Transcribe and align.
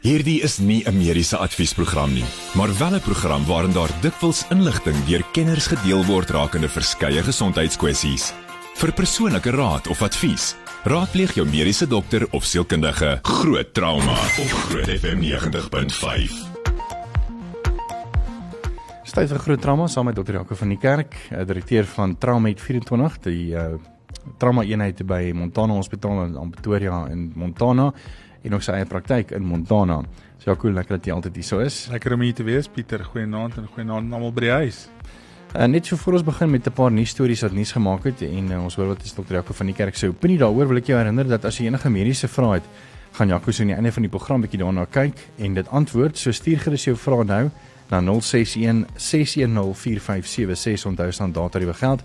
Hierdie 0.00 0.40
is 0.40 0.56
nie 0.58 0.80
'n 0.88 0.96
mediese 0.96 1.36
adviesprogram 1.36 2.12
nie, 2.12 2.24
maar 2.56 2.72
wel 2.78 2.94
'n 2.96 3.00
program 3.00 3.44
waarin 3.44 3.72
daar 3.72 3.90
dikwels 4.00 4.46
inligting 4.48 4.96
deur 5.04 5.24
kenners 5.32 5.66
gedeel 5.66 6.04
word 6.04 6.30
rakende 6.30 6.68
verskeie 6.68 7.22
gesondheidskwessies. 7.22 8.32
Vir 8.74 8.92
persoonlike 8.92 9.50
raad 9.50 9.88
of 9.88 10.02
advies, 10.02 10.56
raadpleeg 10.84 11.34
jou 11.34 11.46
mediese 11.46 11.86
dokter 11.86 12.26
of 12.30 12.44
sielkundige. 12.44 13.18
Groot 13.22 13.74
trauma 13.74 14.12
op 14.12 14.48
Groot 14.48 14.88
FM 14.88 15.20
90.5. 15.20 16.32
Stay 19.04 19.26
vir 19.26 19.38
groot 19.38 19.60
trauma 19.60 19.86
saam 19.86 20.04
met 20.04 20.14
dokter 20.14 20.34
Jaco 20.34 20.54
van 20.54 20.68
die 20.68 20.78
Kerk, 20.78 21.14
eh, 21.30 21.46
direkteur 21.46 21.84
van 21.84 22.18
Traumamed 22.18 22.60
24, 22.60 23.18
die 23.18 23.52
uh, 23.54 23.74
trauma 24.38 24.62
eenheid 24.62 25.06
by 25.06 25.32
Montana 25.34 25.72
Hospitaal 25.72 26.24
in 26.24 26.50
Pretoria 26.50 27.06
in 27.10 27.32
Montana 27.34 27.92
en 28.42 28.54
ook 28.54 28.62
sy 28.62 28.72
eie 28.72 28.88
praktyk 28.88 29.34
in 29.36 29.44
Montana. 29.44 30.00
So 30.40 30.50
ja, 30.50 30.56
cool, 30.56 30.72
lekker 30.72 30.96
dat 30.96 31.06
jy 31.06 31.12
altyd 31.12 31.34
hier 31.36 31.44
so 31.44 31.60
is. 31.60 31.82
Lekker 31.92 32.14
om 32.16 32.22
hier 32.24 32.34
te 32.34 32.46
wees, 32.46 32.68
Pieter. 32.68 33.04
Goeienaand 33.04 33.58
en 33.60 33.66
goeienaand 33.74 34.12
almal 34.12 34.32
by 34.32 34.46
die 34.46 34.54
huis. 34.62 34.86
Uh, 35.50 35.66
net 35.66 35.88
so 35.90 35.98
voor 35.98 36.14
ons 36.20 36.24
begin 36.24 36.50
met 36.50 36.66
'n 36.66 36.72
paar 36.72 36.92
nuus 36.92 37.10
stories 37.10 37.40
wat 37.42 37.52
nuus 37.52 37.72
gemaak 37.72 38.04
het 38.04 38.22
en 38.22 38.52
uh, 38.52 38.62
ons 38.62 38.74
hoor 38.74 38.86
wat 38.86 39.02
is 39.02 39.14
dokter 39.14 39.34
Jaco 39.34 39.52
van 39.52 39.66
die 39.66 39.74
kerk 39.74 39.96
se 39.96 40.06
opinie 40.06 40.38
daaroor 40.38 40.68
wil 40.68 40.76
ek 40.76 40.86
jou 40.86 40.98
herinner 40.98 41.26
dat 41.28 41.44
as 41.44 41.58
jy 41.58 41.66
enige 41.66 41.90
mediese 41.90 42.28
vrae 42.28 42.54
het, 42.54 42.62
gaan 43.12 43.28
Jaco 43.28 43.50
so 43.50 43.62
aan 43.62 43.68
die 43.68 43.74
einde 43.74 43.92
van 43.92 44.02
die 44.02 44.10
program 44.10 44.40
bietjie 44.40 44.60
daarna 44.60 44.86
kyk 44.86 45.18
en 45.38 45.54
dit 45.54 45.68
antwoord. 45.68 46.18
So 46.18 46.30
stuur 46.30 46.58
gerus 46.58 46.84
jou 46.84 46.96
vrae 46.96 47.24
nou 47.24 47.50
na 47.90 48.00
061 48.00 48.86
610 48.94 49.74
4576 49.74 50.86
onthou 50.86 51.12
staan 51.12 51.32
data 51.32 51.58
die 51.58 51.74
geld 51.74 52.02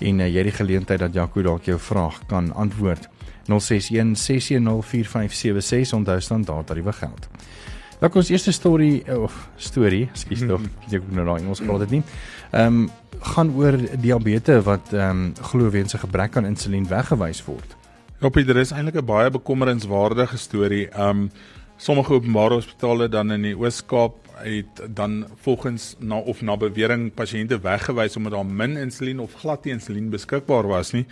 en 0.00 0.20
uh, 0.20 0.26
jy 0.26 0.36
het 0.36 0.44
die 0.44 0.56
geleentheid 0.56 1.00
dat 1.00 1.14
Jaco 1.14 1.42
dalk 1.42 1.64
jou 1.64 1.78
vraag 1.78 2.26
kan 2.26 2.52
antwoord. 2.54 3.08
0616104576 3.48 3.56
onthou 5.96 6.20
staan 6.20 6.44
daar 6.44 6.64
tariewe 6.64 6.92
geld. 6.92 7.28
Nou 7.98 8.10
kom 8.12 8.20
ons 8.20 8.30
eerste 8.30 8.52
storie 8.52 9.16
of 9.18 9.48
storie, 9.56 10.08
ekskuus 10.12 10.46
tog, 10.46 10.60
ek 10.94 11.02
moet 11.02 11.16
nou 11.18 11.26
daai 11.32 11.42
Engels 11.42 11.60
praat 11.64 11.80
dit 11.86 11.92
nie. 11.98 12.04
Ehm 12.52 12.66
um, 12.66 12.90
gaan 13.18 13.50
oor 13.58 13.74
diabetes 13.98 14.62
wat 14.64 14.92
ehm 14.94 15.10
um, 15.10 15.34
glo 15.50 15.70
weens 15.74 15.94
'n 15.94 16.04
gebrek 16.04 16.36
aan 16.36 16.46
insulien 16.46 16.88
weggewys 16.88 17.44
word. 17.44 17.76
Ja, 18.20 18.28
Pieter, 18.28 18.54
dit 18.54 18.62
is 18.62 18.70
eintlik 18.70 19.02
'n 19.02 19.04
baie 19.04 19.30
bekommerenswaardige 19.30 20.38
storie. 20.38 20.88
Ehm 20.88 21.08
um, 21.08 21.30
sommige 21.76 22.12
openbare 22.12 22.54
hospitale 22.54 23.08
dan 23.08 23.32
in 23.32 23.42
die 23.42 23.56
Oos-Kaap 23.56 24.14
het 24.42 24.94
dan 24.94 25.26
volgens 25.42 25.96
na 25.98 26.18
of 26.18 26.42
na 26.42 26.56
bewering 26.56 27.14
pasiënte 27.14 27.60
weggewys 27.60 28.16
omdat 28.16 28.32
daar 28.32 28.46
min 28.46 28.76
insulien 28.76 29.20
of 29.20 29.34
glad 29.34 29.64
nie 29.64 29.72
insulien 29.72 30.10
beskikbaar 30.10 30.66
was 30.66 30.92
nie 30.92 31.06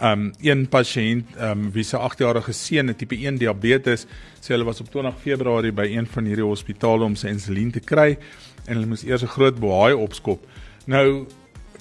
um 0.00 0.32
een 0.44 0.66
pasiënt 0.68 1.36
um 1.40 1.70
wie 1.72 1.84
se 1.84 1.96
8-jarige 1.96 2.52
seun 2.52 2.90
'n 2.90 2.96
tipe 2.96 3.16
1 3.16 3.38
diabetes 3.38 4.06
sê 4.40 4.52
hulle 4.52 4.64
was 4.64 4.80
op 4.80 4.90
20 4.90 5.14
Februarie 5.20 5.72
by 5.72 5.86
een 5.88 6.06
van 6.06 6.24
hierdie 6.24 6.44
hospitale 6.44 7.04
om 7.04 7.16
sy 7.16 7.28
insulien 7.28 7.70
te 7.70 7.80
kry 7.80 8.18
en 8.66 8.74
hulle 8.74 8.86
moes 8.86 9.04
eers 9.04 9.22
'n 9.22 9.34
groot 9.36 9.58
bohaai 9.58 9.94
opskop. 9.94 10.46
Nou 10.86 11.26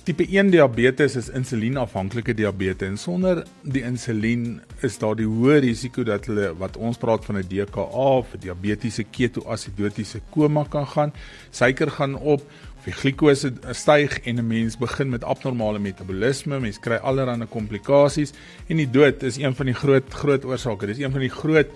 tipe 0.06 0.24
1 0.30 0.52
diabetes 0.52 1.16
is 1.16 1.30
insulienafhanklike 1.30 2.34
diabetes 2.34 2.88
en 2.88 2.98
sonder 2.98 3.44
die 3.64 3.82
insulien 3.82 4.62
is 4.86 5.00
daar 5.02 5.16
die 5.16 5.26
hoë 5.26 5.60
risiko 5.66 6.04
dat 6.04 6.28
hulle 6.30 6.52
wat 6.60 6.78
ons 6.78 6.98
praat 6.98 7.26
van 7.26 7.38
'n 7.38 7.48
DKA 7.50 8.06
of 8.20 8.36
diabetiese 8.40 9.04
ketoasidotiese 9.04 10.22
koma 10.30 10.64
kan 10.70 10.88
gaan. 10.88 11.14
Suiker 11.52 11.92
gaan 11.92 12.16
op 12.16 12.42
die 12.86 12.94
glikose 12.94 13.54
styg 13.74 14.20
en 14.26 14.40
'n 14.40 14.48
mens 14.48 14.78
begin 14.78 15.10
met 15.10 15.24
abnormale 15.24 15.80
metabolisme, 15.80 16.60
mens 16.60 16.80
kry 16.80 16.96
allerlei 16.96 17.48
komplikasies 17.50 18.34
en 18.68 18.78
die 18.78 18.90
dood 18.90 19.24
is 19.24 19.38
een 19.38 19.56
van 19.56 19.66
die 19.66 19.76
groot 19.76 20.14
groot 20.14 20.46
oorsake. 20.46 20.86
Dis 20.86 21.00
een 21.00 21.12
van 21.12 21.20
die 21.20 21.30
groot 21.30 21.70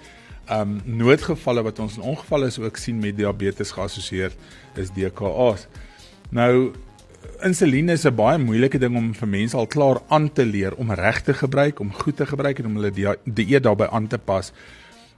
um 0.51 0.81
noodgevalle 0.85 1.63
wat 1.63 1.79
ons 1.79 1.97
in 1.97 2.03
ongevalle 2.03 2.47
is 2.47 2.59
ook 2.59 2.77
sien 2.77 2.99
met 2.99 3.17
diabetes 3.17 3.71
geassosieer 3.71 4.31
is 4.75 4.89
DKA's. 4.89 5.67
Nou 6.29 6.73
insulien 7.43 7.89
is 7.89 8.05
'n 8.05 8.15
baie 8.15 8.37
moeilike 8.37 8.79
ding 8.79 8.95
om 8.95 9.13
vir 9.13 9.27
mense 9.27 9.57
al 9.57 9.67
klaar 9.67 10.01
aan 10.09 10.33
te 10.33 10.45
leer 10.45 10.75
om 10.75 10.91
reg 10.91 11.21
te 11.21 11.33
gebruik, 11.33 11.79
om 11.79 11.93
goed 11.93 12.15
te 12.15 12.25
gebruik 12.25 12.59
en 12.59 12.65
om 12.65 12.75
hulle 12.75 13.17
dieet 13.23 13.63
daarbey 13.63 13.87
aan 13.87 14.07
te 14.07 14.17
pas. 14.17 14.51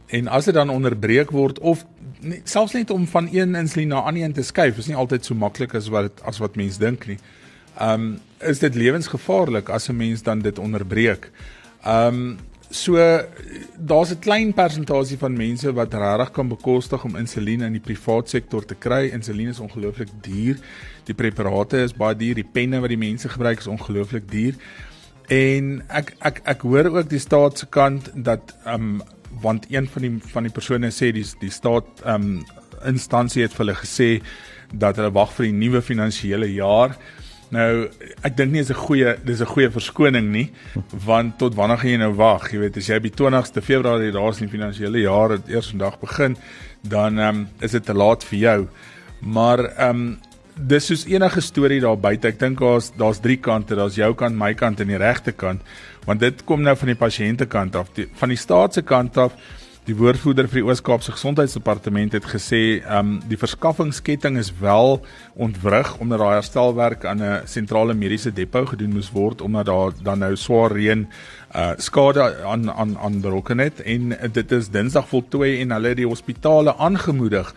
En 0.08 0.28
as 0.28 0.46
dit 0.46 0.54
dan 0.54 0.70
onderbreek 0.70 1.32
word 1.32 1.60
of 1.60 1.86
nie, 2.22 2.42
selfs 2.44 2.74
net 2.78 2.92
om 2.94 3.08
van 3.08 3.30
een 3.32 3.56
insulien 3.56 3.92
na 3.94 4.02
ander 4.02 4.24
een 4.24 4.34
te 4.34 4.44
skuif, 4.46 4.78
is 4.78 4.90
nie 4.90 4.98
altyd 4.98 5.26
so 5.26 5.36
maklik 5.38 5.76
as 5.78 5.90
wat 5.94 6.22
as 6.28 6.42
wat 6.44 6.56
mense 6.60 6.80
dink 6.80 7.08
nie. 7.10 7.20
Um 7.82 8.20
is 8.42 8.60
dit 8.60 8.76
lewensgevaarlik 8.76 9.70
as 9.70 9.90
'n 9.90 9.98
mens 9.98 10.24
dan 10.24 10.40
dit 10.40 10.60
onderbreek. 10.60 11.32
Um 11.86 12.40
so 12.70 12.96
daar's 13.78 14.12
'n 14.12 14.20
klein 14.20 14.54
persentasie 14.54 15.18
van 15.18 15.38
mense 15.38 15.74
wat 15.74 15.94
regtig 15.94 16.32
kan 16.32 16.48
bekostig 16.48 17.04
om 17.04 17.16
insulien 17.16 17.62
in 17.62 17.72
die 17.72 17.82
privaat 17.82 18.30
sektor 18.30 18.66
te 18.66 18.76
kry. 18.76 19.10
Insulien 19.14 19.50
is 19.50 19.60
ongelooflik 19.60 20.10
duur. 20.22 20.58
Die 21.04 21.16
preparate 21.16 21.78
is 21.78 21.94
baie 21.94 22.16
duur, 22.16 22.36
die 22.36 22.50
penne 22.52 22.80
wat 22.80 22.90
die 22.90 22.98
mense 22.98 23.30
gebruik 23.30 23.60
is 23.60 23.68
ongelooflik 23.68 24.32
duur. 24.32 24.56
En 25.28 25.84
ek 25.88 26.16
ek 26.20 26.42
ek 26.44 26.62
hoor 26.62 26.86
ook 26.86 27.10
die 27.10 27.20
staat 27.20 27.58
se 27.58 27.66
kant 27.66 28.12
dat 28.16 28.56
um 28.66 29.02
want 29.42 29.66
een 29.70 29.88
van 29.88 30.02
die 30.02 30.12
van 30.34 30.44
die 30.44 30.54
persone 30.54 30.92
sê 30.92 31.12
die 31.16 31.26
die 31.40 31.54
staat 31.54 32.04
ehm 32.06 32.16
um, 32.16 32.44
instansie 32.86 33.44
het 33.44 33.54
vir 33.54 33.66
hulle 33.66 33.78
gesê 33.78 34.08
dat 34.74 34.98
hulle 34.98 35.12
wag 35.14 35.34
vir 35.36 35.46
die 35.46 35.54
nuwe 35.54 35.82
finansiële 35.86 36.48
jaar. 36.54 36.96
Nou 37.52 37.90
ek 38.24 38.38
dink 38.38 38.54
nie 38.54 38.62
is 38.62 38.72
'n 38.72 38.80
goeie 38.88 39.18
dis 39.26 39.42
'n 39.42 39.54
goeie 39.54 39.70
verskoning 39.70 40.32
nie 40.32 40.52
want 41.06 41.38
tot 41.38 41.56
wanneer 41.56 41.78
gaan 41.78 41.92
jy 41.92 41.98
nou 41.98 42.14
wag? 42.14 42.52
Jy 42.52 42.60
weet 42.60 42.78
as 42.78 42.88
jy 42.88 43.00
by 43.00 43.10
20ste 43.10 43.62
Februarie 43.62 44.12
daar's 44.12 44.42
in 44.42 44.48
die 44.48 44.58
finansiële 44.58 45.02
jaar 45.02 45.30
het 45.32 45.50
eers 45.50 45.70
vandag 45.70 46.00
begin 46.00 46.38
dan 46.82 47.20
ehm 47.20 47.36
um, 47.36 47.48
is 47.60 47.72
dit 47.72 47.86
te 47.86 47.94
laat 47.94 48.24
vir 48.24 48.40
jou. 48.40 48.68
Maar 49.22 49.60
ehm 49.60 49.90
um, 49.90 50.20
dis 50.56 50.86
soos 50.86 51.06
enige 51.06 51.42
storie 51.42 51.82
daar 51.82 51.98
buite. 51.98 52.28
Ek 52.28 52.40
dink 52.40 52.60
daar's 52.60 52.92
daar's 52.98 53.20
drie 53.20 53.38
kante. 53.38 53.76
Daar's 53.76 53.96
jou 53.96 54.14
kant, 54.14 54.36
my 54.36 54.54
kant 54.54 54.80
en 54.80 54.88
die 54.88 54.98
regte 54.98 55.32
kant 55.32 55.62
want 56.08 56.22
dit 56.22 56.46
kom 56.50 56.64
nou 56.66 56.76
van 56.78 56.94
die 56.94 57.00
pasiënte 57.00 57.48
kant 57.50 57.76
af 57.78 57.92
die, 57.98 58.08
van 58.18 58.32
die 58.34 58.40
staat 58.40 58.78
se 58.78 58.86
kant 58.86 59.18
af 59.22 59.36
die 59.90 59.96
woordvoerder 59.98 60.46
vir 60.46 60.60
die 60.60 60.68
Oos-Kaapse 60.68 61.16
Gesondheidsdepartement 61.16 62.14
het 62.14 62.28
gesê 62.30 62.62
ehm 62.80 62.98
um, 62.98 63.16
die 63.30 63.38
verskaffingsketting 63.42 64.38
is 64.38 64.52
wel 64.60 65.00
ontwrig 65.34 65.96
omdat 65.98 66.22
daar 66.22 66.36
herstelwerk 66.38 67.06
aan 67.06 67.24
'n 67.24 67.48
sentrale 67.48 67.94
mediese 67.94 68.32
depo 68.32 68.66
gedoen 68.66 68.94
moes 68.94 69.12
word 69.12 69.42
omdat 69.42 69.66
daar 69.66 69.92
dan 70.04 70.20
nou 70.20 70.36
swaar 70.36 70.72
reën 70.72 71.08
uh 71.56 71.72
skade 71.78 72.46
aan 72.46 72.72
aan 72.72 72.98
aan 72.98 73.22
berokken 73.22 73.58
het 73.58 73.82
en 73.82 74.18
dit 74.32 74.52
is 74.52 74.70
Dinsdag 74.70 75.08
voltooi 75.08 75.62
en 75.62 75.72
hulle 75.72 75.88
het 75.88 75.98
die 75.98 76.08
hospitale 76.08 76.78
aangemoedig 76.78 77.54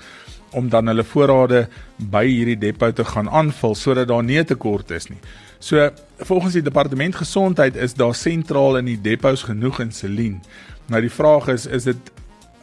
om 0.54 0.68
dan 0.68 0.86
hulle 0.86 1.04
voorrade 1.04 1.68
by 1.98 2.24
hierdie 2.26 2.58
depo 2.58 2.90
te 2.92 3.04
gaan 3.04 3.28
aanvul 3.28 3.74
sodat 3.74 4.08
daar 4.08 4.24
nie 4.24 4.38
'n 4.38 4.44
tekort 4.44 4.90
is 4.90 5.08
nie. 5.08 5.20
So 5.58 5.90
volgens 6.18 6.52
die 6.52 6.62
departement 6.62 7.14
gesondheid 7.16 7.76
is 7.76 7.94
daar 7.94 8.14
sentraal 8.14 8.76
in 8.76 8.84
die 8.84 9.00
depots 9.00 9.42
genoeg 9.42 9.80
insulien. 9.80 10.42
Nou 10.86 11.00
die 11.00 11.10
vraag 11.10 11.48
is 11.48 11.66
is 11.66 11.84
dit 11.84 12.12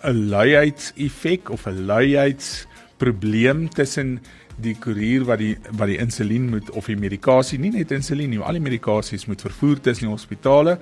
'n 0.03 0.29
luiheidseffek 0.29 1.49
of 1.49 1.65
'n 1.65 1.85
luiheidsprobleem 1.85 3.69
tussen 3.69 4.19
die 4.61 4.75
koerier 4.75 5.23
wat 5.25 5.39
die 5.39 5.57
wat 5.77 5.87
die 5.87 5.97
insulien 5.97 6.49
moet 6.49 6.69
of 6.71 6.85
die 6.85 6.97
medikasie 6.97 7.59
nie 7.59 7.71
net 7.71 7.91
insulien 7.91 8.29
nie, 8.29 8.39
al 8.39 8.53
die 8.53 8.61
medikasies 8.61 9.25
moet 9.25 9.41
vervoer 9.41 9.79
tussen 9.79 10.07
die 10.07 10.13
hospitale. 10.13 10.77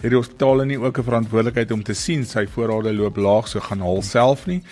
Het 0.00 0.10
die 0.10 0.18
hospitale 0.18 0.66
nie 0.66 0.78
ook 0.78 0.98
'n 0.98 1.08
verantwoordelikheid 1.08 1.70
om 1.72 1.82
te 1.82 1.94
sien 1.94 2.24
sy 2.24 2.46
voorrade 2.46 2.92
loop 2.92 3.16
laag 3.16 3.48
so 3.48 3.60
gaan 3.60 3.80
haal 3.80 4.02
self 4.02 4.46
nie? 4.46 4.62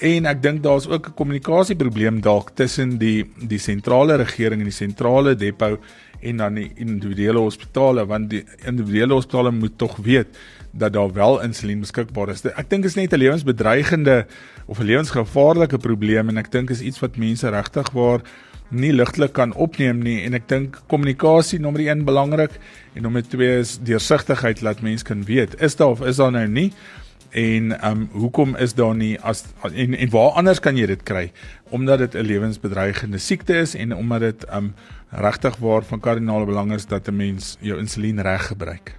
En 0.00 0.24
ek 0.24 0.38
dink 0.42 0.62
daar's 0.64 0.86
ook 0.88 1.08
'n 1.08 1.14
kommunikasieprobleem 1.14 2.20
dalk 2.20 2.50
tussen 2.54 2.98
die 2.98 3.26
die 3.36 3.58
sentrale 3.58 4.16
regering 4.16 4.60
en 4.60 4.70
die 4.70 4.82
sentrale 4.84 5.34
depo 5.36 5.78
en 6.20 6.36
dan 6.36 6.54
die 6.54 6.72
individuele 6.76 7.38
hospitale 7.38 8.06
want 8.06 8.30
die 8.30 8.44
individuele 8.64 9.12
hospitale 9.12 9.50
moet 9.50 9.78
tog 9.78 9.96
weet 9.96 10.26
dat 10.72 10.92
daar 10.92 11.12
wel 11.12 11.42
insulien 11.42 11.80
beskikbaar 11.80 12.28
is. 12.28 12.44
Ek 12.44 12.70
dink 12.70 12.84
is 12.84 12.94
net 12.94 13.12
'n 13.12 13.18
lewensbedreigende 13.18 14.26
of 14.66 14.80
'n 14.80 14.84
lewensgevaarlike 14.84 15.78
probleem 15.78 16.28
en 16.28 16.36
ek 16.36 16.50
dink 16.50 16.70
is 16.70 16.80
iets 16.80 17.00
wat 17.00 17.16
mense 17.16 17.48
regtig 17.48 17.90
waar 17.90 18.20
nie 18.70 18.92
ligtelik 18.92 19.32
kan 19.32 19.52
opneem 19.54 19.98
nie 19.98 20.22
en 20.24 20.34
ek 20.34 20.48
dink 20.48 20.78
kommunikasie 20.86 21.58
nommer 21.58 21.82
1 21.82 22.04
belangrik 22.06 22.50
en 22.94 23.02
nommer 23.02 23.22
2 23.22 23.58
is 23.58 23.78
deursigtigheid 23.82 24.62
laat 24.62 24.82
mense 24.82 25.04
kan 25.04 25.24
weet 25.24 25.60
is 25.60 25.76
daar 25.76 25.88
of 25.88 26.04
is 26.06 26.16
daar 26.16 26.32
nou 26.32 26.46
nie 26.46 26.72
en 27.30 27.80
ehm 27.80 27.90
um, 27.90 28.08
hoekom 28.12 28.56
is 28.56 28.74
daar 28.74 28.94
nie 28.94 29.20
as 29.20 29.44
en 29.62 29.94
en 29.94 30.10
waar 30.10 30.30
anders 30.30 30.60
kan 30.60 30.76
jy 30.76 30.86
dit 30.86 31.02
kry 31.02 31.32
omdat 31.70 31.98
dit 31.98 32.14
'n 32.14 32.26
lewensbedreigende 32.26 33.18
siekte 33.18 33.54
is 33.54 33.74
en 33.74 33.96
omdat 33.96 34.20
dit 34.20 34.44
ehm 34.44 34.64
um, 34.64 34.74
regtig 35.10 35.56
waar 35.56 35.82
van 35.82 36.00
kardinale 36.00 36.46
belang 36.46 36.72
is 36.72 36.86
dat 36.86 37.08
'n 37.08 37.16
mens 37.16 37.56
jou 37.60 37.78
insulien 37.78 38.20
reg 38.20 38.46
gebruik. 38.46 38.98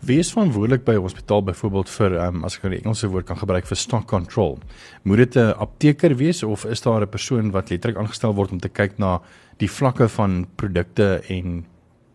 Wie 0.00 0.18
is 0.18 0.32
verantwoordelik 0.32 0.84
by 0.84 0.94
hospitaal 0.94 1.42
byvoorbeeld 1.42 1.90
vir 1.90 2.12
um, 2.12 2.44
as 2.44 2.56
ek 2.56 2.62
nou 2.62 2.70
die 2.72 2.82
Engelse 2.82 3.08
woord 3.08 3.26
kan 3.26 3.36
gebruik 3.36 3.66
vir 3.66 3.76
stock 3.76 4.06
control? 4.08 4.58
Moet 5.02 5.16
dit 5.16 5.36
'n 5.36 5.52
apteker 5.60 6.16
wees 6.16 6.42
of 6.42 6.64
is 6.64 6.80
daar 6.80 7.02
'n 7.02 7.08
persoon 7.08 7.50
wat 7.50 7.70
letterlik 7.70 7.98
aangestel 7.98 8.34
word 8.34 8.52
om 8.52 8.60
te 8.60 8.68
kyk 8.68 8.98
na 8.98 9.20
die 9.58 9.70
vlakke 9.70 10.08
van 10.08 10.46
produkte 10.56 11.22
en 11.28 11.66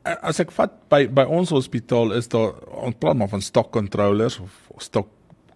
as 0.05 0.39
ek 0.39 0.51
vat 0.51 0.73
by 0.89 1.07
by 1.07 1.23
ons 1.23 1.49
hospitaal 1.49 2.13
is 2.13 2.27
daar 2.27 2.53
ons 2.85 2.97
praat 2.99 3.17
maar 3.17 3.31
van 3.31 3.41
stock 3.41 3.71
controllers 3.71 4.39
of 4.39 4.51
stock 4.77 5.07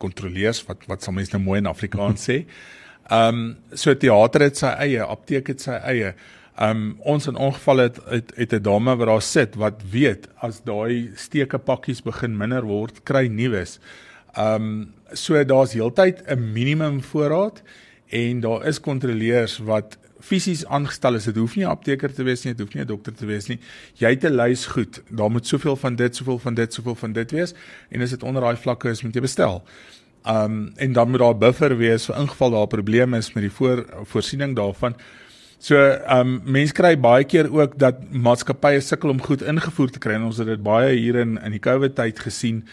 kontroleurs 0.01 0.63
wat 0.67 0.85
wat 0.89 1.05
sal 1.05 1.13
mense 1.13 1.35
nou 1.35 1.43
mooi 1.43 1.59
in 1.61 1.69
Afrikaans 1.69 2.27
sê. 2.29 2.43
Ehm 3.09 3.39
um, 3.39 3.55
so 3.73 3.95
teater 3.97 4.43
het 4.45 4.59
sy 4.59 4.69
eie, 4.85 5.01
apteek 5.01 5.47
het 5.49 5.63
sy 5.65 5.77
eie. 5.91 6.13
Ehm 6.59 6.83
um, 6.83 6.91
ons 7.15 7.27
in 7.31 7.39
ongeval 7.39 7.85
het 7.87 7.97
het, 8.09 8.31
het 8.35 8.53
'n 8.53 8.61
dame 8.61 8.95
wat 8.95 9.07
daar 9.07 9.21
sit 9.21 9.55
wat 9.55 9.81
weet 9.91 10.27
as 10.41 10.61
daai 10.63 11.11
steke 11.15 11.57
pakkies 11.57 12.01
begin 12.03 12.37
minder 12.37 12.65
word, 12.65 13.03
kry 13.03 13.27
nuus. 13.27 13.79
Ehm 14.35 14.55
um, 14.55 14.93
so 15.13 15.43
daar's 15.43 15.73
heeltyd 15.73 16.21
'n 16.27 16.53
minimum 16.53 17.01
voorraad 17.01 17.63
en 18.09 18.39
daar 18.39 18.67
is 18.67 18.79
kontroleurs 18.79 19.57
wat 19.57 19.97
fisies 20.19 20.65
aangestel 20.65 21.15
is. 21.15 21.27
Dit 21.29 21.35
hoef 21.35 21.55
nie 21.55 21.65
'n 21.65 21.69
apteker 21.69 22.13
te 22.13 22.23
wees 22.23 22.43
nie, 22.43 22.53
dit 22.53 22.65
hoef 22.65 22.75
nie 22.75 22.83
'n 22.83 22.87
dokter 22.87 23.13
te 23.13 23.25
wees 23.25 23.47
nie. 23.47 23.59
Jy 23.95 24.09
het 24.09 24.23
'n 24.23 24.35
lys 24.35 24.65
goed. 24.65 25.01
Daar 25.09 25.31
moet 25.31 25.47
soveel 25.47 25.75
van 25.75 25.95
dit, 25.95 26.15
soveel 26.15 26.39
van 26.39 26.53
dit, 26.53 26.73
soveel 26.73 26.95
van 26.95 27.13
dit 27.13 27.31
wees 27.31 27.53
en 27.89 28.01
as 28.01 28.09
dit 28.09 28.23
onder 28.23 28.41
daai 28.41 28.57
vlakke 28.57 28.89
is, 28.89 29.03
moet 29.03 29.13
jy 29.13 29.21
bestel. 29.21 29.63
Um 30.25 30.71
en 30.75 30.93
dan 30.93 31.09
moet 31.09 31.19
daar 31.19 31.33
'n 31.33 31.39
buffer 31.39 31.77
wees 31.77 32.05
vir 32.05 32.15
ingeval 32.15 32.51
daar 32.51 32.63
'n 32.63 32.67
probleem 32.67 33.13
is 33.13 33.33
met 33.33 33.43
die 33.43 33.51
voor 33.51 33.85
voorsiening 34.03 34.55
daarvan. 34.55 34.95
So 35.59 35.75
um 36.07 36.41
mense 36.43 36.73
kry 36.73 36.99
baie 36.99 37.23
keer 37.23 37.51
ook 37.51 37.77
dat 37.79 37.95
maatskappye 38.11 38.79
sukkel 38.79 39.09
om 39.09 39.21
goed 39.21 39.41
ingevoer 39.41 39.89
te 39.91 39.99
kry 39.99 40.13
en 40.13 40.23
ons 40.23 40.37
het 40.37 40.47
dit 40.47 40.63
baie 40.63 40.95
hier 40.95 41.15
in 41.15 41.37
in 41.43 41.51
die 41.51 41.59
COVID 41.59 41.95
tyd 41.95 42.19
gesien. 42.19 42.63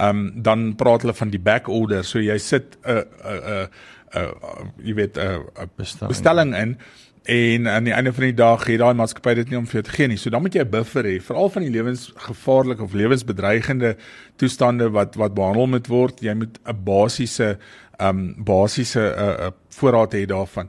Um 0.00 0.42
dan 0.42 0.74
praat 0.74 1.02
hulle 1.02 1.14
van 1.14 1.30
die 1.30 1.38
back 1.38 1.68
order. 1.68 2.04
So 2.04 2.18
jy 2.18 2.38
sit 2.38 2.76
'n 2.84 3.04
'n 3.24 3.68
'n 4.14 4.72
jy 4.82 4.94
weet 4.94 5.18
'n 5.18 5.70
bestelling. 5.76 6.08
bestelling 6.08 6.54
in 6.54 6.76
en 7.24 7.68
aan 7.68 7.84
die 7.84 7.92
einde 7.92 8.12
van 8.12 8.24
die 8.24 8.36
dag 8.36 8.64
gee 8.66 8.76
daai 8.76 8.92
maatskappy 8.94 9.32
dit 9.34 9.50
nie 9.50 9.56
om 9.56 9.66
vir 9.66 9.80
jou 9.80 9.82
te 9.82 9.94
gee 9.96 10.08
nie. 10.08 10.18
So 10.20 10.30
dan 10.30 10.42
moet 10.42 10.54
jy 10.54 10.60
'n 10.60 10.70
buffer 10.70 11.04
hê, 11.04 11.20
veral 11.20 11.48
van 11.48 11.62
die 11.62 11.70
lewensgevaarlike 11.70 12.82
of 12.82 12.92
lewensbedreigende 12.92 13.96
toestande 14.36 14.90
wat 14.90 15.14
wat 15.16 15.34
behandel 15.34 15.66
moet 15.66 15.86
word. 15.86 16.20
Jy 16.20 16.34
moet 16.34 16.58
'n 16.66 16.84
basiese 16.84 17.58
um 17.98 18.34
basiese 18.44 19.00
'n 19.00 19.18
uh, 19.18 19.46
uh, 19.46 19.50
voorraad 19.70 20.12
hê 20.12 20.26
daarvan. 20.26 20.68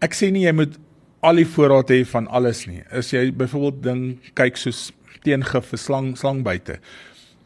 Ek 0.00 0.14
sê 0.14 0.30
nie 0.30 0.44
jy 0.44 0.52
moet 0.52 0.78
al 1.22 1.36
die 1.36 1.46
voorraad 1.46 1.90
hê 1.90 2.04
van 2.04 2.26
alles 2.28 2.66
nie. 2.66 2.82
As 2.90 3.10
jy 3.10 3.32
byvoorbeeld 3.32 3.82
ding 3.82 4.18
kyk 4.34 4.56
soos 4.56 4.92
teengif 5.24 5.70
vir 5.70 5.78
slang 5.78 6.16
slangbyte. 6.18 6.78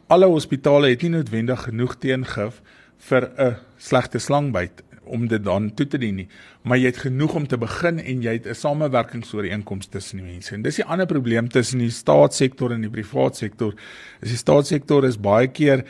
Alle 0.07 0.29
hospitale 0.31 0.87
het 0.93 1.01
nie 1.03 1.17
noodwendig 1.17 1.65
genoeg 1.65 1.97
teengif 1.99 2.61
vir 3.09 3.25
'n 3.27 3.55
slegte 3.77 4.19
slangbyt 4.19 4.83
om 5.03 5.27
dit 5.27 5.43
dan 5.43 5.73
toe 5.75 5.87
te 5.87 5.97
dien 5.97 6.15
nie, 6.15 6.27
maar 6.63 6.77
jy 6.77 6.85
het 6.85 6.97
genoeg 6.97 7.33
om 7.35 7.47
te 7.47 7.57
begin 7.57 7.99
en 7.99 8.21
jy 8.21 8.31
het 8.31 8.47
'n 8.47 8.53
samewerkingsooreenkoms 8.53 9.87
tussen 9.87 10.17
die 10.17 10.25
mense. 10.25 10.55
En 10.55 10.61
dis 10.61 10.75
die 10.75 10.85
ander 10.85 11.05
probleem 11.05 11.49
tussen 11.49 11.79
die 11.79 11.89
staatssektor 11.89 12.71
en 12.71 12.81
die 12.81 12.89
private 12.89 13.37
sektor. 13.37 13.73
Is 14.21 14.29
die 14.29 14.37
staatssektor 14.37 15.05
is 15.05 15.17
baie 15.17 15.47
keer 15.47 15.83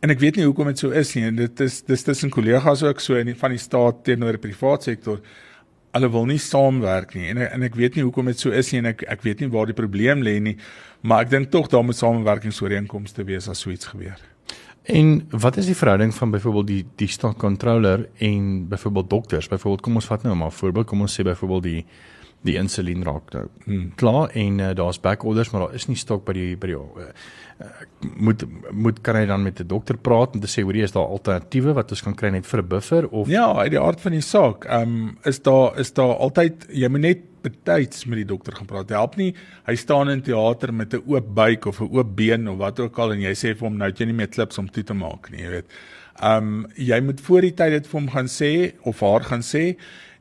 en 0.00 0.10
ek 0.10 0.20
weet 0.20 0.36
nie 0.36 0.44
hoekom 0.44 0.66
dit 0.66 0.78
so 0.78 0.90
is 0.90 1.14
nie 1.14 1.24
en 1.24 1.36
dit 1.36 1.60
is 1.60 1.82
dis 1.82 2.02
tussen 2.02 2.30
kollegas 2.30 2.82
ook 2.82 3.00
so 3.00 3.16
in 3.16 3.26
die, 3.26 3.36
van 3.36 3.50
die 3.50 3.58
staat 3.58 4.04
teenoor 4.04 4.32
die 4.32 4.48
private 4.48 4.82
sektor. 4.82 5.20
Hulle 5.92 6.10
wil 6.12 6.26
nie 6.28 6.38
saamwerk 6.38 7.14
nie 7.14 7.28
en 7.32 7.38
en 7.38 7.62
ek 7.62 7.76
weet 7.78 7.96
nie 7.96 8.04
hoekom 8.04 8.26
dit 8.26 8.38
so 8.38 8.50
is 8.50 8.72
nie 8.72 8.82
en 8.82 8.90
ek 8.92 9.04
ek 9.08 9.22
weet 9.22 9.40
nie 9.40 9.48
waar 9.52 9.66
die 9.66 9.76
probleem 9.76 10.22
lê 10.22 10.38
nie, 10.40 10.56
maar 11.02 11.24
ek 11.24 11.30
dink 11.30 11.50
tog 11.50 11.70
daar 11.72 11.84
moet 11.84 11.96
samewerkingsooreenkomste 11.96 13.24
wees 13.24 13.48
as 13.48 13.64
so 13.64 13.70
iets 13.70 13.86
gebeur. 13.86 14.18
En 14.88 15.28
wat 15.30 15.56
is 15.60 15.66
die 15.68 15.76
verhouding 15.76 16.14
van 16.14 16.30
byvoorbeeld 16.32 16.66
die 16.66 16.84
die 16.96 17.08
stock 17.12 17.36
controller 17.38 18.08
en 18.24 18.68
byvoorbeeld 18.68 19.10
dokters? 19.10 19.48
Byvoorbeeld 19.48 19.82
kom 19.84 20.00
ons 20.00 20.08
vat 20.08 20.22
nou 20.22 20.34
maar 20.34 20.48
'n 20.48 20.60
voorbeeld, 20.60 20.86
kom 20.86 21.00
ons 21.00 21.20
sê 21.20 21.24
byvoorbeeld 21.24 21.62
die 21.62 21.84
die 22.46 22.54
insulien 22.58 23.02
raak 23.06 23.32
nou. 23.34 23.46
Hmm. 23.64 23.92
Klaar 23.98 24.30
en 24.38 24.58
uh, 24.62 24.70
daar's 24.76 25.00
back 25.02 25.24
orders, 25.26 25.50
maar 25.50 25.66
daar 25.66 25.74
is 25.74 25.88
nie 25.90 25.98
stok 25.98 26.24
by 26.28 26.36
die 26.36 26.56
by 26.56 26.70
die 26.70 26.76
uh, 26.78 27.08
moet 28.14 28.44
moet 28.70 29.00
kan 29.02 29.16
hy 29.18 29.24
dan 29.26 29.42
met 29.42 29.60
'n 29.60 29.66
dokter 29.66 29.96
praat 29.96 30.34
om 30.34 30.40
te 30.40 30.46
sê 30.46 30.62
hoor 30.62 30.76
jy 30.76 30.86
is 30.86 30.94
daar 30.94 31.10
alternatiewe 31.10 31.74
wat 31.74 31.90
ons 31.90 32.02
kan 32.02 32.14
kry 32.14 32.30
net 32.30 32.46
vir 32.46 32.62
'n 32.62 32.68
buffer 32.68 33.08
of 33.08 33.28
Ja, 33.28 33.52
uit 33.58 33.70
die 33.70 33.80
aard 33.80 34.00
van 34.00 34.12
die 34.12 34.20
saak, 34.20 34.64
ehm 34.64 34.82
um, 34.82 35.18
is 35.24 35.42
daar 35.42 35.78
is 35.78 35.92
daar 35.92 36.14
altyd 36.14 36.66
jy 36.70 36.88
moet 36.88 37.00
net 37.00 37.18
betyds 37.42 38.06
met 38.06 38.18
die 38.18 38.24
dokter 38.24 38.54
gaan 38.54 38.66
praat. 38.66 38.90
Help 38.90 39.16
nie 39.16 39.34
hy 39.66 39.74
staan 39.74 40.08
in 40.08 40.22
teater 40.22 40.72
met 40.72 40.94
'n 40.94 41.02
oop 41.06 41.34
buik 41.34 41.66
of 41.66 41.80
'n 41.80 41.90
oop 41.90 42.16
been 42.16 42.48
of 42.48 42.58
wat 42.58 42.80
ook 42.80 42.98
al 42.98 43.12
en 43.12 43.20
jy 43.20 43.34
sê 43.34 43.56
vir 43.56 43.68
hom 43.68 43.76
nou 43.76 43.90
jy 43.90 44.04
nie 44.04 44.14
meer 44.14 44.28
klips 44.28 44.58
om 44.58 44.70
toe 44.70 44.84
te 44.84 44.94
maak 44.94 45.30
nie, 45.30 45.42
jy 45.42 45.50
weet. 45.50 45.66
Ehm 46.22 46.64
um, 46.64 46.66
jy 46.74 47.00
moet 47.00 47.20
voor 47.20 47.40
die 47.40 47.54
tyd 47.54 47.70
dit 47.70 47.86
vir 47.86 48.00
hom 48.00 48.10
gaan 48.10 48.28
sê 48.28 48.72
of 48.82 49.00
haar 49.00 49.24
gaan 49.24 49.42
sê 49.42 49.76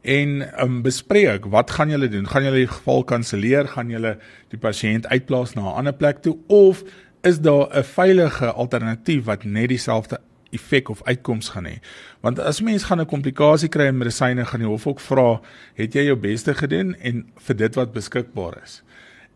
en 0.08 0.46
um, 0.64 0.80
bespreek 0.86 1.50
wat 1.52 1.72
gaan 1.76 1.92
julle 1.92 2.08
doen? 2.08 2.28
Gaan 2.28 2.46
julle 2.48 2.64
die 2.64 2.72
geval 2.72 3.04
kanselleer? 3.04 3.68
Gaan 3.68 3.92
julle 3.92 4.16
die 4.54 4.60
pasiënt 4.60 5.08
uitplaas 5.12 5.54
na 5.56 5.68
'n 5.68 5.78
ander 5.84 5.94
plek 5.94 6.22
toe 6.24 6.38
of 6.48 6.84
is 7.24 7.40
daar 7.40 7.68
'n 7.76 7.84
veilige 7.84 8.52
alternatief 8.52 9.26
wat 9.26 9.44
net 9.44 9.70
dieselfde 9.70 10.20
effek 10.52 10.90
of 10.90 11.04
uitkoms 11.04 11.50
gaan 11.50 11.66
hê. 11.66 11.78
Want 12.22 12.40
as 12.40 12.62
mens 12.62 12.84
gaan 12.84 13.02
'n 13.02 13.06
komplikasie 13.06 13.70
kry 13.70 13.88
in 13.88 13.98
medisyne, 13.98 14.46
gaan 14.46 14.60
die 14.60 14.70
hof 14.70 14.88
ook 14.88 15.00
vra, 15.00 15.42
het 15.74 15.94
jy 15.94 16.04
jou 16.04 16.16
beste 16.16 16.54
gedoen 16.54 16.96
en 16.96 17.26
vir 17.36 17.56
dit 17.56 17.76
wat 17.76 17.92
beskikbaar 17.92 18.62
is. 18.64 18.84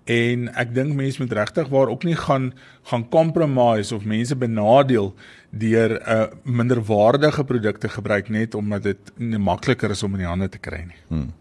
En 0.10 0.48
ek 0.58 0.74
dink 0.74 0.96
mense 0.98 1.22
moet 1.22 1.32
regtig 1.32 1.68
waar 1.70 1.88
ook 1.88 2.04
nie 2.04 2.16
gaan 2.16 2.54
gaan 2.90 3.10
compromise 3.10 3.96
of 3.96 4.06
mense 4.06 4.36
benadeel 4.36 5.14
deur 5.50 5.90
'n 5.90 6.10
uh, 6.10 6.26
minderwaardige 6.44 7.44
produkte 7.44 7.90
gebruik 7.90 8.30
net 8.30 8.56
omdat 8.56 8.84
dit 8.84 9.12
makliker 9.38 9.90
is 9.90 10.04
om 10.04 10.12
in 10.14 10.18
die 10.18 10.28
hande 10.28 10.50
te 10.50 10.58
kry 10.58 10.84
nie. 10.88 11.02
Hmm. 11.08 11.34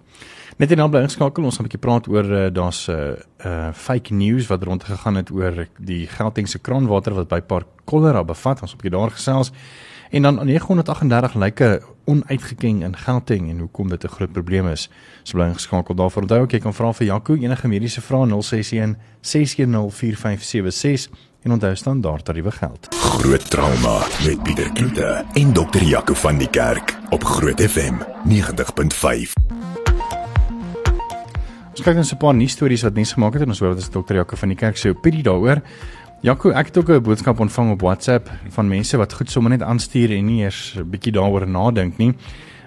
Net 0.57 0.71
en 0.71 0.77
dan 0.77 0.91
bly 0.91 1.01
inskakel 1.01 1.45
ons 1.45 1.57
gaan 1.57 1.65
'n 1.65 1.69
bietjie 1.69 1.87
praat 1.87 2.09
oor 2.09 2.25
uh, 2.25 2.51
daar's 2.53 2.89
'n 2.89 2.93
uh, 2.93 3.17
uh, 3.45 3.73
fake 3.73 4.13
news 4.13 4.47
wat 4.47 4.63
rondgegaan 4.63 5.15
het 5.15 5.31
oor 5.31 5.67
die 5.79 6.07
Gautengse 6.07 6.59
kraanwater 6.59 7.15
wat 7.15 7.29
by 7.29 7.41
paar 7.41 7.65
kolera 7.85 8.25
bevat. 8.25 8.63
Ons 8.63 8.73
'n 8.73 8.77
bietjie 8.77 8.99
daar 8.99 9.11
gesels. 9.11 9.53
En 10.11 10.23
dan 10.23 10.35
938 10.45 11.35
lyke 11.35 11.83
onuitgeken 12.05 12.83
in 12.83 12.97
Gauteng 12.97 13.51
en 13.51 13.59
hoekom 13.59 13.89
dit 13.89 14.05
'n 14.05 14.09
groot 14.09 14.33
probleem 14.33 14.69
is. 14.69 14.91
So 15.23 15.37
bly 15.37 15.47
ingeskakel 15.47 15.95
daarvoor. 15.95 16.23
Onthou 16.23 16.47
ek 16.49 16.61
kan 16.61 16.75
vra 16.75 16.93
vir 16.93 17.07
Jaco 17.07 17.35
enige 17.35 17.69
mediese 17.69 18.01
vrae 18.01 18.27
061 18.27 18.97
610 19.21 19.91
4576 19.91 21.11
en 21.43 21.53
onthou 21.53 21.75
standaard 21.75 22.25
tariewe 22.25 22.51
geld. 22.51 22.95
Groot 22.95 23.51
trauma 23.51 24.07
met 24.25 24.43
Pieter 24.43 24.73
Kloete 24.73 25.25
en 25.33 25.53
dokter 25.53 25.83
Jaco 25.83 26.15
van 26.15 26.39
die 26.39 26.51
Kerk 26.51 26.99
op 27.11 27.25
Groot 27.25 27.61
FM 27.61 27.95
90.5. 28.25 29.33
Ons 31.71 31.89
kyk 31.89 31.95
net 31.95 32.13
'n 32.13 32.17
paar 32.17 32.35
nuus 32.35 32.53
stories 32.53 32.83
wat 32.83 32.95
nuus 32.95 33.13
gemaak 33.13 33.33
het 33.33 33.43
en 33.43 33.49
ons 33.49 33.59
hoor 33.59 33.69
wat 33.69 33.79
is 33.79 33.91
dokter 33.91 34.17
Jaco 34.17 34.37
van 34.37 34.49
die 34.49 34.57
kerk 34.57 34.77
se 34.77 34.89
opinie 34.89 35.23
daaroor. 35.23 35.63
Jaco, 36.21 36.51
ek 36.53 36.67
het 36.67 36.77
ook 36.77 36.91
'n 36.91 37.03
boodskap 37.03 37.41
ontvang 37.41 37.71
op 37.71 37.81
WhatsApp 37.81 38.31
van 38.49 38.69
mense 38.69 38.97
wat 38.97 39.13
goed 39.13 39.31
sommer 39.31 39.51
net 39.51 39.63
aanstuur 39.63 40.11
en 40.11 40.27
nie 40.27 40.43
eers 40.43 40.75
'n 40.77 40.91
bietjie 40.91 41.13
daaroor 41.13 41.49
nadink 41.49 41.97
nie. 41.97 42.15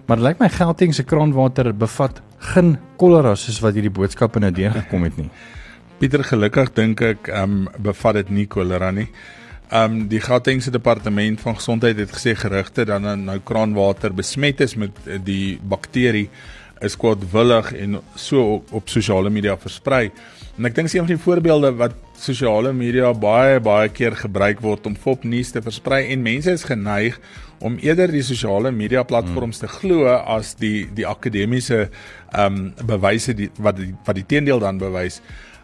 Maar 0.08 0.18
dit 0.18 0.26
lyk 0.26 0.40
my 0.40 0.50
Gauteng 0.50 0.94
se 0.94 1.04
kraanwater 1.04 1.78
bevat 1.78 2.22
geen 2.38 2.78
kolera 2.98 3.36
soos 3.36 3.60
wat 3.60 3.74
hierdie 3.74 3.92
boodskappe 3.92 4.40
nou 4.40 4.52
deurgekom 4.52 5.04
het 5.04 5.18
nie. 5.18 5.30
Pieter, 6.00 6.24
gelukkig 6.24 6.74
dink 6.74 7.02
ek 7.02 7.28
ehm 7.28 7.44
um, 7.44 7.68
bevat 7.78 8.14
dit 8.14 8.30
nie 8.30 8.48
kolera 8.48 8.92
nie. 8.92 9.08
Ehm 9.70 9.92
um, 9.92 10.08
die 10.08 10.22
Gautengse 10.22 10.72
departement 10.72 11.42
van 11.42 11.56
gesondheid 11.56 11.98
het 11.98 12.12
gesê 12.12 12.36
gerugte 12.36 12.86
dan 12.86 13.26
nou 13.26 13.40
kraanwater 13.44 14.14
besmet 14.14 14.62
is 14.62 14.76
met 14.76 14.92
die 15.24 15.60
bakterie 15.62 16.30
is 16.82 16.98
kwaadwillig 16.98 17.74
en 17.74 18.02
so 18.16 18.54
op, 18.54 18.72
op 18.72 18.90
sosiale 18.90 19.30
media 19.30 19.58
versprei. 19.58 20.12
En 20.54 20.68
ek 20.70 20.76
dink 20.78 20.86
dis 20.86 20.94
een 20.94 21.08
van 21.08 21.16
die 21.16 21.24
voorbeelde 21.24 21.72
wat 21.80 21.96
sosiale 22.22 22.70
media 22.78 23.08
baie 23.18 23.58
baie 23.64 23.90
keer 23.90 24.14
gebruik 24.20 24.60
word 24.62 24.86
om 24.86 24.94
fopnuus 24.94 25.50
te 25.56 25.64
versprei 25.66 26.04
en 26.14 26.22
mense 26.22 26.54
is 26.54 26.66
geneig 26.70 27.18
om 27.66 27.80
eerder 27.82 28.12
die 28.14 28.22
sosiale 28.22 28.70
media 28.72 29.02
platforms 29.08 29.64
te 29.64 29.70
glo 29.72 30.06
as 30.14 30.54
die 30.60 30.86
die 30.94 31.08
akademiese 31.10 31.88
ehm 31.88 32.46
um, 32.46 32.70
bewyse 32.86 33.34
die, 33.34 33.50
wat 33.58 33.80
die, 33.80 33.90
wat 34.06 34.20
die 34.20 34.28
teendeel 34.30 34.62
dan 34.62 34.78
bewys. 34.78 35.22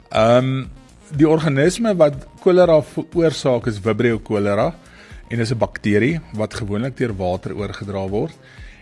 Ehm 0.10 0.50
um, 0.50 0.68
die 1.10 1.30
organisme 1.30 1.94
wat 1.98 2.26
kolera 2.42 2.80
veroorsaak 2.86 3.70
is 3.70 3.80
Vibrio 3.82 4.20
cholera 4.26 4.72
en 5.30 5.40
is 5.40 5.54
'n 5.54 5.58
bakterie 5.58 6.20
wat 6.34 6.54
gewoonlik 6.54 6.98
deur 6.98 7.14
water 7.14 7.54
oorgedra 7.54 8.08
word. 8.10 8.34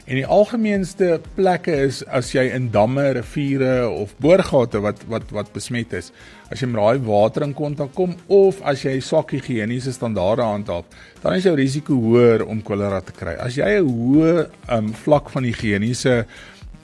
En 0.07 0.15
die 0.15 0.27
algemeenste 0.31 1.17
plekke 1.35 1.73
is 1.83 1.97
as 2.15 2.29
jy 2.31 2.45
in 2.55 2.69
damme, 2.71 3.03
riviere 3.17 3.89
of 3.91 4.13
boorgate 4.23 4.79
wat 4.79 5.01
wat 5.11 5.33
wat 5.35 5.49
besmet 5.51 5.91
is. 5.99 6.13
As 6.47 6.61
jy 6.63 6.69
met 6.71 6.79
daai 6.79 7.01
water 7.09 7.43
in 7.43 7.51
kontak 7.57 7.91
kom 7.97 8.13
of 8.31 8.61
as 8.63 8.85
jy 8.85 8.93
swak 9.03 9.33
higiëniese 9.35 9.91
standaarde 9.97 10.45
handhaaf, 10.47 10.87
dan 11.19 11.35
is 11.35 11.49
jou 11.49 11.57
risiko 11.59 11.99
hoër 12.05 12.45
om 12.47 12.63
kolera 12.63 13.01
te 13.03 13.17
kry. 13.17 13.35
As 13.35 13.59
jy 13.59 13.67
'n 13.81 13.89
hoë 13.89 14.47
um, 14.77 14.93
vlak 14.93 15.27
van 15.29 15.43
higiëniese 15.43 16.23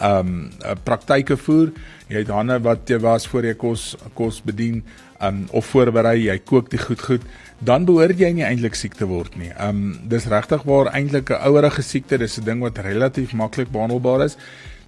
um 0.04 0.52
praktyke 0.84 1.38
voer, 1.40 1.72
jy 2.10 2.26
het 2.26 2.28
hande 2.36 2.60
wat 2.60 2.90
jy 2.90 3.00
was 3.00 3.26
voor 3.32 3.48
jy 3.48 3.56
kos 3.56 3.96
kos 4.20 4.42
bedien 4.44 4.84
um 5.24 5.46
of 5.52 5.66
voorberei, 5.66 6.18
jy 6.28 6.38
kook 6.44 6.70
dit 6.70 6.82
goed 6.82 7.02
goed 7.02 7.26
dan 7.64 7.86
behoort 7.88 8.20
jy 8.20 8.32
nie 8.36 8.46
eintlik 8.46 8.76
siek 8.76 8.96
te 9.00 9.08
word 9.08 9.38
nie. 9.40 9.52
Um 9.62 9.96
dis 10.12 10.28
regtig 10.32 10.66
waar 10.68 10.92
eintlik 10.92 11.32
'n 11.32 11.42
ouerige 11.48 11.82
siekte, 11.82 12.18
dis 12.18 12.38
'n 12.38 12.46
ding 12.46 12.60
wat 12.62 12.78
relatief 12.78 13.34
maklik 13.34 13.72
behandelbaar 13.72 14.26
is. 14.26 14.38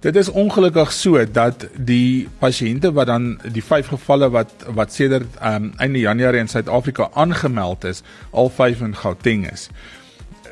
Dit 0.00 0.16
is 0.16 0.28
ongelukkig 0.28 0.92
so 0.92 1.24
dat 1.24 1.68
die 1.76 2.28
pasiënte 2.38 2.92
wat 2.92 3.06
dan 3.06 3.40
die 3.52 3.62
5 3.62 3.86
gevalle 3.86 4.30
wat 4.30 4.52
wat 4.68 4.92
sedert 4.92 5.30
um 5.42 5.72
einde 5.76 5.98
Januarie 5.98 6.40
in 6.40 6.48
Suid-Afrika 6.48 7.08
aangemeld 7.14 7.84
is, 7.84 8.02
al 8.30 8.48
5 8.48 8.80
in 8.80 8.94
Gauteng 8.96 9.50
is. 9.52 9.70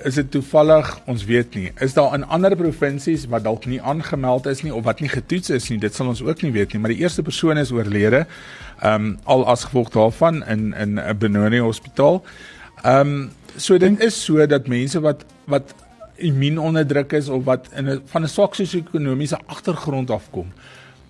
is 0.05 0.19
dit 0.19 0.31
toevallig? 0.31 0.89
Ons 1.09 1.25
weet 1.25 1.55
nie. 1.57 1.71
Is 1.81 1.95
daar 1.97 2.13
in 2.17 2.27
ander 2.29 2.57
provinsies 2.57 3.25
wat 3.33 3.45
dalk 3.47 3.65
nie 3.71 3.81
aangemeld 3.83 4.47
is 4.51 4.63
nie 4.63 4.75
of 4.75 4.85
wat 4.85 5.01
nie 5.01 5.09
getoets 5.09 5.51
is 5.55 5.71
nie? 5.73 5.79
Dit 5.81 5.97
sal 5.97 6.11
ons 6.13 6.23
ook 6.25 6.43
nie 6.45 6.53
weet 6.53 6.75
nie, 6.75 6.81
maar 6.83 6.93
die 6.93 7.01
eerste 7.01 7.25
persoon 7.25 7.61
is 7.61 7.73
oorlede. 7.73 8.25
Ehm 8.85 9.05
um, 9.05 9.19
al 9.25 9.47
as 9.49 9.65
gevolg 9.65 9.89
daarvan 9.89 10.45
in 10.45 10.75
in 10.75 11.01
'n 11.01 11.19
Benoni 11.19 11.59
Hospitaal. 11.59 12.25
Ehm 12.83 13.01
um, 13.01 13.31
so 13.57 13.79
dit 13.79 14.01
is 14.01 14.25
so 14.25 14.47
dat 14.47 14.67
mense 14.67 15.01
wat 15.01 15.25
wat 15.45 15.75
immuunonderdruk 16.17 17.13
is 17.13 17.29
of 17.29 17.45
wat 17.45 17.69
in 17.73 17.89
'n 17.89 18.03
van 18.05 18.23
'n 18.23 18.29
swak 18.29 18.55
sosio-ekonomiese 18.55 19.39
agtergrond 19.47 20.11
afkom, 20.11 20.53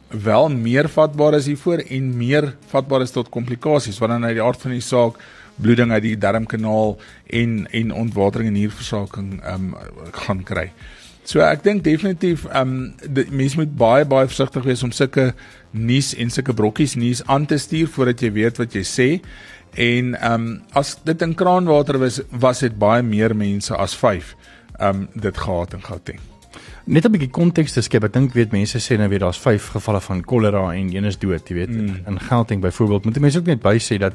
wel 0.08 0.48
meer 0.48 0.88
vatbaar 0.88 1.34
is 1.34 1.46
hiervoor 1.46 1.78
en 1.78 2.16
meer 2.16 2.56
vatbaar 2.66 3.00
is 3.00 3.10
tot 3.10 3.28
komplikasies 3.28 3.98
wanneer 3.98 4.28
hy 4.28 4.34
die 4.34 4.42
aard 4.42 4.60
van 4.60 4.70
die 4.70 4.80
saak 4.80 5.18
bloeding 5.56 5.92
uit 5.92 6.02
die 6.02 6.18
darmkanaal 6.18 6.96
en 7.26 7.66
en 7.70 7.92
ontwatering 7.92 8.48
en 8.48 8.54
nierversaking 8.54 9.42
ehm 9.42 9.54
um, 9.54 9.74
gaan 10.12 10.42
kry. 10.42 10.70
So 11.24 11.40
ek 11.40 11.62
dink 11.64 11.84
definitief 11.84 12.44
ehm 12.50 12.74
um, 13.08 13.22
mense 13.32 13.56
moet 13.56 13.72
baie 13.80 14.04
baie 14.04 14.28
versigtig 14.28 14.66
wees 14.68 14.82
om 14.84 14.92
sulke 14.92 15.30
nuus 15.72 16.12
en 16.20 16.30
sulke 16.30 16.52
brokkies 16.52 16.98
nuus 17.00 17.24
aan 17.24 17.46
te 17.48 17.58
stuur 17.58 17.88
voordat 17.94 18.20
jy 18.20 18.30
weet 18.36 18.60
wat 18.60 18.76
jy 18.76 18.84
sê. 18.84 19.08
En 19.72 20.12
ehm 20.14 20.34
um, 20.34 20.60
as 20.76 20.98
dit 21.04 21.24
in 21.24 21.34
kraanwater 21.34 21.98
was 21.98 22.20
was 22.30 22.60
dit 22.60 22.76
baie 22.78 23.02
meer 23.02 23.34
mense 23.36 23.74
as 23.74 23.96
5 23.96 24.34
ehm 24.78 24.88
um, 24.88 25.08
dit 25.14 25.42
gehad 25.46 25.74
in 25.74 25.84
Gauteng. 25.88 26.20
Net 26.84 27.06
'n 27.06 27.12
bietjie 27.12 27.30
konteks 27.30 27.72
te 27.72 27.80
skep. 27.80 28.04
Ek 28.04 28.12
dink 28.12 28.34
weet 28.34 28.52
mense 28.52 28.78
sê 28.78 28.98
nou 28.98 29.08
weer 29.08 29.24
daar's 29.24 29.40
5 29.40 29.68
gevalle 29.78 30.00
van 30.00 30.20
kolera 30.20 30.74
en 30.74 30.92
een 30.92 31.04
is 31.04 31.18
dood, 31.18 31.48
jy 31.48 31.54
weet. 31.54 31.70
Mm. 31.70 32.04
In 32.06 32.20
Gauteng 32.20 32.60
byvoorbeeld 32.60 33.04
moet 33.04 33.20
mense 33.20 33.38
ook 33.38 33.46
net 33.46 33.62
by 33.62 33.78
sê 33.80 33.96
dat 33.98 34.12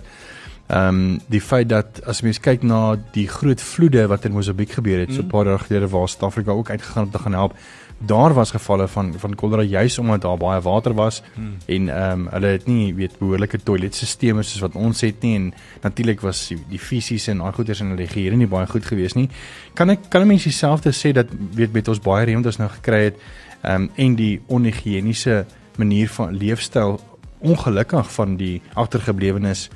Ehm 0.69 0.87
um, 0.87 1.19
die 1.27 1.41
feit 1.41 1.69
dat 1.69 2.01
as 2.05 2.21
mens 2.21 2.37
kyk 2.39 2.61
na 2.61 2.93
die 3.15 3.27
groot 3.27 3.61
vloede 3.61 4.03
wat 4.07 4.25
in 4.25 4.35
Mosambiek 4.35 4.75
gebeur 4.77 4.99
het 4.99 5.09
mm. 5.09 5.15
so 5.15 5.21
'n 5.21 5.27
paar 5.27 5.45
jaar 5.45 5.59
gelede 5.59 5.87
waar 5.89 6.09
Suid-Afrika 6.09 6.51
ook 6.51 6.69
uitgegaan 6.69 7.03
om 7.03 7.11
te 7.11 7.19
gaan 7.19 7.33
help, 7.33 7.55
daar 7.97 8.33
was 8.33 8.51
gevalle 8.51 8.87
van 8.87 9.13
van 9.17 9.35
kolera 9.35 9.63
juis 9.63 9.99
omdat 9.99 10.21
daar 10.21 10.37
baie 10.37 10.61
water 10.61 10.93
was 10.93 11.21
mm. 11.35 11.55
en 11.65 11.89
ehm 11.89 12.19
um, 12.19 12.27
hulle 12.29 12.47
het 12.47 12.65
nie 12.65 12.93
weet 12.93 13.17
behoorlike 13.17 13.63
toiletstelsels 13.63 14.51
soos 14.51 14.61
wat 14.61 14.75
ons 14.75 15.01
het 15.01 15.21
nie 15.21 15.35
en 15.35 15.53
natuurlik 15.81 16.21
was 16.21 16.47
die, 16.47 16.57
die 16.69 16.79
fisiese 16.79 17.31
en 17.31 17.37
daai 17.37 17.53
goeders 17.53 17.79
in 17.79 17.89
hulle 17.89 18.05
higiëne 18.05 18.35
nie 18.35 18.47
baie 18.47 18.67
goed 18.67 18.85
geweest 18.85 19.15
nie. 19.15 19.29
Kan 19.73 19.89
ek 19.89 19.99
kan 20.09 20.21
'n 20.21 20.27
mens 20.27 20.43
dieselfde 20.43 20.91
sê 20.91 21.11
dat 21.11 21.27
weet 21.53 21.73
met 21.73 21.87
ons 21.87 21.99
baie 21.99 22.25
reënd 22.25 22.45
ons 22.45 22.57
nou 22.57 22.69
gekry 22.69 23.03
het 23.03 23.17
ehm 23.61 23.75
um, 23.75 23.89
en 23.95 24.15
die 24.15 24.41
onhigiëniese 24.47 25.45
manier 25.77 26.09
van 26.09 26.37
leefstyl 26.37 26.99
ongelukkig 27.39 28.11
van 28.11 28.35
die 28.35 28.61
agtergeblewenes 28.73 29.69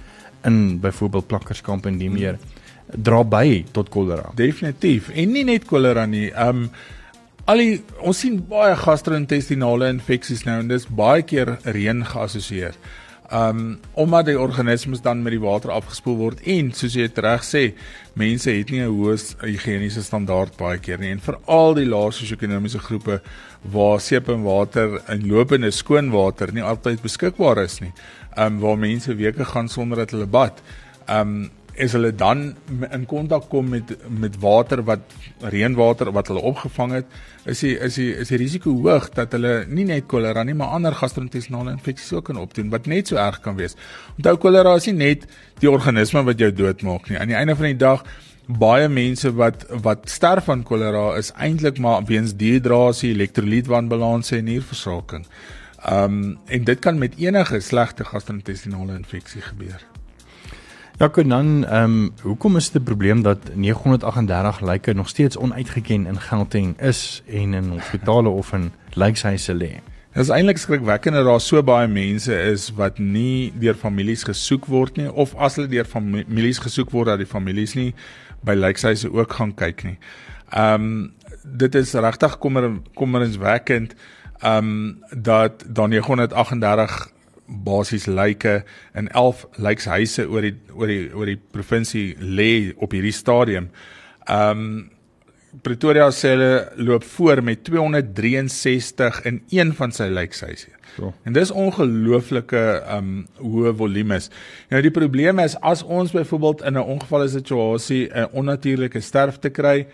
in 0.45 0.79
byvoorbeeld 0.83 1.27
plakkerskamp 1.27 1.85
en 1.85 1.97
die 1.97 2.09
meer 2.11 2.39
dra 2.91 3.23
by 3.23 3.63
tot 3.71 3.89
kolera. 3.89 4.31
Definitief. 4.35 5.09
En 5.15 5.31
nie 5.33 5.45
net 5.47 5.67
kolera 5.69 6.05
nie. 6.09 6.29
Um 6.31 6.67
al 7.49 7.59
die 7.59 7.79
ons 7.99 8.21
sien 8.23 8.37
baie 8.47 8.75
gastro-intestinale 8.79 9.89
infeksies 9.91 10.45
nou 10.47 10.61
en 10.61 10.69
dis 10.71 10.85
baie 10.87 11.25
keer 11.27 11.57
reën 11.75 12.03
geassosieer. 12.07 12.77
Um 13.33 13.79
omdat 13.99 14.29
die 14.29 14.37
organismes 14.39 15.01
dan 15.03 15.23
met 15.23 15.35
die 15.35 15.41
water 15.43 15.73
afgespoel 15.75 16.19
word 16.21 16.43
en 16.47 16.71
soos 16.75 16.95
jy 16.95 17.09
reg 17.15 17.43
sê, 17.43 17.63
mense 18.19 18.51
het 18.51 18.71
nie 18.71 18.79
'n 18.83 18.93
hoë 18.93 19.17
higiëniese 19.41 20.03
standaard 20.03 20.55
baie 20.57 20.77
keer 20.77 20.99
nie 20.99 21.11
en 21.11 21.19
veral 21.19 21.73
die 21.73 21.85
lae 21.85 22.11
sosio-ekonomiese 22.11 22.79
groepe 22.79 23.21
waar 23.71 23.99
seep 23.99 24.29
en 24.29 24.43
water 24.43 25.01
en 25.07 25.27
lopende 25.27 25.71
skoon 25.71 26.11
water 26.11 26.53
nie 26.53 26.61
altyd 26.61 27.01
beskikbaar 27.01 27.63
is 27.63 27.81
nie 27.81 27.91
um 28.37 28.59
waar 28.59 28.77
mense 28.77 29.15
weke 29.15 29.45
gaan 29.45 29.69
sonder 29.69 29.97
dat 29.97 30.11
hulle 30.11 30.27
bad. 30.27 30.61
Um 31.09 31.51
is 31.73 31.93
hulle 31.95 32.11
dan 32.15 32.53
in 32.91 33.05
kontak 33.09 33.47
kom 33.49 33.69
met 33.69 33.95
met 34.07 34.35
water 34.39 34.83
wat 34.85 35.13
reënwater 35.41 36.11
wat 36.13 36.27
hulle 36.29 36.41
opgevang 36.41 36.91
het, 36.99 37.05
is 37.49 37.63
die 37.65 37.73
is 37.79 37.95
die 37.97 38.11
is 38.13 38.29
die 38.29 38.37
risiko 38.37 38.73
hoog 38.85 39.09
dat 39.17 39.33
hulle 39.33 39.65
nie 39.67 39.85
net 39.89 40.05
kolera 40.07 40.43
nie, 40.43 40.53
maar 40.53 40.75
ander 40.77 40.93
gastro-intestinale 40.93 41.73
infeksies 41.73 42.13
ook 42.13 42.29
kan 42.29 42.37
opdoen 42.37 42.69
wat 42.69 42.85
net 42.85 43.09
so 43.09 43.17
erg 43.17 43.39
kan 43.41 43.57
wees. 43.57 43.75
Onthou 44.17 44.35
kolera 44.37 44.75
is 44.77 44.85
nie 44.91 44.99
net 44.99 45.25
die 45.63 45.71
organisme 45.71 46.23
wat 46.23 46.39
jou 46.39 46.51
doodmaak 46.53 47.09
nie. 47.09 47.17
Aan 47.17 47.33
die 47.33 47.39
einde 47.39 47.57
van 47.57 47.71
die 47.71 47.81
dag 47.81 48.05
baie 48.47 48.89
mense 48.89 49.31
wat 49.33 49.65
wat 49.83 50.09
sterf 50.11 50.45
van 50.51 50.63
kolera 50.67 51.15
is 51.17 51.31
eintlik 51.39 51.79
maar 51.79 52.03
weens 52.05 52.35
dehydrasie, 52.35 53.13
elektrolytwanbalanse 53.15 54.37
en 54.37 54.49
nierversaking. 54.51 55.25
Um 55.91 56.37
en 56.45 56.63
dit 56.63 56.79
kan 56.79 56.97
met 56.97 57.15
enige 57.17 57.59
slegte 57.59 58.05
gastro-intestinale 58.05 58.95
infeksie 58.95 59.41
gebeur. 59.41 59.85
Ja, 60.97 61.07
dan 61.07 61.65
ehm 61.65 61.83
um, 61.83 62.13
hoekom 62.21 62.55
is 62.55 62.71
dit 62.71 62.81
'n 62.81 62.85
probleem 62.85 63.21
dat 63.21 63.55
938 63.55 64.61
lyke 64.61 64.93
nog 64.93 65.09
steeds 65.09 65.37
onuitgeken 65.37 66.05
in 66.05 66.19
Gauteng 66.19 66.79
is 66.81 67.23
en 67.27 67.53
in 67.53 67.69
hospitale 67.69 68.29
of 68.29 68.53
in 68.53 68.71
lijkhuise 68.93 69.53
lê? 69.53 69.81
Dit 70.13 70.23
is 70.23 70.29
eintlik 70.29 70.57
skrikwekkend 70.57 71.15
dat 71.15 71.25
daar 71.25 71.41
so 71.41 71.63
baie 71.63 71.87
mense 71.87 72.41
is 72.41 72.71
wat 72.75 72.97
nie 72.97 73.53
deur 73.59 73.75
families 73.75 74.23
gesoek 74.23 74.65
word 74.65 74.97
nie 74.97 75.11
of 75.13 75.35
as 75.35 75.55
hulle 75.55 75.67
deur 75.67 75.85
families 75.85 76.59
gesoek 76.59 76.91
word 76.91 77.05
dat 77.05 77.17
die 77.17 77.25
families 77.25 77.73
nie 77.73 77.93
by 78.41 78.53
lijkhuise 78.53 79.11
ook 79.11 79.33
gaan 79.33 79.53
kyk 79.53 79.83
nie. 79.83 79.97
Ehm 80.49 80.73
um, 80.73 81.13
dit 81.43 81.75
is 81.75 81.93
regtig 81.93 82.37
kommer 82.37 82.69
kommerenswekkend 82.93 83.95
um 84.43 84.99
dat 85.11 85.63
daar 85.67 85.89
938 85.89 87.11
basies 87.45 88.05
lyke 88.05 88.63
in 88.93 89.09
11 89.09 89.47
lykshuise 89.55 90.27
oor 90.29 90.41
die 90.41 90.55
oor 90.73 90.87
die 90.87 91.11
oor 91.13 91.29
die 91.29 91.39
provinsie 91.51 92.15
lê 92.19 92.73
op 92.77 92.95
hierdie 92.95 93.15
stadium. 93.15 93.69
Um 94.29 94.89
Pretoria 95.61 96.07
sê 96.09 96.31
hulle 96.33 96.53
loop 96.81 97.03
voor 97.05 97.43
met 97.45 97.59
263 97.63 99.19
in 99.29 99.35
een 99.53 99.73
van 99.77 99.91
sy 99.93 100.07
lykshuise. 100.09 100.71
So. 100.95 101.11
En 101.29 101.35
dis 101.37 101.51
ongelooflike 101.51 102.63
um 102.95 103.11
hoë 103.37 103.75
volumes. 103.77 104.31
Nou 104.73 104.81
die 104.81 104.93
probleem 104.93 105.41
is 105.43 105.53
as 105.61 105.83
ons 105.83 106.15
byvoorbeeld 106.15 106.63
in 106.65 106.73
'n 106.73 106.89
ongevalle 106.95 107.27
situasie 107.29 108.09
'n 108.09 108.33
onnatuurlike 108.33 108.99
sterfte 108.99 109.49
kry, 109.49 109.85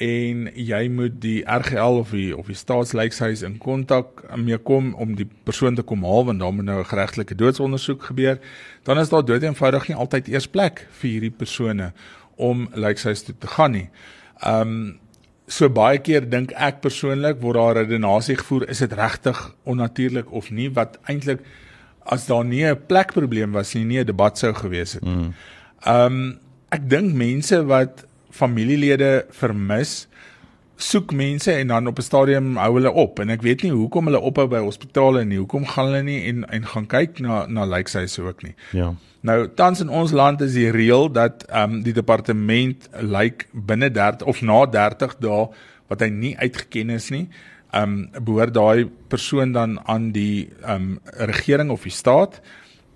en 0.00 0.46
jy 0.56 0.80
moet 0.88 1.18
die 1.20 1.40
RGL 1.44 1.98
of 2.00 2.12
die 2.16 2.30
of 2.36 2.48
die 2.48 2.56
staatslykshuis 2.56 3.42
in 3.44 3.58
kontak 3.60 4.22
mee 4.40 4.56
kom 4.64 4.94
om 4.96 5.12
die 5.18 5.26
persoon 5.44 5.76
te 5.76 5.84
kom 5.84 6.06
haal 6.08 6.24
want 6.30 6.40
daar 6.40 6.54
moet 6.56 6.64
nou 6.64 6.78
'n 6.80 6.88
geregtelike 6.92 7.34
doodsondersoek 7.34 8.02
gebeur, 8.02 8.38
dan 8.84 8.98
is 8.98 9.08
daar 9.08 9.24
dood 9.24 9.42
eenvoudig 9.42 9.88
nie 9.88 9.96
altyd 9.96 10.28
eers 10.28 10.48
plek 10.48 10.86
vir 10.90 11.10
hierdie 11.10 11.30
persone 11.30 11.92
om 12.36 12.68
lykshuis 12.72 13.22
toe 13.22 13.34
te 13.38 13.46
gaan 13.46 13.72
nie. 13.72 13.88
Um 14.46 14.98
so 15.46 15.68
baie 15.68 15.98
keer 15.98 16.30
dink 16.30 16.52
ek 16.52 16.80
persoonlik 16.80 17.40
word 17.42 17.56
daar 17.56 17.76
redenasie 17.76 18.36
gevoer 18.36 18.68
is 18.68 18.78
dit 18.78 18.92
regtig 18.92 19.54
onnatuurlik 19.64 20.32
of 20.32 20.50
nie 20.50 20.70
wat 20.70 20.98
eintlik 21.10 21.40
as 22.06 22.26
daar 22.26 22.44
nie 22.44 22.64
'n 22.64 22.86
plekprobleem 22.86 23.52
was 23.52 23.74
nie, 23.74 23.84
nie 23.84 23.98
'n 24.00 24.06
debat 24.06 24.38
sou 24.38 24.54
gewees 24.54 24.92
het. 24.92 25.04
Mm. 25.04 25.34
Um 25.86 26.38
ek 26.70 26.88
dink 26.88 27.14
mense 27.14 27.64
wat 27.66 28.06
familielede 28.30 29.26
vermis, 29.30 30.06
soek 30.80 31.12
mense 31.12 31.52
en 31.52 31.68
dan 31.68 31.86
op 31.86 31.98
'n 31.98 32.02
stadium 32.02 32.56
hou 32.56 32.74
hulle 32.74 32.92
op 32.92 33.18
en 33.18 33.30
ek 33.30 33.42
weet 33.42 33.62
nie 33.62 33.72
hoekom 33.72 34.04
hulle 34.04 34.20
ophou 34.20 34.46
by 34.48 34.58
hospitale 34.58 35.24
nie. 35.24 35.38
Hoekom 35.38 35.66
gaan 35.66 35.86
hulle 35.86 36.02
nie 36.02 36.24
en 36.28 36.44
en 36.50 36.66
gaan 36.66 36.86
kyk 36.86 37.20
na 37.20 37.46
na 37.46 37.64
lijkhuise 37.64 38.22
ook 38.22 38.42
nie. 38.42 38.54
Ja. 38.72 38.94
Nou 39.20 39.48
tans 39.54 39.80
in 39.80 39.88
ons 39.88 40.12
land 40.12 40.40
is 40.40 40.52
die 40.52 40.70
reël 40.70 41.12
dat 41.12 41.44
ehm 41.48 41.72
um, 41.72 41.82
die 41.82 41.92
departement 41.92 42.88
lyk 43.00 43.48
binne 43.52 43.90
30 43.90 44.26
of 44.26 44.42
na 44.42 44.66
30 44.66 45.16
dae 45.20 45.48
wat 45.88 46.00
hy 46.00 46.08
nie 46.08 46.36
uitgeken 46.38 46.90
is 46.90 47.10
nie, 47.10 47.28
ehm 47.72 47.82
um, 47.82 48.24
behoort 48.24 48.54
daai 48.54 48.88
persoon 49.08 49.52
dan 49.52 49.78
aan 49.84 50.12
die 50.12 50.48
ehm 50.62 50.74
um, 50.74 50.98
regering 51.02 51.70
of 51.70 51.82
die 51.82 51.92
staat 51.92 52.40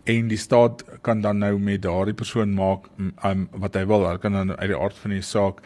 en 0.05 0.29
die 0.29 0.41
staat 0.41 0.85
kan 1.03 1.21
dan 1.25 1.39
nou 1.39 1.59
met 1.59 1.83
daardie 1.83 2.15
persoon 2.15 2.55
maak 2.55 2.89
um, 3.25 3.49
wat 3.53 3.77
hy 3.79 3.85
wil. 3.89 4.07
Hy 4.09 4.19
kan 4.23 4.37
dan 4.37 4.57
uit 4.57 4.71
die 4.73 4.79
aard 4.79 4.99
van 5.01 5.17
die 5.17 5.25
saak 5.25 5.63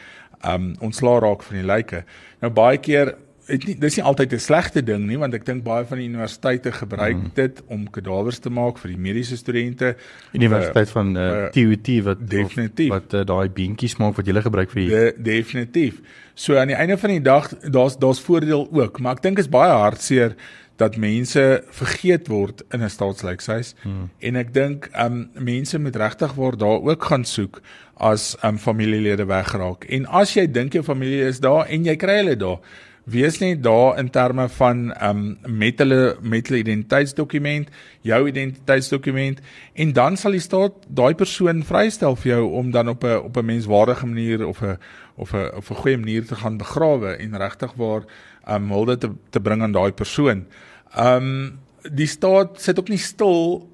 um 0.46 0.74
ontslaa 0.84 1.18
raak 1.24 1.42
van 1.42 1.58
die 1.58 1.66
lyke. 1.66 2.04
Nou 2.42 2.52
baie 2.54 2.78
keer 2.78 3.16
dit 3.48 3.64
nie 3.64 3.74
dis 3.80 3.96
nie 3.96 4.04
altyd 4.04 4.34
'n 4.36 4.42
slegte 4.44 4.82
ding 4.84 5.06
nie 5.08 5.16
want 5.18 5.34
ek 5.34 5.44
dink 5.46 5.64
baie 5.64 5.84
van 5.88 5.98
die 5.98 6.08
universiteite 6.08 6.72
gebruik 6.72 7.16
mm. 7.16 7.30
dit 7.34 7.62
om 7.66 7.86
kadavers 7.90 8.38
te 8.38 8.50
maak 8.50 8.78
vir 8.78 8.92
die 8.92 9.00
mediese 9.00 9.36
studente. 9.36 9.96
Universiteit 10.32 10.88
uh, 10.88 10.92
van 10.92 11.16
uh, 11.16 11.22
uh, 11.22 11.50
TUT 11.54 11.88
wat 12.04 12.24
definitief 12.28 12.92
wat 12.92 13.14
uh, 13.14 13.24
daai 13.24 13.48
beentjies 13.48 13.96
maak 13.98 14.16
wat 14.16 14.26
jy 14.26 14.42
gebruik 14.42 14.70
vir 14.70 14.88
de, 14.88 15.14
definitief. 15.16 16.00
So 16.34 16.56
aan 16.56 16.68
die 16.68 16.76
einde 16.76 16.98
van 16.98 17.10
die 17.10 17.22
dag 17.22 17.48
daar's 17.64 17.98
daar's 17.98 18.20
voordeel 18.20 18.68
ook, 18.70 19.00
maar 19.00 19.16
ek 19.16 19.22
dink 19.22 19.38
is 19.38 19.48
baie 19.48 19.72
hartseer 19.72 20.36
dat 20.78 20.96
mense 20.96 21.44
vergeet 21.74 22.28
word 22.30 22.62
in 22.70 22.82
'n 22.82 22.90
staatslykshuis 22.90 23.74
hmm. 23.82 24.10
en 24.18 24.36
ek 24.36 24.52
dink 24.54 24.90
um 25.04 25.30
mense 25.34 25.78
met 25.78 25.96
regtig 25.96 26.34
word 26.34 26.58
daar 26.58 26.82
ook 26.82 27.04
gaan 27.10 27.24
soek 27.24 27.60
as 27.96 28.36
um 28.44 28.58
familielede 28.58 29.26
wegraak 29.26 29.84
en 29.84 30.06
as 30.06 30.34
jy 30.34 30.46
dink 30.46 30.72
jou 30.72 30.84
familie 30.84 31.24
is 31.26 31.40
daar 31.40 31.66
en 31.66 31.84
jy 31.84 31.96
kry 31.96 32.20
hulle 32.22 32.36
daar 32.36 32.60
wees 33.08 33.38
net 33.40 33.62
daar 33.62 33.98
in 33.98 34.10
terme 34.10 34.48
van 34.48 34.92
um 35.02 35.38
met 35.46 35.78
hulle 35.78 36.16
met 36.20 36.48
hulle 36.48 36.60
identiteitsdokument 36.60 37.68
jou 38.06 38.20
identiteitsdokument 38.28 39.40
en 39.74 39.92
dan 39.92 40.16
sal 40.16 40.36
die 40.36 40.44
staat 40.44 40.86
daai 40.88 41.14
persoon 41.14 41.64
vrystel 41.64 42.16
vir 42.16 42.32
jou 42.36 42.44
om 42.60 42.70
dan 42.70 42.88
op 42.88 43.04
'n 43.04 43.18
op 43.30 43.36
'n 43.36 43.44
menswaardige 43.44 44.06
manier 44.06 44.46
of 44.46 44.62
'n 44.62 44.78
of 45.16 45.34
'n 45.34 45.50
of 45.56 45.70
'n 45.70 45.80
goeie 45.82 45.98
manier 45.98 46.26
te 46.26 46.34
gaan 46.34 46.56
begrawe 46.56 47.16
en 47.16 47.38
regtig 47.38 47.72
waar 47.76 48.02
um 48.48 48.70
hulde 48.70 48.98
te 48.98 49.10
te 49.30 49.40
bring 49.40 49.62
aan 49.62 49.72
daai 49.72 49.92
persoon. 49.92 50.46
Um 50.96 51.58
die 51.88 52.08
staat 52.10 52.58
sit 52.60 52.78
ook 52.78 52.88
nie 52.92 53.00
stil 53.00 53.68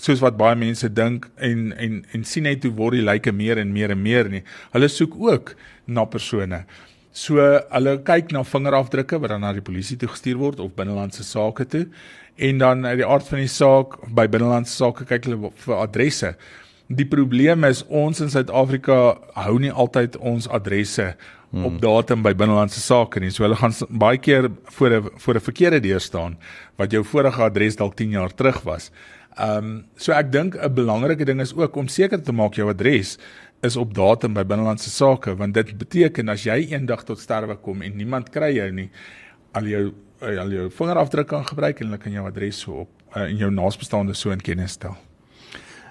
soos 0.00 0.22
wat 0.24 0.38
baie 0.40 0.56
mense 0.56 0.88
dink 0.88 1.28
en 1.36 1.72
en 1.76 2.00
en 2.14 2.24
sien 2.24 2.46
net 2.48 2.64
hoe 2.64 2.72
word 2.78 2.98
die 2.98 3.04
lyke 3.04 3.32
meer 3.32 3.60
en 3.60 3.72
meer 3.72 3.92
en 3.92 4.02
meer 4.02 4.30
nie. 4.32 4.42
Hulle 4.72 4.88
soek 4.88 5.14
ook 5.20 5.54
na 5.86 6.04
persone. 6.08 6.64
So 7.12 7.36
hulle 7.36 7.98
kyk 8.06 8.32
na 8.32 8.44
vingerafdrukke 8.46 9.20
wat 9.20 9.34
dan 9.34 9.44
na 9.44 9.52
die 9.52 9.64
polisie 9.64 9.98
toe 10.00 10.08
gestuur 10.08 10.40
word 10.40 10.62
of 10.64 10.72
binnelandse 10.78 11.24
sake 11.28 11.68
toe 11.68 11.86
en 12.40 12.58
dan 12.58 12.86
uit 12.86 13.02
die 13.02 13.06
aard 13.06 13.28
van 13.28 13.42
die 13.42 13.52
saak 13.52 13.98
by 14.16 14.24
binnelandse 14.32 14.72
sake 14.78 15.04
kyk 15.08 15.28
hulle 15.28 15.52
vir 15.66 15.76
adresse. 15.76 16.34
Die 16.88 17.06
probleem 17.08 17.64
is 17.68 17.84
ons 17.88 18.20
in 18.20 18.32
Suid-Afrika 18.32 18.96
hou 19.44 19.58
nie 19.60 19.72
altyd 19.72 20.16
ons 20.16 20.48
adresse 20.48 21.12
hmm. 21.52 21.64
op 21.68 21.80
datum 21.80 22.22
by 22.24 22.34
binnelandse 22.34 22.80
sake 22.80 23.20
nie. 23.20 23.30
So 23.30 23.46
hulle 23.46 23.58
gaan 23.60 23.74
baie 23.88 24.18
keer 24.18 24.50
voor 24.76 24.90
'n 24.98 25.10
voor 25.16 25.34
'n 25.36 25.46
verkeerde 25.48 25.80
deur 25.80 26.00
staan 26.00 26.38
wat 26.76 26.92
jou 26.92 27.04
vorige 27.04 27.42
adres 27.42 27.76
dalk 27.76 27.96
10 27.96 28.10
jaar 28.10 28.34
terug 28.34 28.62
was. 28.64 28.90
Ehm 29.36 29.56
um, 29.56 29.84
so 29.96 30.12
ek 30.12 30.32
dink 30.32 30.56
'n 30.56 30.74
belangrike 30.74 31.24
ding 31.24 31.40
is 31.40 31.54
ook 31.54 31.76
om 31.76 31.88
seker 31.88 32.22
te 32.22 32.32
maak 32.32 32.54
jou 32.54 32.68
adres 32.68 33.18
is 33.62 33.76
op 33.76 33.94
datum 33.94 34.34
by 34.34 34.44
binnelandse 34.44 34.90
sake 34.90 35.36
want 35.36 35.54
dit 35.54 35.78
beteken 35.78 36.28
as 36.28 36.44
jy 36.44 36.72
eendag 36.72 37.04
tot 37.04 37.18
sterwe 37.18 37.56
kom 37.56 37.82
en 37.82 37.96
niemand 37.96 38.30
kry 38.30 38.50
jou 38.56 38.70
nie 38.70 38.90
al 39.52 39.64
jou 39.64 39.84
al 40.20 40.50
jou 40.50 40.70
vingerafdruk 40.70 41.28
kan 41.28 41.46
gebruik 41.46 41.80
en 41.80 41.86
hulle 41.86 41.98
kan 41.98 42.12
jou 42.12 42.26
adres 42.26 42.58
so 42.58 42.84
op 42.84 42.90
uh, 43.16 43.22
en 43.22 43.36
jou 43.36 43.50
naasbestaande 43.50 44.14
so 44.14 44.30
in 44.30 44.40
kennis 44.40 44.72
stel. 44.78 44.96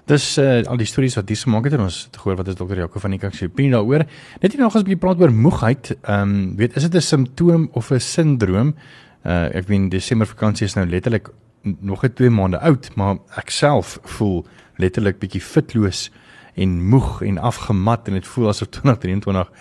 Dis 0.09 0.37
uh, 0.37 0.63
al 0.65 0.79
die 0.81 0.87
stories 0.89 1.15
wat 1.15 1.27
dis 1.29 1.43
gemaak 1.45 1.67
het 1.69 1.75
en 1.77 1.85
ons 1.85 1.97
het 2.07 2.17
gehoor 2.17 2.39
wat 2.39 2.47
is 2.47 2.55
dokter 2.57 2.77
Jaco 2.77 2.99
van 2.99 3.13
die 3.13 3.19
Kak 3.21 3.35
se 3.37 3.45
opinie 3.45 3.71
daaroor. 3.71 4.05
Net 4.41 4.51
hier 4.51 4.61
nog 4.61 4.73
eens 4.73 4.83
'n 4.83 4.87
bietjie 4.87 5.01
praat 5.01 5.21
oor 5.21 5.31
moegheid. 5.31 5.95
Ehm 6.01 6.21
um, 6.21 6.55
weet 6.55 6.75
is 6.75 6.83
dit 6.83 6.95
'n 6.95 7.01
simptoom 7.01 7.69
of 7.73 7.91
'n 7.91 7.99
sindroom? 7.99 8.75
Uh 9.23 9.55
ek 9.55 9.67
weet 9.67 9.91
Desember 9.91 10.27
vakansie 10.27 10.65
is 10.65 10.73
nou 10.73 10.87
letterlik 10.87 11.29
nog 11.61 12.01
net 12.01 12.15
2 12.15 12.29
maande 12.29 12.59
oud, 12.59 12.95
maar 12.95 13.17
ek 13.35 13.49
self 13.49 13.99
voel 14.03 14.45
letterlik 14.75 15.19
bietjie 15.19 15.41
fitloos 15.41 16.11
en 16.55 16.87
moeg 16.89 17.21
en 17.21 17.37
afgemat 17.37 18.07
en 18.07 18.13
dit 18.13 18.27
voel 18.27 18.47
asof 18.47 18.67
2023 18.81 19.51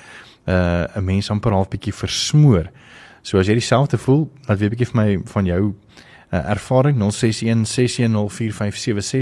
uh 0.46 0.84
'n 0.96 1.04
mens 1.04 1.30
amper 1.30 1.52
half 1.52 1.68
bietjie 1.68 1.94
versmoor. 1.94 2.70
So 3.22 3.38
as 3.38 3.46
jy 3.46 3.52
dieselfde 3.52 3.98
voel, 3.98 4.30
laat 4.46 4.58
weet 4.58 4.72
'n 4.72 4.76
bietjie 4.76 4.92
vir 4.92 5.04
my 5.04 5.20
van 5.24 5.44
jou 5.44 5.74
uh, 6.30 6.48
ervaring 6.50 6.96
0616104576 6.98 7.02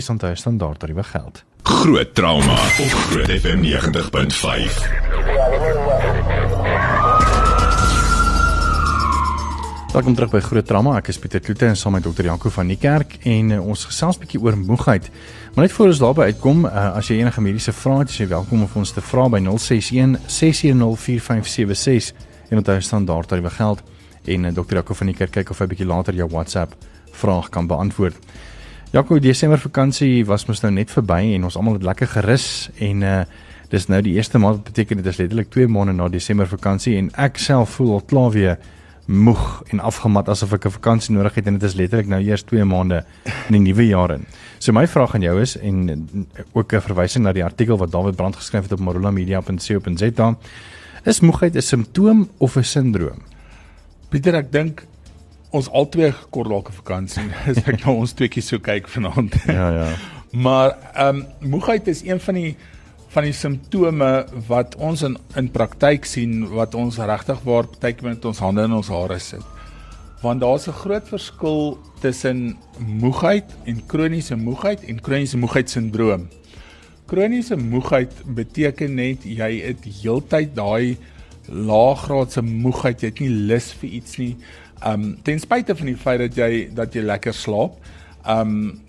onthou 0.08 0.36
standaard 0.36 0.78
tariewe 0.78 1.02
geld. 1.02 1.44
Groot 1.62 2.14
trauma 2.14 2.52
op 2.52 2.92
Groot 3.10 3.30
FM 3.40 3.60
90.5. 3.62 3.68
Welkom 9.92 10.14
terug 10.14 10.30
by 10.30 10.40
Groot 10.40 10.66
Trauma. 10.66 10.96
Ek 11.00 11.08
is 11.08 11.18
Pieter 11.18 11.40
Kloete 11.40 11.66
en 11.66 11.76
saam 11.76 11.92
met 11.96 12.04
dokter 12.04 12.24
Janko 12.28 12.50
van 12.52 12.68
die 12.68 12.76
kerk 12.76 13.16
en 13.26 13.50
uh, 13.56 13.66
ons 13.66 13.84
gesels 13.88 14.18
bietjie 14.20 14.40
oor 14.44 14.56
moegheid. 14.60 15.08
Maar 15.54 15.64
net 15.64 15.72
voor 15.72 15.86
ons 15.88 16.02
daarby 16.02 16.22
uitkom, 16.28 16.66
uh, 16.68 16.72
as 17.00 17.08
jy 17.08 17.16
enige 17.22 17.40
mediese 17.42 17.72
vrae 17.72 18.04
het, 18.04 18.12
is 18.12 18.20
jy 18.20 18.28
welkom 18.34 18.62
om 18.66 18.76
ons 18.82 18.92
te 18.92 19.00
vra 19.02 19.24
by 19.32 19.40
061 19.48 20.20
6104576 20.28 22.12
en 22.48 22.60
onthou 22.60 22.78
standaard 22.84 23.28
tariewe 23.32 23.52
geld 23.56 23.82
en 24.28 24.44
uh, 24.44 24.52
dokter 24.54 24.76
Janko 24.82 24.94
van 25.00 25.08
die 25.10 25.16
kerk 25.16 25.32
kyk 25.40 25.50
of 25.56 25.64
hy 25.64 25.66
bietjie 25.72 25.88
later 25.88 26.14
jou 26.20 26.28
WhatsApp 26.36 26.76
vraag 27.18 27.50
kan 27.54 27.66
beantwoord. 27.66 28.16
Jaco, 28.92 29.18
Desember 29.20 29.60
vakansie 29.60 30.24
was 30.24 30.46
mos 30.48 30.62
nou 30.64 30.72
net 30.72 30.90
verby 30.90 31.34
en 31.34 31.44
ons 31.44 31.58
almal 31.60 31.76
het 31.76 31.86
lekker 31.90 32.08
gerus 32.16 32.70
en 32.78 33.02
uh 33.02 33.20
dis 33.68 33.84
nou 33.92 33.98
die 34.00 34.14
eerste 34.16 34.38
maand 34.40 34.62
wat 34.62 34.70
beteken 34.70 34.96
dit 34.96 35.06
is 35.10 35.18
letterlik 35.20 35.50
2 35.52 35.68
maande 35.68 35.92
na 35.92 36.06
Desember 36.08 36.48
vakansie 36.48 36.94
en 36.96 37.10
ek 37.20 37.36
self 37.36 37.74
voel 37.76 37.98
al 37.98 38.04
klaar 38.08 38.30
weer 38.32 38.54
moeg 39.08 39.62
en 39.72 39.80
afgemat 39.80 40.28
asof 40.28 40.52
ek 40.52 40.66
'n 40.66 40.70
vakansie 40.70 41.14
nodig 41.14 41.34
het 41.34 41.46
en 41.46 41.58
dit 41.58 41.62
is 41.62 41.74
letterlik 41.74 42.08
nou 42.08 42.20
eers 42.20 42.42
2 42.42 42.64
maande 42.64 43.04
in 43.48 43.52
die 43.52 43.60
nuwe 43.60 43.86
jaar 43.86 44.10
in. 44.10 44.24
So 44.58 44.72
my 44.72 44.86
vraag 44.86 45.14
aan 45.14 45.22
jou 45.22 45.40
is 45.40 45.56
en 45.56 46.28
ook 46.52 46.72
'n 46.72 46.80
verwysing 46.80 47.24
na 47.24 47.32
die 47.32 47.44
artikel 47.44 47.76
wat 47.76 47.90
David 47.90 48.16
Brand 48.16 48.36
geskryf 48.36 48.62
het 48.62 48.72
op 48.72 48.80
marulamedia.co.za. 48.80 50.36
Is 51.04 51.20
moegheid 51.20 51.56
'n 51.56 51.62
simptoom 51.62 52.28
of 52.38 52.56
'n 52.56 52.64
sindroom? 52.64 53.22
Pieter, 54.08 54.34
ek 54.34 54.52
dink 54.52 54.86
ons 55.50 55.68
albei 55.72 56.12
kort 56.30 56.50
dalk 56.50 56.68
'n 56.70 56.78
vakansie 56.82 57.28
as 57.48 57.62
ek 57.64 57.84
nou 57.84 57.98
ons 58.04 58.12
tweeetjie 58.12 58.42
so 58.42 58.58
kyk 58.58 58.88
vanaand. 58.88 59.34
Ja 59.58 59.68
ja. 59.72 59.88
maar 60.46 60.76
ehm 60.94 61.16
um, 61.16 61.50
moegheid 61.50 61.88
is 61.88 62.02
een 62.04 62.20
van 62.20 62.34
die 62.34 62.56
van 63.08 63.24
die 63.24 63.32
simptome 63.32 64.26
wat 64.48 64.76
ons 64.76 65.02
in 65.02 65.16
in 65.36 65.48
praktyk 65.50 66.04
sien 66.04 66.48
wat 66.52 66.74
ons 66.74 66.98
regtig 66.98 67.40
waar 67.44 67.66
partykeer 67.66 68.10
met 68.10 68.24
ons 68.24 68.38
hande 68.44 68.62
in 68.62 68.72
ons 68.72 68.88
hare 68.88 69.18
sit. 69.18 69.44
Want 70.20 70.40
daar's 70.40 70.68
'n 70.68 70.72
groot 70.72 71.08
verskil 71.08 71.78
tussen 72.00 72.56
moegheid 72.78 73.44
en 73.64 73.86
kroniese 73.86 74.36
moegheid 74.36 74.84
en 74.84 75.00
kroniese 75.00 75.38
moegheidssindroom. 75.38 76.28
Kroniese 77.06 77.56
moegheid 77.56 78.12
beteken 78.24 78.94
net 78.94 79.24
jy 79.24 79.62
het 79.64 79.84
heeltyd 80.02 80.54
daai 80.54 80.96
laaggraadse 81.48 82.42
moegheid, 82.42 83.00
jy 83.00 83.08
het 83.08 83.20
nie 83.20 83.46
lus 83.48 83.72
vir 83.80 83.90
iets 83.90 84.18
nie. 84.20 84.36
Um 84.86 85.16
ten 85.22 85.40
spyte 85.40 85.74
van 85.76 85.86
die 85.86 85.96
feit 85.96 86.20
dat 86.20 86.36
jy 86.36 86.68
dat 86.74 86.94
jy 86.94 87.02
lekker 87.02 87.34
slaap. 87.34 87.78
Um 88.28 88.80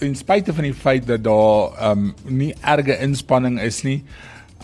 ten 0.00 0.14
spyte 0.16 0.52
van 0.56 0.64
die 0.64 0.76
feit 0.76 1.06
dat 1.06 1.24
daar 1.24 1.92
um 1.92 2.14
nie 2.28 2.54
erge 2.60 2.98
inspanning 3.00 3.60
is 3.60 3.82
nie. 3.84 4.02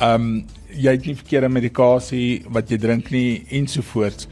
Um 0.01 0.47
jy 0.69 0.97
het 0.97 1.07
nie 1.07 1.17
verkeerde 1.17 1.49
medikasie 1.49 2.45
wat 2.53 2.71
jy 2.71 2.79
drink 2.79 3.11
nie 3.11 3.47
ensovoorts. 3.51 4.29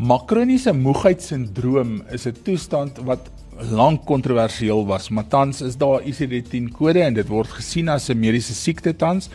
Makroniese 0.00 0.72
moegheidssindroom 0.72 2.02
is 2.10 2.26
'n 2.26 2.34
toestand 2.42 2.98
wat 3.04 3.30
lank 3.68 4.04
kontroversieel 4.06 4.86
was, 4.86 5.08
maar 5.08 5.28
tans 5.28 5.60
is 5.60 5.76
daar 5.76 6.00
ICD-10 6.02 6.70
kode 6.72 7.02
en 7.02 7.14
dit 7.14 7.28
word 7.28 7.48
gesien 7.48 7.88
as 7.88 8.08
'n 8.08 8.18
mediese 8.18 8.54
siekte 8.54 8.96
tans. 8.96 9.28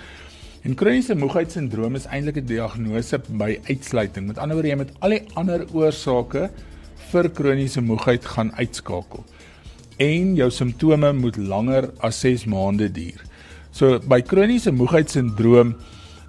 En 0.65 0.73
kroniese 0.73 1.13
moegheidssindroom 1.13 1.93
is 1.93 2.07
eintlik 2.09 2.39
'n 2.41 2.47
diagnose 2.49 3.19
by 3.29 3.59
uitsluiting. 3.69 4.25
Met 4.27 4.39
ander 4.41 4.55
woorde, 4.57 4.69
jy 4.69 4.77
met 4.77 4.93
al 4.99 5.09
die 5.13 5.21
ander 5.35 5.61
oorsake 5.73 6.49
vir 7.11 7.29
kroniese 7.29 7.81
moegheid 7.81 8.25
gaan 8.25 8.51
uitskakel. 8.57 9.23
En 9.97 10.35
jou 10.35 10.49
simptome 10.49 11.13
moet 11.13 11.37
langer 11.37 11.91
as 11.99 12.19
6 12.19 12.45
maande 12.45 12.91
duur. 12.91 13.21
So 13.71 13.99
by 13.99 14.21
kroniese 14.21 14.71
moegheidssindroom 14.71 15.75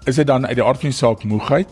is 0.04 0.16
dit 0.16 0.26
dan 0.26 0.46
uit 0.46 0.56
die 0.56 0.64
aard 0.64 0.80
van 0.80 0.90
die 0.90 0.98
saak 0.98 1.24
moegheid, 1.24 1.68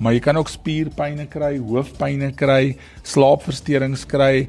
maar 0.00 0.12
jy 0.12 0.20
kan 0.20 0.36
ook 0.36 0.48
spierpynne 0.48 1.28
kry, 1.28 1.58
hoofpynne 1.58 2.34
kry, 2.34 2.76
slaapversteurings 3.02 4.06
kry. 4.06 4.48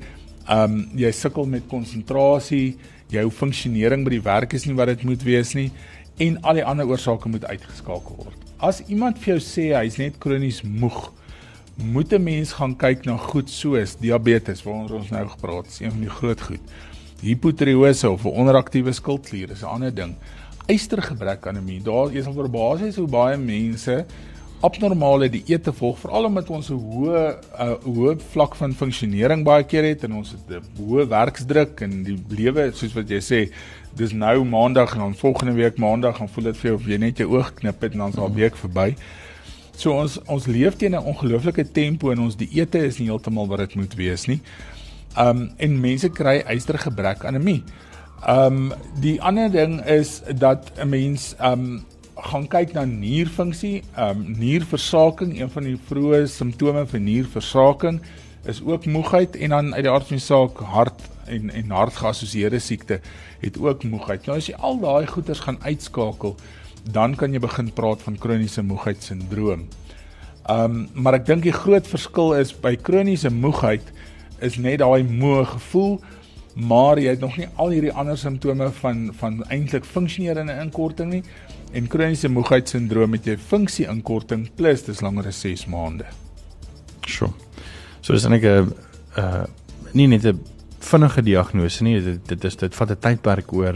Um 0.50 0.90
jy 0.96 1.12
sukkel 1.12 1.46
met 1.46 1.68
konsentrasie, 1.68 2.78
jou 3.10 3.30
funksionering 3.30 4.04
by 4.04 4.10
die 4.10 4.26
werk 4.26 4.54
is 4.54 4.66
nie 4.66 4.76
wat 4.76 4.88
dit 4.88 5.04
moet 5.04 5.24
wees 5.24 5.54
nie 5.54 5.72
en 6.20 6.42
al 6.42 6.60
die 6.60 6.66
ander 6.66 6.88
oorsake 6.88 7.30
moet 7.32 7.46
uitgeskakel 7.48 8.16
word. 8.20 8.38
As 8.60 8.82
iemand 8.92 9.20
vir 9.24 9.38
jou 9.38 9.42
sê 9.44 9.70
hy's 9.78 9.98
net 10.02 10.20
kronies 10.20 10.62
moeg, 10.68 11.12
moet 11.80 12.14
'n 12.14 12.24
mens 12.24 12.54
gaan 12.54 12.76
kyk 12.76 13.06
na 13.06 13.18
goed 13.18 13.50
soos 13.50 13.96
diabetes 13.96 14.64
waaroor 14.64 15.00
ons 15.00 15.12
nou 15.12 15.28
gepraat 15.28 15.66
het, 15.66 15.80
een 15.80 15.92
van 15.92 16.02
die 16.02 16.10
groot 16.10 16.42
goed. 16.42 16.64
Hipotireose 17.22 18.10
of 18.10 18.26
'n 18.26 18.36
onderaktiewe 18.42 18.92
skildklier 18.92 19.52
is 19.52 19.64
'n 19.64 19.74
ander 19.76 19.96
ding. 19.96 20.16
Ystergebrek 20.68 21.48
anemie. 21.48 21.82
Daar 21.82 22.14
is 22.14 22.26
al 22.26 22.34
verbaasend 22.34 22.96
hoe 22.96 23.08
baie 23.08 23.38
mense 23.38 24.06
abnormale 24.60 25.30
dieete 25.32 25.72
volg 25.74 26.00
veral 26.02 26.28
omdat 26.28 26.50
ons 26.50 26.70
'n 26.70 26.76
hoë 26.76 27.22
'n 27.60 27.78
hoë 27.86 28.20
vlak 28.32 28.56
van 28.56 28.74
funksionering 28.74 29.44
baie 29.44 29.64
keer 29.64 29.84
het 29.84 30.04
en 30.04 30.14
ons 30.14 30.32
het 30.32 30.50
'n 30.50 30.64
hoë 30.80 31.08
werksdruk 31.08 31.82
en 31.82 32.04
die 32.04 32.18
lewe 32.30 32.72
soos 32.74 32.94
wat 32.94 33.10
jy 33.10 33.22
sê 33.22 33.52
dis 33.98 34.12
nou 34.12 34.46
maandag 34.46 34.94
en 34.94 35.00
dan 35.00 35.16
volgende 35.16 35.54
week 35.54 35.78
maandag 35.78 36.18
gaan 36.18 36.30
voel 36.30 36.44
dit 36.44 36.58
vir 36.58 36.70
jou 36.70 36.76
of 36.80 36.88
jy 36.88 36.98
net 36.98 37.18
jou 37.18 37.30
oog 37.38 37.54
knip 37.54 37.82
het 37.82 37.92
en 37.92 38.06
dan 38.06 38.10
is 38.10 38.18
al 38.18 38.34
week 38.34 38.58
verby. 38.58 38.96
So 39.76 39.96
ons 39.96 40.20
ons 40.28 40.46
leef 40.46 40.76
teen 40.76 40.96
'n 40.96 41.06
ongelooflike 41.12 41.72
tempo 41.72 42.12
en 42.12 42.20
ons 42.20 42.36
dieete 42.36 42.78
is 42.86 43.00
nie 43.00 43.08
heeltemal 43.08 43.48
wat 43.48 43.60
dit 43.60 43.76
moet 43.76 43.94
wees 43.96 44.28
nie. 44.28 44.42
Um 45.18 45.52
en 45.58 45.80
mense 45.80 46.10
kry 46.10 46.44
ystergebrek 46.48 47.26
anemie. 47.26 47.64
Um 48.28 48.74
die 49.02 49.22
ander 49.22 49.52
ding 49.52 49.82
is 49.86 50.22
dat 50.36 50.72
'n 50.78 50.90
mens 50.90 51.36
um 51.40 51.86
gaan 52.16 52.48
kyk 52.48 52.74
na 52.74 52.86
nierfunksie, 52.86 53.84
um, 53.98 54.36
nierversaking, 54.40 55.40
een 55.40 55.50
van 55.50 55.64
die 55.64 55.78
vroeë 55.90 56.26
simptome 56.28 56.86
vir 56.86 57.00
nierversaking 57.00 58.02
is 58.46 58.62
ook 58.64 58.86
moegheid 58.86 59.36
en 59.36 59.50
dan 59.50 59.74
uit 59.74 59.84
die 59.84 59.92
aard 59.92 60.08
van 60.08 60.18
die 60.18 60.26
saak 60.26 60.60
hart 60.74 61.02
en 61.26 61.50
en 61.50 61.72
hartgeassosieerde 61.72 62.60
siekte 62.60 63.00
het 63.40 63.60
ook 63.60 63.84
moegheid. 63.84 64.26
Nou 64.26 64.38
as 64.38 64.48
jy 64.50 64.56
al 64.56 64.80
daai 64.80 65.08
goeters 65.08 65.44
gaan 65.46 65.60
uitskakel, 65.64 66.36
dan 66.92 67.16
kan 67.16 67.34
jy 67.34 67.40
begin 67.40 67.74
praat 67.74 68.02
van 68.02 68.18
kroniese 68.18 68.64
moegheidssindroom. 68.64 69.68
Um, 70.50 70.88
maar 70.94 71.20
ek 71.20 71.28
dink 71.28 71.44
die 71.44 71.54
groot 71.54 71.88
verskil 71.88 72.34
is 72.40 72.56
by 72.56 72.74
kroniese 72.76 73.30
moegheid 73.30 73.94
is 74.42 74.58
net 74.58 74.80
daai 74.80 75.04
moe 75.04 75.44
gevoel 75.46 76.00
maar 76.56 76.98
jy 77.00 77.12
het 77.14 77.22
nog 77.22 77.36
nie 77.38 77.46
al 77.62 77.70
hierdie 77.76 77.94
ander 77.94 78.18
simptome 78.18 78.72
van 78.80 79.12
van 79.20 79.44
eintlik 79.54 79.86
funksionerende 79.86 80.56
inkorting 80.64 81.12
nie 81.14 81.24
En 81.72 81.86
kroniese 81.88 82.30
moegheidssindroom 82.34 83.14
het 83.14 83.28
jy 83.30 83.36
funksieinkorting 83.38 84.48
plus 84.58 84.82
dis 84.88 85.04
langer 85.06 85.30
as 85.30 85.42
6 85.46 85.68
maande. 85.70 86.08
Sure. 87.06 87.30
So 88.02 88.14
dis 88.14 88.28
net 88.28 88.44
'n 88.44 88.74
uh 89.18 89.46
nie 89.94 90.08
net 90.08 90.26
'n 90.26 90.40
vinnige 90.80 91.22
diagnose 91.22 91.84
nie, 91.84 92.02
dit 92.02 92.28
dit 92.28 92.44
is 92.44 92.56
dit 92.56 92.76
vat 92.76 92.92
'n 92.92 93.00
tydperk 93.00 93.54
oor 93.54 93.76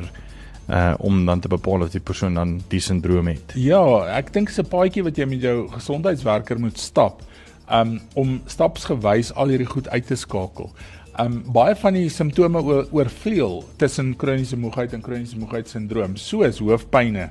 uh 0.70 0.96
om 1.00 1.26
dan 1.26 1.40
te 1.40 1.48
bepaal 1.48 1.82
of 1.82 1.92
die 1.92 2.00
persoon 2.00 2.34
dan 2.34 2.62
die 2.70 2.80
sindroom 2.80 3.28
het. 3.28 3.54
Ja, 3.56 3.84
ek 4.18 4.34
dink 4.34 4.48
dis 4.48 4.60
'n 4.60 4.70
paadjie 4.70 5.04
wat 5.04 5.18
jy 5.18 5.26
met 5.26 5.42
jou 5.42 5.68
gesondheidswerker 5.70 6.60
moet 6.60 6.80
stap 6.80 7.22
um 7.72 8.00
om 8.14 8.42
stapsgewys 8.46 9.34
al 9.34 9.48
hierdie 9.48 9.68
goed 9.68 9.90
uit 9.90 10.08
te 10.08 10.16
skakel. 10.16 10.72
Um 11.20 11.44
baie 11.54 11.76
van 11.76 11.94
die 11.94 12.10
simptome 12.10 12.62
oor, 12.62 12.88
oorvleuel 12.92 13.64
tussen 13.78 14.16
kroniese 14.16 14.58
moegheid 14.58 14.94
en 14.94 15.02
kroniese 15.02 15.38
moegheidssindroom, 15.38 16.16
soos 16.16 16.60
hoofpynne, 16.60 17.30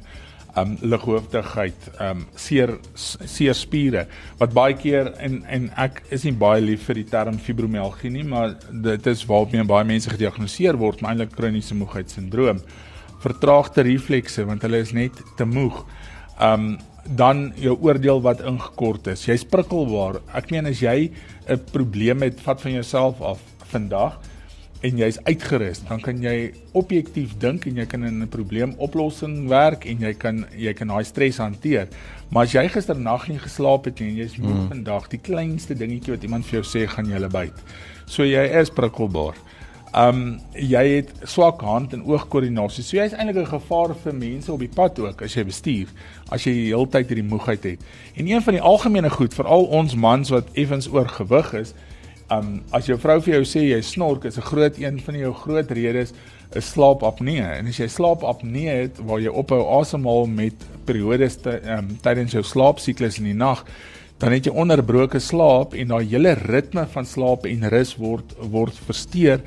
um 0.57 0.77
lighoofdigheid, 0.83 1.89
um 2.03 2.27
seer 2.37 2.75
seer 2.95 3.57
spiere 3.57 4.07
wat 4.41 4.53
baie 4.57 4.77
keer 4.77 5.13
en 5.25 5.41
en 5.49 5.69
ek 5.81 6.03
is 6.13 6.27
nie 6.29 6.35
baie 6.37 6.61
lief 6.61 6.87
vir 6.91 7.01
die 7.01 7.09
term 7.09 7.39
fibromialgie 7.41 8.13
nie, 8.13 8.25
maar 8.25 8.57
dit 8.71 9.07
is 9.13 9.25
waarmee 9.29 9.65
baie 9.69 9.89
mense 9.89 10.13
gediagnoseer 10.13 10.79
word, 10.81 11.01
maar 11.01 11.15
eintlik 11.15 11.37
kroniese 11.37 11.77
moegheidssindroom. 11.79 12.61
Vertraagde 13.23 13.87
reflekse 13.87 14.45
want 14.49 14.65
hulle 14.67 14.83
is 14.85 14.93
net 14.97 15.23
te 15.39 15.49
moeg. 15.49 15.85
Um 16.41 16.75
dan 17.03 17.49
jou 17.59 17.73
oordeel 17.83 18.21
wat 18.23 18.45
ingekort 18.47 19.09
is. 19.11 19.25
Jy's 19.27 19.43
prikkelbaar. 19.51 20.21
Ek 20.39 20.53
meen 20.55 20.69
as 20.71 20.79
jy 20.79 21.11
'n 21.49 21.59
probleem 21.73 22.23
het, 22.23 22.39
vat 22.41 22.61
van 22.61 22.73
jouself 22.73 23.21
af 23.21 23.41
vandag 23.73 24.21
en 24.83 24.99
jy's 24.99 25.19
uitgerus, 25.29 25.81
dan 25.87 26.01
kan 26.03 26.19
jy 26.23 26.53
objektief 26.79 27.37
dink 27.43 27.69
en 27.71 27.79
jy 27.79 27.87
kan 27.87 28.03
in 28.05 28.23
'n 28.23 28.29
probleemoplossing 28.29 29.49
werk 29.49 29.87
en 29.87 30.01
jy 30.01 30.13
kan 30.15 30.45
jy 30.57 30.73
kan 30.75 30.89
daai 30.89 31.05
stres 31.05 31.39
hanteer. 31.39 31.89
Maar 32.31 32.45
as 32.45 32.53
jy 32.53 32.69
gisternag 32.69 33.29
nie 33.29 33.39
geslaap 33.39 33.85
het 33.85 34.01
nie 34.01 34.09
en 34.09 34.17
jy's 34.17 34.37
moeg 34.37 34.57
mm. 34.57 34.69
vandag, 34.69 35.09
die 35.09 35.21
kleinste 35.23 35.75
dingetjie 35.75 36.15
wat 36.15 36.23
iemand 36.23 36.47
vir 36.47 36.61
jou 36.61 36.65
sê, 36.65 36.89
gaan 36.89 37.07
jy 37.07 37.13
hulle 37.13 37.29
byt. 37.29 37.55
So 38.07 38.25
jy 38.25 38.43
is 38.61 38.71
prikkelbaar. 38.71 39.39
Um 39.95 40.41
jy 40.57 40.83
het 40.97 41.13
swak 41.25 41.61
hand 41.61 41.93
en 41.93 42.03
oogkoördinasie. 42.03 42.83
So 42.83 42.97
jy's 42.97 43.13
eintlik 43.13 43.37
'n 43.47 43.55
gevaar 43.55 43.95
vir 43.95 44.15
mense 44.15 44.53
op 44.53 44.59
die 44.59 44.75
pad 44.75 44.99
ook 44.99 45.23
as 45.23 45.35
jy 45.35 45.45
bestuur, 45.45 45.89
as 46.31 46.45
jy 46.45 46.53
die 46.53 46.73
hele 46.75 46.89
tyd 46.89 47.09
hierdie 47.09 47.31
moegheid 47.31 47.63
het. 47.63 47.81
En 48.17 48.27
een 48.27 48.43
van 48.43 48.55
die 48.55 48.63
algemene 48.63 49.11
goed 49.11 49.35
vir 49.35 49.47
al 49.47 49.65
ons 49.65 49.95
mans 49.95 50.31
wat 50.31 50.49
effens 50.55 50.89
oorgewig 50.89 51.55
is, 51.55 51.75
um 52.31 52.63
as 52.71 52.87
jou 52.87 52.99
vrou 52.99 53.21
vir 53.21 53.35
jou 53.35 53.45
sê 53.45 53.65
jy 53.69 53.81
snork 53.83 54.25
is 54.25 54.39
'n 54.39 54.49
groot 54.51 54.79
een 54.79 55.01
van 55.01 55.15
jou 55.15 55.33
groot 55.33 55.71
redes 55.71 56.13
is 56.55 56.71
slaapapnee. 56.71 57.41
En 57.41 57.67
as 57.67 57.79
jy 57.79 57.89
slaapapnee 57.89 58.69
het 58.69 58.99
waar 58.99 59.21
jy 59.21 59.29
ophou 59.29 59.81
asemhaal 59.81 60.27
met 60.27 60.55
periodes 60.85 61.37
te, 61.37 61.61
um, 61.65 61.99
tydens 62.03 62.33
jou 62.33 62.43
slaapsiklus 62.43 63.19
in 63.19 63.25
die 63.25 63.35
nag 63.35 63.65
dan 64.23 64.33
het 64.33 64.47
jy 64.47 64.53
onderbroke 64.55 65.19
slaap 65.19 65.75
en 65.75 65.89
daai 65.89 66.05
hele 66.07 66.37
ritme 66.39 66.87
van 66.93 67.07
slaap 67.07 67.47
en 67.51 67.69
rus 67.73 67.97
word 67.99 68.37
word 68.53 68.77
versteur 68.87 69.41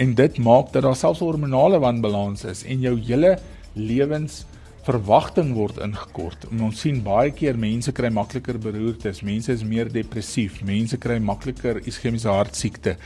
en 0.00 0.14
dit 0.16 0.38
maak 0.38 0.72
dat 0.72 0.86
daar 0.86 0.96
selfs 0.96 1.20
hormonale 1.20 1.80
wanbalans 1.82 2.44
is 2.48 2.62
en 2.64 2.80
jou 2.80 2.94
hele 2.96 3.34
lewens 3.74 4.44
verwagting 4.86 5.54
word 5.56 5.80
ingekort. 5.82 6.46
En 6.52 6.66
ons 6.68 6.82
sien 6.84 6.98
baie 7.02 7.32
keer 7.34 7.58
mense 7.58 7.92
kry 7.96 8.10
makliker 8.14 8.58
beroertes, 8.62 9.22
mense 9.26 9.52
is 9.52 9.64
meer 9.66 9.90
depressief, 9.92 10.60
mense 10.66 10.98
kry 11.02 11.18
makliker 11.22 11.80
iskemiese 11.84 12.30
hartsiekte. 12.30 12.96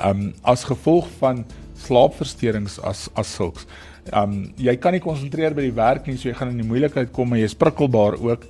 Um 0.00 0.30
as 0.48 0.64
gevolg 0.68 1.10
van 1.20 1.44
slaapversteurings 1.80 2.78
as 2.88 3.08
as 3.20 3.34
sulks. 3.36 3.66
Um 4.16 4.54
jy 4.60 4.76
kan 4.80 4.96
nie 4.96 5.04
konsentreer 5.04 5.56
by 5.56 5.68
die 5.68 5.76
werk 5.76 6.08
nie, 6.08 6.16
so 6.16 6.30
jy 6.30 6.36
gaan 6.38 6.54
in 6.54 6.62
die 6.62 6.68
moeilikheid 6.68 7.12
kom 7.16 7.34
en 7.34 7.42
jy 7.42 7.50
is 7.50 7.58
prikkelbaar 7.58 8.16
ook. 8.20 8.46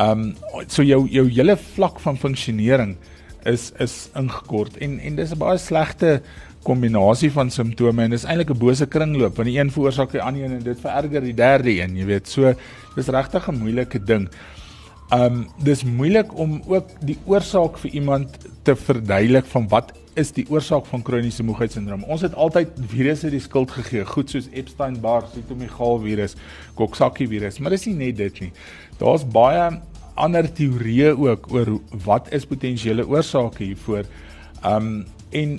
Um 0.00 0.32
so 0.66 0.82
jou 0.82 1.04
jou 1.12 1.28
hele 1.28 1.58
vlak 1.74 2.00
van 2.04 2.20
funksionering 2.20 2.96
is 3.44 3.68
is 3.80 4.08
ingekort 4.16 4.78
en 4.80 4.96
en 5.00 5.16
dis 5.16 5.32
'n 5.32 5.38
baie 5.38 5.58
slegte 5.58 6.22
kombinasie 6.64 7.30
van 7.34 7.50
simptome 7.50 8.04
en 8.04 8.14
dis 8.14 8.24
eintlik 8.24 8.50
'n 8.50 8.58
bose 8.58 8.86
kringloop 8.86 9.36
want 9.36 9.48
die 9.48 9.58
een 9.58 9.70
veroorsaak 9.70 10.12
die 10.12 10.22
ander 10.22 10.44
een 10.44 10.56
en 10.58 10.64
dit 10.64 10.80
vererger 10.80 11.20
die 11.20 11.34
derde 11.34 11.70
een, 11.70 11.96
jy 11.96 12.06
weet. 12.06 12.28
So 12.28 12.54
dis 12.96 13.08
regtig 13.08 13.48
'n 13.48 13.58
moeilike 13.58 14.04
ding. 14.04 14.28
Um 15.12 15.46
dis 15.62 15.84
moeilik 15.84 16.32
om 16.38 16.62
ook 16.66 16.88
die 17.00 17.18
oorsaak 17.26 17.78
vir 17.78 17.90
iemand 17.90 18.38
te 18.62 18.74
verduidelik 18.76 19.44
van 19.44 19.68
wat 19.68 19.92
is 20.14 20.32
die 20.32 20.46
oorsaak 20.48 20.86
van 20.86 21.02
kroniese 21.02 21.42
moegheidssindroom. 21.42 22.04
Ons 22.04 22.22
het 22.22 22.34
altyd 22.34 22.68
virusse 22.88 23.30
die 23.30 23.40
skuld 23.40 23.70
gegee, 23.70 24.04
goed 24.04 24.30
soos 24.30 24.48
Epstein-Barr, 24.52 25.26
Cytomegalo 25.34 25.98
virus, 25.98 26.36
Coxsackie 26.74 27.28
virus, 27.28 27.58
maar 27.58 27.70
dis 27.70 27.86
nie 27.86 27.94
net 27.94 28.16
dit 28.16 28.40
nie. 28.40 28.52
Daar's 28.98 29.26
baie 29.26 29.80
ander 30.14 30.46
teorieë 30.46 31.16
ook 31.18 31.50
oor 31.52 31.80
wat 32.04 32.30
is 32.32 32.46
potensiële 32.46 33.06
oorsake 33.06 33.64
hiervoor. 33.64 34.06
Um 34.64 35.04
en 35.34 35.58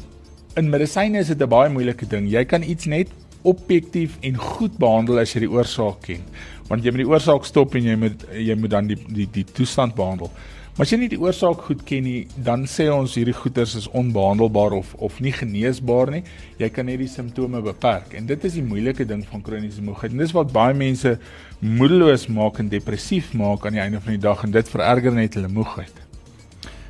in 0.56 0.72
medisyne 0.72 1.20
is 1.20 1.28
dit 1.28 1.42
'n 1.42 1.50
baie 1.50 1.70
moeilike 1.70 2.08
ding. 2.08 2.28
Jy 2.32 2.46
kan 2.46 2.64
iets 2.64 2.86
net 2.86 3.10
objektief 3.44 4.18
en 4.22 4.36
goed 4.38 4.78
behandel 4.78 5.20
as 5.20 5.34
jy 5.34 5.46
die 5.46 5.52
oorsaak 5.52 6.02
ken. 6.02 6.22
Want 6.68 6.84
jy 6.84 6.92
moet 6.92 7.04
die 7.04 7.12
oorsaak 7.12 7.46
stop 7.46 7.76
en 7.76 7.84
jy 7.84 7.96
moet 7.96 8.26
jy 8.34 8.56
moet 8.56 8.70
dan 8.70 8.88
die 8.88 8.98
die 9.08 9.28
die 9.32 9.44
toestand 9.44 9.96
behandel. 9.96 10.32
Maar 10.76 10.86
as 10.86 10.92
jy 10.92 10.98
nie 11.00 11.10
die 11.10 11.20
oorsaak 11.20 11.62
goed 11.70 11.84
ken 11.88 12.04
nie, 12.04 12.28
dan 12.36 12.66
sê 12.66 12.90
ons 12.92 13.16
hierdie 13.16 13.34
goeters 13.34 13.76
is 13.76 13.88
onbehandelbaar 13.88 14.74
of 14.74 14.94
of 14.96 15.20
nie 15.20 15.32
geneesbaar 15.32 16.12
nie. 16.12 16.24
Jy 16.58 16.70
kan 16.70 16.86
net 16.86 17.00
die 17.00 17.08
simptome 17.08 17.62
beperk. 17.62 18.14
En 18.14 18.26
dit 18.26 18.44
is 18.44 18.54
die 18.54 18.64
moeilike 18.64 19.06
ding 19.06 19.24
van 19.26 19.42
kroniese 19.42 19.82
moegheid. 19.82 20.12
En 20.12 20.18
dis 20.18 20.36
wat 20.36 20.52
baie 20.52 20.74
mense 20.74 21.18
moedeloos 21.60 22.28
maak 22.28 22.60
en 22.60 22.70
depressief 22.70 23.34
maak 23.34 23.66
aan 23.66 23.74
die 23.74 23.82
einde 23.82 24.02
van 24.02 24.18
die 24.18 24.22
dag 24.22 24.44
en 24.44 24.52
dit 24.52 24.70
vererger 24.70 25.14
net 25.14 25.34
hulle 25.34 25.48
moegheid. 25.48 25.94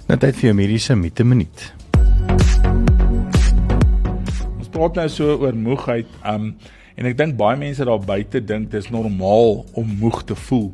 Nou 0.07 0.17
tyd 0.17 0.35
vir 0.35 0.47
jou 0.49 0.53
mediese 0.53 0.95
minuut 0.95 1.73
praat 4.75 4.99
nou 4.99 5.07
so 5.11 5.37
oor 5.39 5.55
moegheid. 5.55 6.09
Um 6.27 6.53
en 6.95 7.09
ek 7.09 7.17
dink 7.19 7.35
baie 7.35 7.57
mense 7.59 7.83
daar 7.83 7.99
buite 7.99 8.39
dink 8.39 8.69
dis 8.71 8.85
normaal 8.87 9.65
om 9.75 9.89
moeg 9.99 10.21
te 10.27 10.37
voel. 10.47 10.69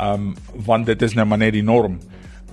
Um 0.00 0.32
want 0.66 0.86
dit 0.90 1.02
is 1.06 1.14
nou 1.14 1.26
maar 1.30 1.42
net 1.42 1.54
die 1.54 1.66
norm. 1.66 2.00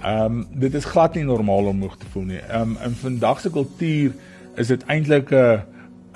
Um 0.06 0.46
dit 0.52 0.74
is 0.78 0.90
glad 0.90 1.18
nie 1.18 1.26
normaal 1.26 1.72
om 1.72 1.82
moeg 1.86 1.98
te 2.02 2.10
voel 2.14 2.30
nie. 2.34 2.44
Um 2.54 2.78
in 2.86 2.98
vandag 2.98 3.42
se 3.42 3.54
kultuur 3.54 4.14
is 4.58 4.74
dit 4.74 4.86
eintlik 4.88 5.32
'n 5.32 5.62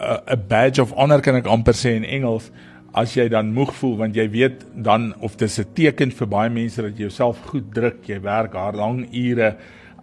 'n 0.02 0.42
badge 0.48 0.82
of 0.82 0.92
honor 0.92 1.22
kan 1.22 1.36
ek 1.36 1.48
amper 1.48 1.74
sê 1.74 1.96
in 1.96 2.04
Engels 2.04 2.52
as 2.94 3.14
jy 3.16 3.28
dan 3.30 3.54
moeg 3.54 3.74
voel 3.76 3.98
want 3.98 4.16
jy 4.16 4.30
weet 4.30 4.66
dan 4.76 5.14
of 5.20 5.38
dis 5.38 5.60
'n 5.60 5.74
teken 5.74 6.12
vir 6.12 6.28
baie 6.28 6.50
mense 6.50 6.82
dat 6.82 6.98
jy 6.98 7.08
jouself 7.08 7.38
goed 7.46 7.74
druk, 7.74 8.08
jy 8.08 8.20
werk 8.22 8.54
hard 8.54 8.76
lang 8.76 9.08
ure, 9.14 9.56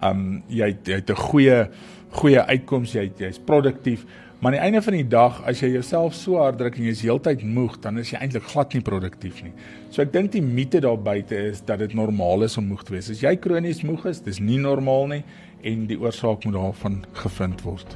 um 0.03 0.42
jy 0.48 0.77
jy 0.85 0.94
het 0.94 1.11
'n 1.11 1.16
goeie 1.16 1.68
goeie 2.12 2.40
uitkoms, 2.40 2.92
jy 2.92 3.11
jy's 3.18 3.38
produktief. 3.38 4.05
Maar 4.42 4.52
aan 4.52 4.59
die 4.59 4.64
einde 4.64 4.83
van 4.83 4.94
die 4.96 5.07
dag, 5.07 5.37
as 5.46 5.61
jy 5.62 5.68
jouself 5.76 6.16
so 6.18 6.40
hard 6.42 6.57
druk 6.59 6.74
en 6.74 6.83
jy 6.88 6.92
is 6.96 7.00
heeltyd 7.07 7.44
moeg, 7.46 7.76
dan 7.85 8.00
is 8.02 8.09
jy 8.11 8.18
eintlik 8.18 8.48
glad 8.50 8.72
nie 8.74 8.81
produktief 8.83 9.38
nie. 9.46 9.52
So 9.94 10.02
ek 10.02 10.11
dink 10.11 10.33
die 10.35 10.42
mite 10.42 10.81
daar 10.83 10.98
buite 10.98 11.38
is 11.52 11.61
dat 11.62 11.78
dit 11.78 11.94
normaal 11.94 12.42
is 12.48 12.59
om 12.59 12.66
moeg 12.66 12.83
te 12.83 12.96
wees. 12.96 13.12
As 13.14 13.22
jy 13.22 13.37
kronies 13.38 13.85
moeg 13.87 14.02
is, 14.11 14.18
dis 14.26 14.42
nie 14.42 14.59
normaal 14.59 15.07
nie 15.14 15.20
en 15.62 15.87
die 15.87 16.00
oorsaak 16.02 16.42
moet 16.42 16.59
daarvan 16.59 16.98
gevind 17.22 17.62
word. 17.62 17.94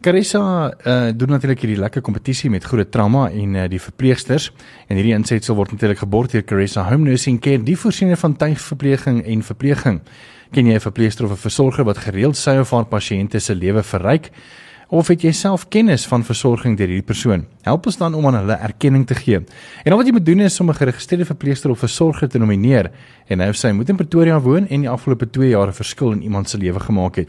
Carissa 0.00 0.40
uh, 0.72 1.12
doen 1.12 1.36
natuurlik 1.36 1.66
hierdie 1.66 1.80
lekker 1.84 2.08
kompetisie 2.08 2.48
met 2.48 2.64
groot 2.64 2.88
trauma 2.88 3.28
en 3.28 3.60
uh, 3.60 3.68
die 3.68 3.84
verpleegsters 3.84 4.48
en 4.88 4.96
hierdie 4.96 5.12
insetsel 5.12 5.60
word 5.60 5.76
natuurlik 5.76 6.00
geborg 6.06 6.32
deur 6.32 6.48
Carissa 6.48 6.88
Home 6.88 7.04
Nursing 7.04 7.36
Care, 7.44 7.60
die 7.60 7.76
voorsiening 7.76 8.16
van 8.16 8.40
tuigverpleging 8.40 9.26
en 9.28 9.44
verpleging. 9.44 10.06
Ken 10.56 10.72
jy 10.72 10.80
'n 10.80 10.88
verpleegster 10.88 11.28
of 11.28 11.36
'n 11.36 11.44
versorger 11.50 11.84
wat 11.84 12.06
gereeld 12.08 12.40
sy 12.40 12.56
of 12.64 12.72
haar 12.72 12.88
pasiënte 12.88 13.44
se 13.44 13.52
lewe 13.52 13.82
verryk? 13.82 14.32
Of 14.88 15.08
het 15.10 15.24
jy 15.26 15.32
self 15.34 15.64
kennis 15.68 16.06
van 16.06 16.22
versorging 16.24 16.76
deur 16.78 16.86
hierdie 16.86 17.06
persoon? 17.06 17.46
Help 17.66 17.86
ons 17.90 17.96
dan 17.98 18.14
om 18.14 18.26
aan 18.28 18.34
hulle 18.38 18.54
erkenning 18.62 19.06
te 19.06 19.14
gee. 19.18 19.40
En 19.84 19.92
al 19.92 19.98
wat 19.98 20.06
jy 20.06 20.12
moet 20.14 20.26
doen 20.26 20.40
is 20.46 20.60
om 20.60 20.70
'n 20.70 20.74
geregistreerde 20.74 21.24
verpleegster 21.24 21.70
of 21.70 21.78
versorger 21.78 22.28
te 22.28 22.38
nomineer 22.38 22.90
en 23.28 23.40
hy 23.40 23.48
of 23.48 23.56
sy 23.56 23.72
moet 23.72 23.88
in 23.88 23.96
Pretoria 23.96 24.40
woon 24.40 24.68
en 24.68 24.80
die 24.80 24.90
afgelope 24.90 25.30
2 25.30 25.48
jaar 25.48 25.68
'n 25.68 25.72
verskil 25.72 26.12
in 26.12 26.22
iemand 26.22 26.48
se 26.48 26.58
lewe 26.58 26.80
gemaak 26.80 27.16
het. 27.16 27.28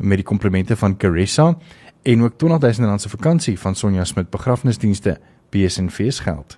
met 0.03 0.17
die 0.17 0.25
komplimente 0.25 0.75
van 0.75 0.97
Caressa 0.97 1.57
en 2.01 2.23
ook 2.23 2.33
R20000 2.33 2.95
se 2.95 3.09
vakansie 3.09 3.59
van 3.59 3.75
Sonja 3.75 4.03
Smit 4.03 4.29
begrafnisdienste 4.29 5.19
BSNV's 5.49 6.19
geld. 6.19 6.57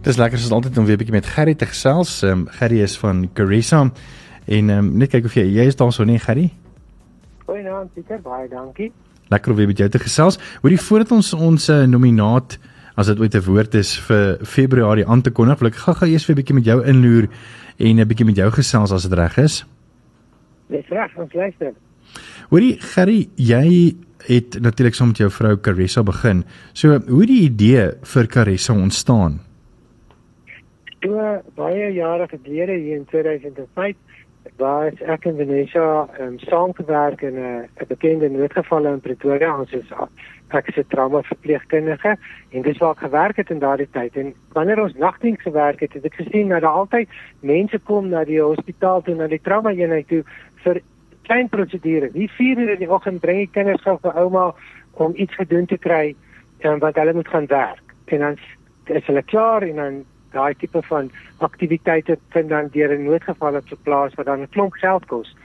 Dis 0.00 0.16
lekker 0.16 0.40
soos 0.40 0.52
altyd 0.56 0.78
om 0.80 0.86
weer 0.88 0.96
'n 0.96 0.98
bietjie 1.02 1.14
met 1.14 1.26
Gerry 1.26 1.54
te 1.54 1.66
gesels. 1.66 2.22
Ehm 2.22 2.32
um, 2.32 2.46
Gerry 2.48 2.80
is 2.80 2.96
van 2.98 3.28
Carissa 3.34 3.80
en 4.46 4.70
ehm 4.70 4.78
um, 4.78 4.96
net 4.96 5.10
kyk 5.10 5.24
of 5.24 5.34
jy 5.34 5.44
jy 5.44 5.66
is 5.66 5.76
daar 5.76 5.92
so 5.92 6.04
nie 6.04 6.18
Gerry? 6.18 6.50
Goeienaand 7.44 7.92
Pieter, 7.94 8.20
baie 8.22 8.48
dankie. 8.48 8.92
Lekker 9.28 9.50
om 9.50 9.56
weer 9.56 9.66
met 9.66 9.78
jou 9.78 9.88
te 9.88 9.98
gesels. 9.98 10.38
Hoorie 10.62 10.80
voordat 10.80 11.12
ons 11.12 11.34
ons 11.34 11.68
uh, 11.68 11.84
nominaat 11.84 12.58
as 12.96 13.06
dit 13.06 13.20
ooit 13.20 13.34
'n 13.34 13.44
woord 13.44 13.74
is 13.74 13.98
vir 13.98 14.38
Februarie 14.42 15.06
aan 15.06 15.22
te 15.22 15.30
kondig, 15.30 15.58
wil 15.58 15.68
ek 15.68 15.76
gou-gou 15.76 16.08
eers 16.08 16.26
weer 16.26 16.36
'n 16.36 16.40
bietjie 16.40 16.54
met 16.54 16.64
jou 16.64 16.84
inloer 16.84 17.28
en 17.76 18.00
'n 18.00 18.08
bietjie 18.08 18.26
met 18.26 18.36
jou 18.36 18.50
gesels 18.50 18.92
as 18.92 19.02
dit 19.02 19.12
reg 19.12 19.36
is. 19.38 19.66
Dis 20.70 20.88
reg, 20.88 21.10
ons 21.16 21.32
luister. 21.32 21.72
Hoorie 22.48 22.80
Gerry, 22.80 23.28
jy 23.36 23.96
het 24.26 24.60
natuurlik 24.60 24.94
saam 24.94 25.08
met 25.08 25.18
jou 25.18 25.30
vrou 25.30 25.60
Carissa 25.60 26.02
begin. 26.02 26.44
So, 26.72 27.00
hoe 27.08 27.26
die 27.26 27.42
idee 27.42 27.92
vir 28.02 28.26
Carissa 28.26 28.72
ontstaan? 28.72 29.49
Toe 31.00 31.42
baie 31.56 31.92
jare 31.96 32.26
gelede 32.28 32.72
hier 32.72 32.96
in 32.96 33.06
2005 33.08 33.96
was 34.60 34.98
ek 35.00 35.24
en 35.28 35.36
Vanessa 35.38 36.08
um, 36.20 36.38
saamgewerk 36.38 37.22
in 37.22 37.38
'n 37.40 37.68
'n 37.80 37.86
bekende 37.88 38.28
noodgevalle 38.28 38.92
in 38.92 39.00
Pretoria 39.00 39.58
ons 39.58 39.72
is 39.72 39.88
ek 40.48 40.68
is 40.68 40.76
'n 40.76 40.88
trauma 40.88 41.22
verpleegkundige 41.22 42.16
en 42.50 42.62
dis 42.62 42.78
waar 42.78 42.92
ek 42.92 43.04
gewerk 43.06 43.36
het 43.36 43.50
in 43.50 43.58
daardie 43.58 43.88
tyd 43.90 44.16
en 44.16 44.34
wanneer 44.52 44.82
ons 44.82 44.94
nagdiens 44.94 45.40
gewerk 45.42 45.80
het 45.80 45.92
het 45.92 46.04
ek 46.04 46.14
gesien 46.14 46.48
dat 46.48 46.60
daar 46.60 46.80
altyd 46.84 47.08
mense 47.40 47.78
kom 47.78 48.08
na 48.08 48.24
die 48.24 48.42
hospitaal 48.42 49.02
toe 49.02 49.14
na 49.14 49.26
die 49.26 49.40
trauma 49.40 49.70
eenheid 49.70 50.08
toe 50.08 50.22
vir 50.64 50.80
klein 51.22 51.48
prosedure. 51.48 52.10
Die 52.12 52.28
4 52.28 52.58
uur 52.58 52.70
in 52.70 52.78
die 52.78 52.90
oggend 52.90 53.20
bring 53.20 53.38
die 53.38 53.52
kinders 53.52 53.82
gou 53.82 53.98
vir 54.02 54.16
ouma 54.18 54.54
om 54.92 55.12
iets 55.14 55.34
gedoen 55.34 55.66
te 55.66 55.78
kry 55.78 56.14
en 56.58 56.78
wat 56.78 56.96
hulle 56.96 57.12
moet 57.14 57.28
gaan 57.28 57.46
werk. 57.46 57.94
En 58.04 58.18
dan 58.18 58.36
is 58.84 59.06
hulle 59.06 59.22
klaar 59.22 59.62
en 59.62 59.76
dan 59.76 60.04
daai 60.32 60.54
tipe 60.54 60.82
van 60.82 61.10
aktiwiteite 61.38 62.18
vind 62.28 62.48
dan 62.48 62.68
deur 62.72 62.92
'n 62.98 63.04
noodgeval 63.04 63.54
op 63.54 63.78
plaas 63.82 64.14
wat 64.14 64.26
dan 64.26 64.40
'n 64.40 64.48
klomp 64.48 64.72
geld 64.72 65.06
kos. 65.06 65.36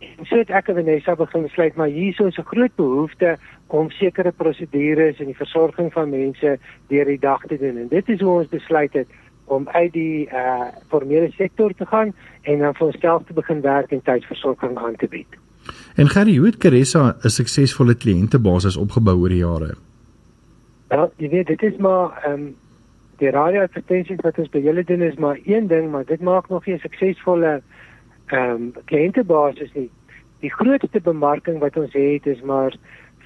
En 0.00 0.26
so 0.26 0.36
het 0.36 0.50
ek 0.50 0.68
en 0.68 0.74
Vanessa 0.74 1.14
begin 1.16 1.42
besluit 1.42 1.76
maar 1.76 1.88
hier 1.88 2.20
is 2.26 2.38
'n 2.38 2.50
groot 2.52 2.74
behoefte 2.76 3.38
om 3.66 3.90
sekere 3.90 4.32
prosedures 4.32 5.18
en 5.18 5.26
die 5.26 5.36
versorging 5.36 5.92
van 5.92 6.10
mense 6.10 6.58
deur 6.88 7.04
die 7.04 7.18
dag 7.18 7.46
te 7.46 7.58
doen. 7.58 7.76
En 7.76 7.88
dit 7.88 8.08
is 8.08 8.20
hoe 8.20 8.38
ons 8.38 8.48
besluit 8.48 8.92
het 8.92 9.08
om 9.44 9.68
uit 9.68 9.92
die 9.92 10.28
uh 10.28 10.68
formele 10.88 11.30
sektor 11.30 11.72
te 11.74 11.86
gaan 11.86 12.14
en 12.42 12.58
dan 12.58 12.74
vir 12.74 12.86
onsself 12.86 13.22
te 13.26 13.32
begin 13.32 13.60
werk 13.60 13.90
en 13.90 14.02
tydversorging 14.02 14.78
aan 14.78 14.96
te 14.96 15.08
bied. 15.08 15.26
En 15.96 16.08
Gerry, 16.08 16.36
hoe 16.36 16.46
het 16.46 16.56
Caressa 16.56 17.16
'n 17.22 17.28
suksesvolle 17.28 17.94
kliëntebasis 17.94 18.76
opgebou 18.76 19.20
oor 19.20 19.28
die 19.28 19.44
jare? 19.44 19.74
Wel, 20.88 21.12
jy 21.16 21.28
weet 21.28 21.46
dit 21.46 21.62
is 21.62 21.76
maar 21.76 22.22
ehm 22.24 22.32
um, 22.32 22.54
die 23.18 23.30
radioadvertensies 23.30 24.22
wat 24.22 24.38
ons 24.38 24.50
by 24.50 24.62
julle 24.64 24.84
doen 24.84 25.02
is 25.02 25.16
maar 25.20 25.38
een 25.44 25.66
ding, 25.66 25.90
maar 25.90 26.04
dit 26.04 26.20
maak 26.20 26.48
nog 26.48 26.66
nie 26.66 26.74
'n 26.74 26.86
suksesvolle 26.86 27.62
ehm 28.26 28.50
um, 28.50 28.72
kliëntebasis 28.84 29.72
nie. 29.74 29.90
Die 30.40 30.52
grootste 30.52 31.00
bemarking 31.00 31.58
wat 31.58 31.76
ons 31.76 31.92
het 31.92 32.26
is 32.26 32.42
maar 32.42 32.74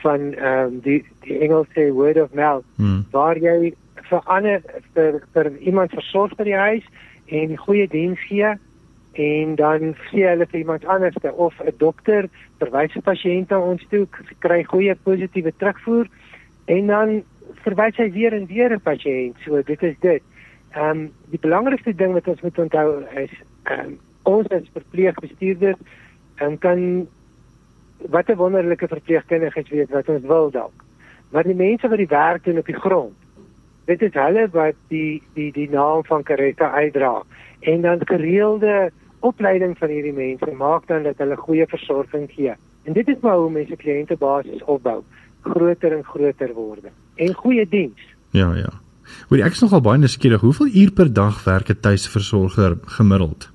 van 0.03 0.35
ehm 0.35 0.64
um, 0.64 0.81
die 0.81 1.05
die 1.20 1.38
Engelse 1.38 1.92
word 1.92 2.20
of 2.20 2.35
mouth 2.35 2.64
hmm. 2.77 3.05
waar 3.11 3.37
jy 3.37 3.74
vir 4.11 4.22
ander 4.24 4.62
vir 4.94 5.20
vir 5.35 5.51
iemand 5.59 5.90
versorg 5.90 6.37
by 6.37 6.44
die 6.44 6.57
huis 6.57 6.85
en 7.27 7.57
goeie 7.57 7.88
diens 7.88 8.20
gee 8.29 8.55
en 9.18 9.55
dan 9.59 9.94
sê 10.11 10.22
hulle 10.29 10.46
vir 10.46 10.61
iemand 10.61 10.87
anders 10.87 11.16
of 11.33 11.55
'n 11.61 11.74
dokter 11.79 12.29
verwys 12.59 12.94
'n 12.96 13.03
pasiënt 13.03 13.51
na 13.51 13.59
ons 13.59 13.85
toe 13.90 14.07
kry 14.38 14.62
goeie 14.62 14.94
positiewe 14.94 15.53
terugvoer 15.57 16.07
en 16.66 16.87
dan 16.87 17.22
verwys 17.64 17.96
hy 17.96 18.11
weer 18.12 18.32
en 18.32 18.46
weer 18.46 18.72
'n 18.72 18.80
pasiënt. 18.80 19.37
So 19.44 19.62
dit 19.62 19.82
is 19.82 19.96
dit. 20.00 20.22
Ehm 20.72 20.90
um, 20.90 21.12
die 21.30 21.38
belangrikste 21.40 21.94
ding 21.94 22.12
wat 22.12 22.28
ons 22.28 22.40
moet 22.40 22.58
onthou 22.58 23.04
is 23.14 23.30
ehm 23.62 23.80
um, 23.80 23.98
ons 24.22 24.48
as 24.48 24.70
verpleegbestuurders 24.72 25.78
en 26.37 26.58
kan 26.58 27.08
wat 28.08 28.28
'n 28.28 28.37
wonderlike 28.37 28.88
verpleegkundiges 28.88 29.68
weet 29.68 29.90
wat 29.90 30.08
ons 30.08 30.24
wil 30.24 30.50
dalk. 30.50 30.84
Maar 31.30 31.42
die 31.42 31.54
mense 31.54 31.88
wat 31.88 31.98
die 31.98 32.06
werk 32.06 32.44
doen 32.44 32.58
op 32.58 32.66
die 32.66 32.80
grond. 32.80 33.16
Dit 33.84 34.02
is 34.02 34.12
hulle 34.12 34.48
wat 34.52 34.74
die 34.88 35.22
die 35.34 35.52
die 35.52 35.70
naam 35.70 36.04
van 36.04 36.22
Karetta 36.22 36.70
uitdra 36.70 37.22
en 37.61 37.80
dan 37.80 38.06
gereelde 38.06 38.90
opleiding 39.20 39.78
van 39.78 39.88
hierdie 39.88 40.12
mense 40.12 40.50
maak 40.52 40.87
dan 40.87 41.02
dat 41.02 41.18
hulle 41.18 41.37
goeie 41.37 41.66
versorging 41.66 42.30
gee. 42.32 42.54
En 42.84 42.92
dit 42.92 43.08
is 43.08 43.20
maar 43.20 43.37
hoe 43.37 43.50
mense 43.50 43.76
kliëntebasis 43.76 44.64
opbou 44.64 45.02
groter 45.40 45.92
en 45.92 46.04
groter 46.04 46.52
word 46.54 46.84
en 47.18 47.35
goeie 47.35 47.66
diens. 47.68 48.07
Ja, 48.31 48.54
ja. 48.54 48.72
Hoor 49.28 49.44
ek 49.44 49.57
is 49.57 49.62
nogal 49.64 49.83
baie 49.85 50.00
nuuskierig. 50.00 50.42
Hoeveel 50.44 50.70
uur 50.83 50.90
per 50.92 51.12
dag 51.12 51.44
werk 51.44 51.70
'n 51.70 51.81
tuisversorger 51.81 52.78
gemiddeld? 52.98 53.48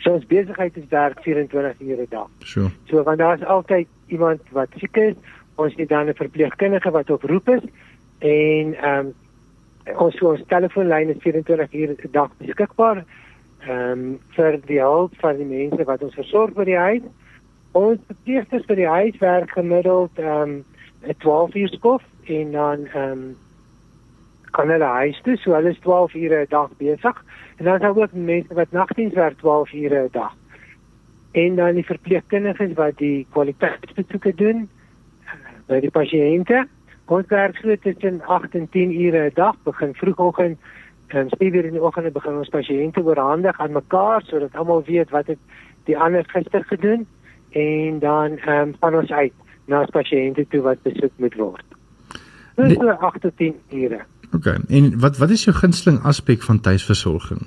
So 0.00 0.12
ons 0.16 0.26
besigheid 0.26 0.76
is 0.76 0.88
werk 0.88 1.20
24 1.22 1.80
ure 1.80 2.02
'n 2.02 2.06
dag. 2.10 2.28
So. 2.38 2.70
So 2.88 3.02
want 3.02 3.18
daar 3.18 3.38
is 3.38 3.44
altyd 3.44 3.86
iemand 4.06 4.40
wat 4.50 4.68
siek 4.76 4.96
is. 4.96 5.14
Ons 5.54 5.74
het 5.76 5.88
dan 5.88 6.08
'n 6.08 6.14
verpleegkundige 6.14 6.90
wat 6.90 7.10
op 7.10 7.22
roep 7.22 7.48
is 7.48 7.64
en 8.18 8.74
ehm 8.74 9.06
um, 9.06 9.14
ons 9.96 10.16
so 10.16 10.30
ons 10.30 10.42
telefoonlyn 10.46 11.08
is 11.08 11.22
24 11.22 11.72
ure 11.72 11.96
'n 12.02 12.08
dag 12.12 12.30
beskikbaar. 12.38 13.04
Ehm 13.60 13.90
um, 13.92 14.18
vir 14.28 14.60
die 14.66 14.80
hulp 14.80 15.12
van 15.20 15.36
die 15.36 15.44
mense 15.44 15.84
wat 15.84 16.02
ons 16.02 16.14
versorg 16.14 16.52
by 16.52 16.64
die 16.64 16.76
huis. 16.76 17.02
Ons 17.72 17.98
verpleegsters 18.06 18.64
by 18.66 18.74
die 18.74 18.88
huis 18.88 19.18
werk 19.18 19.50
gemiddeld 19.50 20.10
ehm 20.18 20.42
um, 20.42 20.64
'n 21.08 21.14
12 21.18 21.54
uur 21.54 21.68
skof 21.68 22.02
en 22.30 22.52
dan 22.52 22.86
ehm 22.86 23.12
um, 23.12 23.36
kan 24.50 24.70
hulle 24.70 24.84
huis 24.84 25.20
toe, 25.22 25.36
so 25.36 25.54
hulle 25.54 25.70
is 25.70 25.78
12 25.84 26.14
ure 26.14 26.40
'n 26.42 26.46
dag 26.48 26.70
besig. 26.76 27.24
En 27.56 27.64
dan 27.64 27.74
is 27.74 27.80
daar 27.80 27.96
ook 27.96 28.12
mense 28.12 28.54
wat 28.54 28.72
nagdiens 28.72 29.14
werk 29.14 29.38
12 29.38 29.72
ure 29.72 30.02
'n 30.04 30.08
dag. 30.12 30.34
En 31.32 31.56
dan 31.56 31.74
die 31.74 31.86
verpleegkundiges 31.86 32.72
wat 32.74 32.98
die 32.98 33.26
kwaliteitsbesoeke 33.30 34.34
doen 34.34 34.68
uh, 35.24 35.32
by 35.66 35.80
die 35.80 35.90
pasiënte. 35.90 36.66
Ons 37.06 37.26
werk 37.26 37.56
so 37.56 37.76
tussen 37.76 38.22
8 38.26 38.54
en 38.54 38.68
10 38.68 39.00
ure 39.00 39.24
'n 39.30 39.34
dag, 39.34 39.56
begin 39.62 39.94
vroegoggend 39.94 40.58
en 41.14 41.28
spesifiek 41.28 41.64
in 41.64 41.74
die 41.74 41.82
oggend 41.82 42.12
begin 42.12 42.38
ons 42.38 42.52
pasiënte 42.54 43.02
oorhandig 43.02 43.58
aan 43.60 43.72
mekaar 43.72 44.22
sodat 44.22 44.54
almal 44.54 44.84
weet 44.86 45.10
wat 45.10 45.26
het 45.26 45.38
die 45.88 45.98
ander 45.98 46.24
gister 46.30 46.64
gedoen 46.64 47.06
en 47.50 47.98
dan 47.98 48.38
ehm 48.38 48.68
um, 48.68 48.74
van 48.78 48.94
ons 48.94 49.10
uit 49.10 49.32
na 49.66 49.84
pasiënte 49.90 50.46
toe 50.48 50.62
wat 50.62 50.82
besoek 50.82 51.12
moet 51.16 51.34
word. 51.34 51.69
Dis 52.68 52.78
so 52.78 52.88
8 52.88 53.20
tot 53.20 53.36
10 53.36 53.54
ure. 53.70 54.04
OK. 54.34 54.46
En 54.68 54.98
wat 55.00 55.18
wat 55.18 55.30
is 55.30 55.44
jou 55.44 55.56
gunsteling 55.56 56.02
aspek 56.02 56.42
van 56.42 56.60
tuisversorging? 56.60 57.46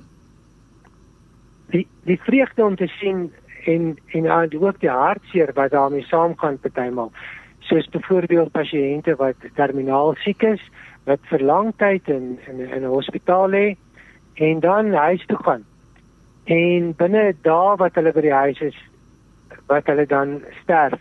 Die 1.71 1.87
die 2.03 2.19
vreugde 2.21 2.65
om 2.65 2.75
te 2.75 2.87
sien 2.87 3.31
en 3.65 3.97
en 4.07 4.27
ook 4.59 4.79
die 4.79 4.89
hartseer 4.89 5.53
wat 5.53 5.71
daarmee 5.71 6.03
saamgaan 6.03 6.59
partymal. 6.59 7.11
Soos 7.59 7.87
byvoorbeeld 7.89 8.51
pasiënte 8.51 9.15
wat 9.15 9.35
terminaal 9.55 10.15
siek 10.15 10.43
is, 10.43 10.61
wat 11.03 11.19
vir 11.31 11.43
lang 11.43 11.73
tyd 11.77 12.07
in 12.07 12.39
in 12.47 12.59
in 12.59 12.83
'n 12.83 12.95
hospitaal 12.95 13.49
lê 13.49 13.75
en 14.33 14.59
dan 14.59 14.93
huis 14.93 15.25
toe 15.25 15.37
gaan. 15.43 15.63
En 16.43 16.93
binne 16.95 17.35
dae 17.41 17.75
wat 17.77 17.95
hulle 17.95 18.11
by 18.11 18.21
die 18.21 18.33
huis 18.33 18.59
is, 18.59 18.77
wat 19.67 19.85
hulle 19.85 20.05
dan 20.05 20.41
sterf, 20.63 20.99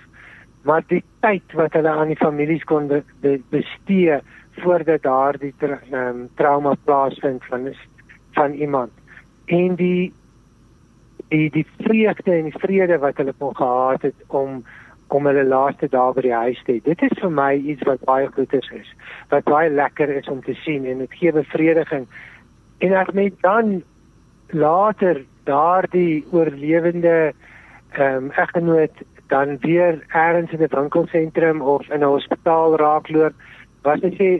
maar 0.62 0.84
die 0.86 1.02
tyd 1.20 1.54
wat 1.58 1.72
hulle 1.72 1.90
aan 1.90 2.12
die 2.12 2.20
families 2.20 2.64
kon 2.64 2.88
be, 2.88 3.02
be, 3.20 3.38
bestee 3.50 4.20
voordat 4.62 5.02
daardie 5.02 5.54
tra, 5.58 5.78
um, 5.90 6.28
trauma 6.36 6.74
plaasvind 6.84 7.44
van 7.50 7.72
van 8.32 8.52
iemand 8.52 8.92
en 9.46 9.74
die 9.74 10.12
die 11.28 11.50
die 11.50 11.66
vreugde 11.80 12.32
en 12.32 12.48
die 12.50 12.60
vrede 12.60 12.98
wat 12.98 13.16
hulle 13.16 13.34
kon 13.38 13.56
gehad 13.56 14.02
het 14.02 14.24
om 14.28 14.62
om 15.12 15.26
hulle 15.28 15.44
laaste 15.44 15.88
dae 15.92 16.12
by 16.16 16.22
die 16.24 16.32
huis 16.32 16.60
te 16.64 16.72
hê. 16.72 16.80
Dit 16.86 17.02
is 17.04 17.18
vir 17.20 17.32
my 17.36 17.50
iets 17.52 17.84
wat 17.84 18.04
baie 18.08 18.30
goed 18.32 18.52
is, 18.56 18.68
is 18.72 18.88
wat 19.28 19.44
baie 19.44 19.68
lekker 19.70 20.08
is 20.08 20.28
om 20.32 20.40
te 20.46 20.54
sien 20.62 20.86
en 20.88 21.02
dit 21.04 21.18
gee 21.20 21.32
bevrediging. 21.36 22.06
En 22.80 22.94
as 22.96 23.12
mens 23.12 23.36
dan 23.44 23.82
later 24.56 25.20
daardie 25.44 26.24
oorlewende 26.32 27.32
ehm 27.92 28.24
um, 28.24 28.30
eggenoot 28.40 29.02
dan 29.32 29.56
weer 29.60 30.00
eers 30.12 30.52
in 30.52 30.62
'n 30.62 30.74
winkelsentrum 30.76 31.60
of 31.60 31.88
in 31.88 32.00
'n 32.00 32.12
hospitaal 32.16 32.76
raakloop, 32.76 33.34
wat 33.82 34.02
jy 34.02 34.10
sê 34.20 34.30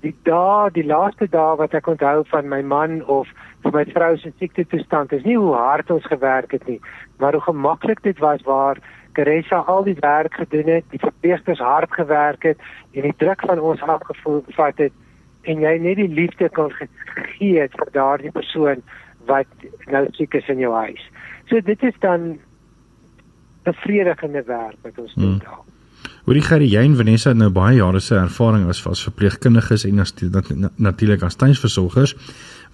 die 0.00 0.14
dae, 0.22 0.70
die 0.72 0.86
laaste 0.86 1.26
dae 1.28 1.56
wat 1.56 1.74
ek 1.74 1.86
onthou 1.86 2.22
van 2.32 2.48
my 2.48 2.62
man 2.62 3.02
of 3.06 3.26
vir 3.62 3.72
my 3.72 3.84
vrou 3.84 4.16
se 4.16 4.32
siekte 4.38 4.64
toestand 4.66 5.12
is 5.12 5.24
nie 5.24 5.36
hoe 5.36 5.54
hard 5.54 5.90
ons 5.90 6.06
gewerk 6.06 6.52
het 6.52 6.66
nie, 6.66 6.80
maar 7.18 7.32
hoe 7.32 7.42
gemaklik 7.42 8.02
dit 8.02 8.18
was 8.18 8.42
waar 8.42 8.78
Teresa 9.18 9.56
al 9.66 9.82
die 9.84 9.96
werk 10.00 10.34
gedoen 10.34 10.68
het, 10.70 10.84
die 10.90 11.02
verpleegsters 11.02 11.58
hard 11.58 11.92
gewerk 11.92 12.42
het 12.42 12.58
en 12.92 13.02
die 13.02 13.16
druk 13.16 13.40
van 13.40 13.60
ons 13.60 13.82
afgevat 13.82 14.78
het 14.78 14.92
en 15.42 15.60
jy 15.60 15.78
net 15.78 15.96
die 15.96 16.08
liefde 16.08 16.48
kan 16.48 16.70
gee 17.36 17.60
het 17.60 17.74
vir 17.74 17.90
daardie 17.92 18.30
persoon 18.30 18.82
wat 19.26 19.46
nou 19.86 20.06
siek 20.12 20.34
is 20.34 20.48
in 20.48 20.58
jou 20.58 20.72
huis. 20.74 21.10
So 21.48 21.60
dit 21.60 21.82
is 21.82 21.98
dan 22.00 22.38
bevredigende 23.68 24.42
werk 24.46 24.78
wat 24.82 25.02
ons 25.04 25.14
doen 25.14 25.36
hmm. 25.36 25.42
daar. 25.44 25.66
Hoorie 26.28 26.44
Gerry, 26.44 26.66
jy 26.68 26.82
en 26.84 26.96
Vanessa 26.96 27.30
het 27.32 27.38
nou 27.40 27.48
baie 27.48 27.78
jare 27.78 28.00
se 28.04 28.16
ervaring 28.18 28.66
as 28.68 28.82
as 28.86 29.00
verpleegkundiges 29.06 29.86
en 29.88 30.02
as 30.04 30.12
natuurlik 30.76 31.22
as 31.24 31.38
tuisversorgers. 31.40 32.12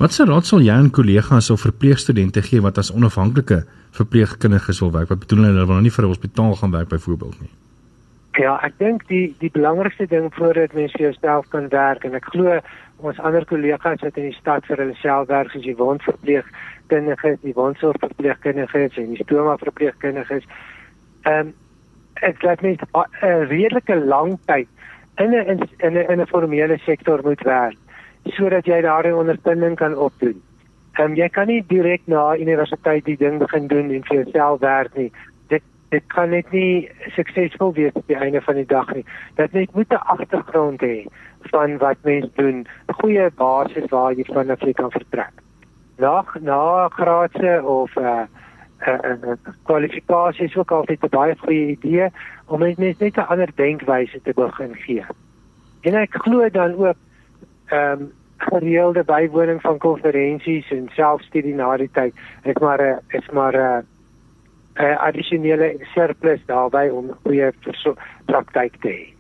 Wat 0.00 0.12
se 0.12 0.26
raad 0.26 0.48
sal 0.48 0.64
jy 0.64 0.74
aan 0.74 0.90
kollegas 0.90 1.52
of 1.54 1.62
verpleegstudente 1.62 2.42
gee 2.42 2.62
wat 2.64 2.80
as 2.82 2.90
onafhanklike 2.90 3.60
verpleegkundiges 3.94 4.80
wil 4.82 4.90
werk? 4.96 5.12
Wat 5.14 5.22
bedoel 5.22 5.46
hulle 5.50 5.66
wil 5.68 5.78
nou 5.78 5.84
nie 5.86 5.94
vir 5.94 6.04
'n 6.04 6.12
hospitaal 6.14 6.56
gaan 6.58 6.74
werk 6.74 6.88
byvoorbeeld 6.88 7.40
nie? 7.40 7.52
Ja, 8.42 8.58
ek 8.66 8.74
dink 8.78 9.06
die 9.06 9.34
die 9.38 9.50
belangrikste 9.54 10.06
ding 10.10 10.32
voordat 10.34 10.72
mens 10.74 10.92
vir 10.92 11.06
jouself 11.12 11.46
kan 11.48 11.68
werk 11.70 12.04
en 12.04 12.14
ek 12.14 12.24
glo 12.34 12.58
ons 12.98 13.18
ander 13.18 13.44
kollegas 13.44 14.02
wat 14.02 14.16
in 14.16 14.30
die 14.30 14.38
stad 14.40 14.66
vir 14.66 14.76
hulle 14.82 14.94
self 14.98 15.28
werk 15.28 15.50
soos 15.50 15.62
die 15.62 15.76
wondverpleegkundiges, 15.76 17.38
die 17.42 17.54
wondsorgverpleegkundiges 17.54 18.96
en 18.96 19.14
die 19.14 19.22
stoma 19.22 19.56
verpleegkundiges. 19.56 20.42
Ehm 21.24 21.46
um, 21.46 21.54
ek 22.22 22.42
laat 22.42 22.60
net 22.62 22.80
'n 22.92 23.46
redelike 23.48 23.96
lang 23.96 24.38
tyd 24.46 24.68
in 25.18 25.30
'n 25.30 25.48
in 25.78 25.94
'n 25.94 26.10
in 26.12 26.20
'n 26.20 26.26
formele 26.26 26.78
sektor 26.78 27.20
moet 27.22 27.42
werk 27.42 27.76
sodat 28.36 28.66
jy 28.66 28.80
daardie 28.80 29.16
ondersteuning 29.16 29.76
kan 29.76 29.96
opdoen. 29.96 30.42
Ehm 30.94 31.10
um, 31.10 31.14
jy 31.14 31.28
kan 31.28 31.46
nie 31.46 31.64
direk 31.68 32.02
na 32.06 32.36
universiteit 32.36 33.04
die 33.04 33.16
ding 33.16 33.38
begin 33.38 33.66
doen 33.66 33.90
en 33.90 34.04
vir 34.04 34.16
jouself 34.22 34.60
werk 34.60 34.96
nie. 34.96 35.10
Dit 35.48 35.62
dit 35.90 36.04
kan 36.06 36.30
net 36.30 36.52
nie 36.52 36.88
suksesvol 37.16 37.74
wees 37.74 37.92
op 37.92 38.06
die 38.06 38.16
einde 38.16 38.40
van 38.40 38.54
die 38.54 38.66
dag 38.66 38.94
nie. 38.94 39.04
Dat 39.36 39.52
net 39.52 39.74
moet 39.74 39.92
'n 39.92 40.06
agtergrond 40.16 40.80
hê 40.80 41.06
van 41.50 41.78
wat 41.78 41.98
mens 42.02 42.28
doen, 42.34 42.66
'n 42.88 42.94
goeie 43.00 43.30
basis 43.30 43.90
waar 43.90 44.12
jy 44.12 44.24
vanaf 44.24 44.60
jy 44.60 44.72
kan 44.72 44.90
vertrek. 44.90 45.34
Na 45.98 46.24
na 46.40 46.88
graadse 46.88 47.62
of 47.64 47.96
'n 47.96 48.02
uh, 48.04 48.26
kwalifikasie 49.62 50.44
is 50.44 50.56
ook 50.56 50.70
altyd 50.70 51.02
'n 51.02 51.08
baie 51.08 51.34
goeie 51.38 51.66
idee 51.76 52.08
om 52.46 52.60
net 52.60 52.78
net 52.78 53.16
'n 53.16 53.28
ander 53.28 53.50
denkwyse 53.54 54.20
te 54.22 54.32
begin 54.34 54.74
gee. 54.74 55.04
En 55.80 55.94
ek 55.94 56.14
glo 56.14 56.48
dan 56.48 56.74
ook 56.74 56.96
ehm 57.66 58.00
um, 58.00 58.12
gereelde 58.36 59.04
bywoning 59.04 59.60
van 59.60 59.78
konferensies 59.78 60.70
en 60.70 60.88
selfstudie 60.92 61.54
na 61.54 61.76
die 61.76 61.90
tyd 61.92 62.14
is 62.42 62.58
maar 62.60 62.82
'n 62.82 62.98
is 63.08 63.30
maar 63.32 63.56
'n 63.56 63.86
'n 64.76 64.96
addisionele 64.98 65.76
surplus 65.94 66.40
daarbey 66.46 66.88
om 66.88 67.10
goeie 67.22 67.52
praktyk 68.24 68.76
te 68.80 68.88
hê. 68.88 69.14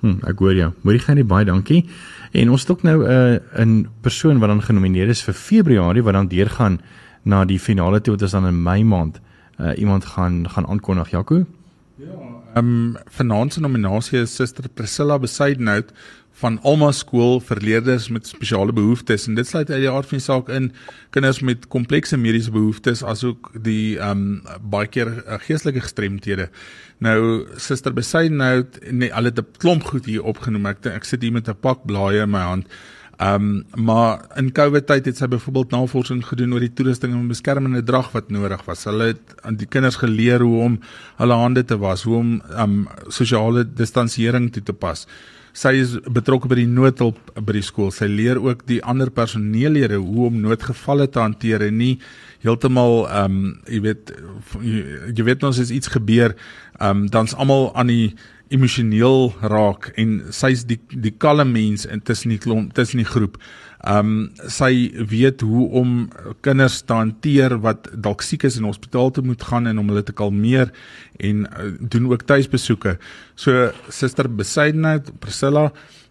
Hm, 0.00 0.18
ek 0.26 0.38
hoor 0.38 0.54
jou. 0.54 0.70
Moet 0.82 0.92
jy 0.92 0.98
gaan 0.98 1.16
nie 1.16 1.24
baie 1.24 1.44
dankie. 1.44 1.88
En 2.32 2.50
ons 2.50 2.60
het 2.60 2.70
ook 2.70 2.82
nou 2.82 2.98
'n 3.04 3.40
uh, 3.56 3.64
'n 3.64 3.88
persoon 4.00 4.38
wat 4.38 4.48
dan 4.48 4.62
genomineer 4.62 5.08
is 5.08 5.24
vir 5.24 5.34
Februarie 5.34 6.02
wat 6.02 6.12
dan 6.12 6.28
deurgaan 6.28 6.80
na 7.22 7.44
die 7.44 7.58
finale 7.58 8.00
toe 8.00 8.14
wat 8.14 8.22
ons 8.22 8.32
dan 8.32 8.46
in 8.46 8.62
Mei 8.62 8.82
maand 8.84 9.20
uh, 9.58 9.78
iemand 9.78 10.04
gaan 10.04 10.48
gaan 10.50 10.66
aankondig 10.66 11.10
Jaco. 11.10 11.44
Ja, 11.96 12.06
ehm 12.54 12.66
um, 12.66 12.96
vanaand 13.08 13.52
se 13.52 13.60
nominasie 13.60 14.20
is 14.20 14.34
Suster 14.34 14.68
Priscilla 14.68 15.18
Besaidnout 15.18 15.92
van 16.40 16.58
Alma 16.62 16.90
skool 16.92 17.40
vir 17.44 17.60
leerders 17.60 18.08
met 18.08 18.26
spesiale 18.26 18.72
behoeftes 18.72 19.26
en 19.28 19.36
dit 19.36 19.46
sluit 19.46 19.70
uit 19.70 19.80
die 19.84 19.90
aard 19.90 20.08
van 20.08 20.18
die 20.18 20.24
saak 20.24 20.48
in 20.48 20.70
kinders 21.10 21.40
met 21.40 21.68
komplekse 21.72 22.16
mediese 22.16 22.52
behoeftes 22.52 23.04
asook 23.04 23.50
die 23.54 23.98
ehm 23.98 24.24
um, 24.24 24.58
baie 24.74 24.88
keer 24.88 25.12
uh, 25.22 25.38
geestelike 25.46 25.84
gestremthede. 25.84 26.48
Nou 26.98 27.46
Suster 27.56 27.92
Besaidnout 27.92 28.80
nee, 28.90 29.14
al 29.14 29.30
het 29.30 29.38
'n 29.38 29.46
klomp 29.58 29.84
goed 29.84 30.06
hier 30.06 30.24
opgenoem. 30.24 30.66
Ek 30.66 30.86
ek 30.86 31.04
sit 31.04 31.22
hier 31.22 31.32
met 31.32 31.48
'n 31.48 31.60
pak 31.60 31.86
blaaie 31.86 32.22
in 32.22 32.30
my 32.30 32.44
hand. 32.44 32.66
Ehm 33.22 33.34
um, 33.34 33.84
maar 33.84 34.24
in 34.34 34.48
COVID 34.52 34.86
tyd 34.86 35.04
het 35.06 35.18
sy 35.20 35.28
byvoorbeeld 35.30 35.70
navorsing 35.70 36.24
gedoen 36.26 36.56
oor 36.56 36.64
die 36.64 36.72
toerusting 36.74 37.12
en 37.14 37.28
beskermende 37.30 37.82
drag 37.86 38.08
wat 38.16 38.32
nodig 38.34 38.64
was. 38.66 38.82
Hulle 38.88 39.12
het 39.12 39.36
aan 39.46 39.58
die 39.60 39.68
kinders 39.70 40.00
geleer 40.00 40.42
hoe 40.42 40.62
om 40.64 40.78
hulle 41.20 41.36
hande 41.38 41.62
te 41.64 41.78
was, 41.78 42.02
hoe 42.08 42.16
om 42.18 42.32
ehm 42.40 42.80
um, 42.80 42.88
sosiale 43.08 43.62
distansiering 43.82 44.50
toe 44.52 44.62
te 44.62 44.74
pas. 44.74 45.06
Sy 45.52 45.74
is 45.84 45.94
betrokke 46.08 46.48
by 46.50 46.56
die 46.62 46.66
noodhulp 46.66 47.20
by 47.36 47.54
die 47.60 47.62
skool. 47.62 47.92
Sy 47.94 48.08
leer 48.10 48.40
ook 48.42 48.66
die 48.66 48.80
ander 48.82 49.12
personeellede 49.12 50.00
hoe 50.00 50.26
om 50.30 50.42
noodgevalle 50.42 51.06
te 51.12 51.20
hanteer 51.22 51.68
en 51.68 51.78
nie 51.78 51.94
heeltemal 52.42 53.04
ehm 53.06 53.38
um, 53.38 53.56
jy 53.68 53.82
weet 53.86 54.14
jy 55.14 55.30
weet 55.30 55.44
ons 55.46 55.62
as 55.62 55.70
iets 55.70 55.94
gebeur, 55.94 56.34
ehm 56.80 57.04
um, 57.04 57.08
dan's 57.12 57.38
almal 57.38 57.70
aan 57.76 57.94
die 57.94 58.14
emosioneel 58.52 59.32
raak 59.40 59.90
en 60.00 60.18
sy's 60.34 60.66
die 60.68 60.78
die 60.92 61.14
kalme 61.24 61.44
mens 61.48 61.86
intussen 61.88 62.34
die 62.34 62.40
klomp 62.42 62.74
tussen 62.76 63.02
die 63.02 63.08
groep. 63.08 63.38
Ehm 63.82 64.12
um, 64.12 64.48
sy 64.52 64.92
weet 65.10 65.42
hoe 65.42 65.64
om 65.80 65.94
kinders 66.46 66.82
te 66.86 66.94
hanteer 66.94 67.56
wat 67.64 67.88
dalk 68.04 68.22
siek 68.22 68.46
is 68.46 68.60
en 68.60 68.68
hospitaal 68.70 69.10
toe 69.10 69.24
moet 69.26 69.42
gaan 69.42 69.66
en 69.66 69.80
om 69.82 69.90
hulle 69.90 70.04
te 70.06 70.14
kalmeer 70.14 70.70
en 71.18 71.46
uh, 71.48 71.72
doen 71.80 72.06
ook 72.12 72.22
tuisbesoeke. 72.28 72.96
So 73.34 73.70
suster 73.88 74.30
Besaidenheid 74.30 75.10
Priscilla, 75.20 75.70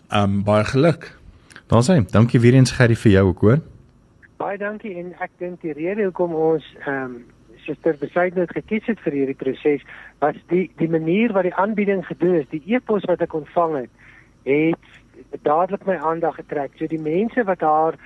ehm 0.10 0.40
um, 0.40 0.44
baie 0.44 0.66
geluk. 0.74 1.14
Daar 1.72 1.86
sê, 1.88 2.02
dankie 2.12 2.42
weer 2.44 2.60
eens 2.60 2.74
Gerry 2.76 2.96
vir 3.00 3.12
jou 3.12 3.28
ook 3.30 3.46
hoor. 3.48 3.62
Baie 4.42 4.58
dankie 4.60 4.98
en 5.00 5.14
ek 5.24 5.32
dink 5.40 5.62
die 5.64 5.78
rede 5.78 6.10
hoekom 6.10 6.36
ons 6.36 6.68
ehm 6.82 7.06
um, 7.06 7.22
suster 7.66 7.98
Besaidenheid 8.00 8.52
gekies 8.52 8.86
het 8.86 9.00
vir 9.06 9.18
hierdie 9.20 9.38
proses 9.38 9.86
was 10.20 10.36
die 10.50 10.70
die 10.78 10.90
manier 10.90 11.34
wat 11.34 11.48
die 11.48 11.56
aanbieding 11.56 12.06
gedoen 12.06 12.42
is, 12.42 12.50
die 12.52 12.64
e-pos 12.76 13.06
wat 13.10 13.22
ek 13.22 13.34
ontvang 13.34 13.78
het, 13.84 13.92
het 14.44 15.44
dadelik 15.46 15.86
my 15.86 15.96
aandag 15.96 16.36
getrek. 16.36 16.76
So 16.78 16.88
die 16.88 17.02
mense 17.02 17.44
wat 17.48 17.62
haar 17.66 17.98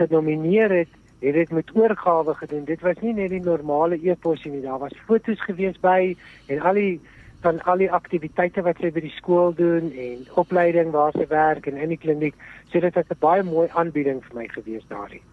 genomineer 0.00 0.70
het, 0.70 0.92
het 1.20 1.34
dit 1.34 1.50
met 1.50 1.70
oorgawe 1.76 2.34
gedoen. 2.34 2.64
Dit 2.64 2.80
was 2.80 3.00
nie 3.00 3.14
net 3.14 3.30
die 3.30 3.42
normale 3.44 3.98
e-pos 4.02 4.44
nie, 4.44 4.62
daar 4.64 4.78
was 4.78 4.94
foto's 5.06 5.40
gewees 5.44 5.80
by 5.80 6.16
en 6.48 6.60
al 6.60 6.80
die 6.80 7.00
van 7.40 7.60
al 7.64 7.80
die 7.80 7.88
aktiwiteite 7.92 8.62
wat 8.62 8.80
sy 8.80 8.90
by 8.92 9.00
die 9.00 9.14
skool 9.16 9.54
doen 9.56 9.88
en 9.96 10.26
opleiding 10.40 10.92
waar 10.92 11.14
sy 11.16 11.24
werk 11.30 11.70
en 11.70 11.80
in 11.80 11.94
die 11.94 12.00
kliniek. 12.00 12.36
So 12.68 12.80
dit 12.80 12.94
was 12.94 13.08
'n 13.08 13.16
baie 13.20 13.42
mooi 13.42 13.68
aanbieding 13.72 14.20
vir 14.24 14.36
my 14.36 14.48
gewees 14.48 14.84
daarin. 14.88 15.24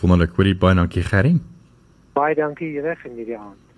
Wonderlik, 0.00 0.58
baie 0.58 0.74
dankie 0.74 1.02
Gerrie. 1.02 1.57
Baie 2.18 2.34
dankie 2.34 2.74
julle 2.74 2.98
vir 2.98 3.14
hierdie 3.14 3.38
aand. 3.38 3.68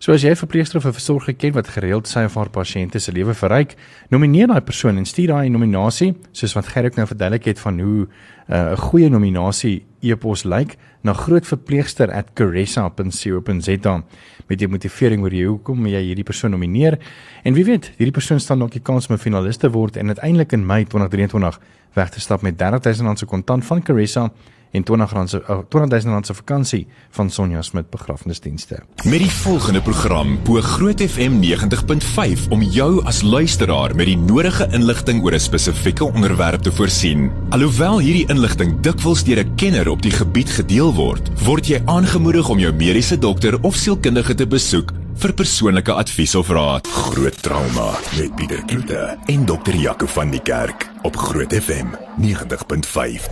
So 0.00 0.14
as 0.14 0.22
jy 0.24 0.30
'n 0.30 0.36
verpleegster 0.36 0.78
of 0.78 0.86
'n 0.86 0.92
versorger 0.96 1.34
ken 1.34 1.52
wat 1.52 1.68
gereeld 1.68 2.08
sy 2.08 2.24
of 2.24 2.34
haar 2.34 2.48
pasiënte 2.48 2.98
se 2.98 3.12
lewe 3.12 3.34
verryk, 3.34 3.76
nomineer 4.08 4.46
daai 4.46 4.60
persoon 4.60 4.96
en 4.96 5.04
stuur 5.04 5.28
daai 5.28 5.50
nominasie, 5.50 6.14
soos 6.32 6.54
wat 6.54 6.66
Gerrit 6.66 6.96
nou 6.96 7.06
verduidelik 7.06 7.44
het 7.44 7.60
van 7.60 7.80
hoe 7.80 8.06
uh, 8.06 8.08
'n 8.54 8.72
uh, 8.72 8.76
goeie 8.76 9.10
nominasie 9.10 9.84
e-pos 10.00 10.44
lyk 10.44 10.76
na 11.02 11.12
grootverpleegster@caressa.co.za 11.12 14.02
met 14.48 14.58
die 14.58 14.68
motivering 14.68 15.22
oor 15.22 15.32
hoekom 15.32 15.86
jy 15.86 16.02
hierdie 16.02 16.24
persoon 16.24 16.50
nomineer 16.50 16.98
en 17.44 17.54
wie 17.54 17.64
weet, 17.64 17.92
hierdie 17.96 18.12
persoon 18.12 18.40
staan 18.40 18.58
dalk 18.58 18.72
die 18.72 18.82
kans 18.82 19.08
om 19.08 19.14
'n 19.14 19.18
finalis 19.18 19.56
te 19.56 19.70
word 19.70 19.96
en 19.96 20.06
uiteindelik 20.06 20.52
in 20.52 20.66
Mei 20.66 20.84
2023 20.84 21.60
weg 21.94 22.10
te 22.10 22.20
stap 22.20 22.42
met 22.42 22.54
R30000 22.54 23.18
se 23.18 23.26
kontant 23.26 23.64
van 23.64 23.82
Caressa 23.82 24.30
en 24.70 24.82
20 24.82 25.12
rand 25.12 25.30
se 25.30 25.42
20 25.68 26.02
000 26.02 26.14
rand 26.14 26.26
se 26.26 26.34
vakansie 26.34 26.86
van 27.10 27.30
Sonja 27.30 27.62
Smit 27.62 27.90
begrafnisdienste. 27.90 28.82
Met 29.04 29.18
die 29.18 29.30
volgende 29.30 29.82
program 29.82 30.38
bo 30.44 30.60
Groot 30.60 31.00
FM 31.00 31.40
90.5 31.42 32.48
om 32.48 32.62
jou 32.62 33.04
as 33.04 33.22
luisteraar 33.22 33.94
met 33.96 34.06
die 34.06 34.18
nodige 34.18 34.68
inligting 34.72 35.22
oor 35.24 35.34
'n 35.34 35.40
spesifieke 35.40 36.04
onderwerp 36.04 36.62
te 36.62 36.72
voorsien. 36.72 37.30
Alhoewel 37.50 37.98
hierdie 37.98 38.28
inligting 38.28 38.80
dikwels 38.80 39.24
deur 39.24 39.44
'n 39.44 39.54
kenner 39.54 39.88
op 39.88 40.02
die 40.02 40.12
gebied 40.12 40.50
gedeel 40.50 40.94
word, 40.94 41.30
word 41.44 41.66
jy 41.66 41.82
aangemoedig 41.84 42.48
om 42.48 42.58
jou 42.58 42.72
mediese 42.72 43.18
dokter 43.18 43.62
of 43.62 43.74
sielkundige 43.74 44.34
te 44.34 44.46
besoek 44.46 44.92
vir 45.20 45.32
persoonlike 45.36 45.92
advies 45.92 46.34
of 46.34 46.48
raad. 46.48 46.86
Groot 46.86 47.42
trauma 47.42 47.90
met 48.16 48.34
Pieter 48.36 48.64
Kloete 48.64 49.18
en 49.26 49.44
dokter 49.44 49.76
Jaco 49.76 50.06
van 50.06 50.30
die 50.30 50.40
Kerk 50.40 50.88
op 51.02 51.16
Groot 51.16 51.52
FM 51.52 51.86
90.5. 52.16 53.28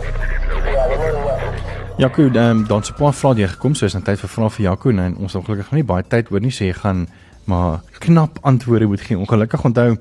Jaco, 1.99 2.21
um, 2.21 2.67
dan 2.67 2.83
se 2.83 2.93
paar 2.93 3.13
vrae 3.13 3.35
hier 3.35 3.49
gekom, 3.51 3.75
so 3.75 3.85
is 3.85 3.95
'n 3.95 4.01
tyd 4.01 4.19
vir 4.19 4.29
vrae 4.29 4.49
vir 4.49 4.63
Jaco 4.63 4.89
en 4.89 5.17
ons 5.17 5.35
ongelukkig 5.35 5.71
nie 5.71 5.83
baie 5.83 6.03
tyd 6.03 6.31
oor 6.31 6.39
nie, 6.39 6.51
so 6.51 6.63
jy 6.63 6.73
gaan 6.73 7.07
maar 7.45 7.81
knap 7.99 8.39
antwoorde 8.41 8.87
moet 8.87 9.01
gee. 9.01 9.17
Ongelukkig 9.17 9.65
onthou 9.65 9.97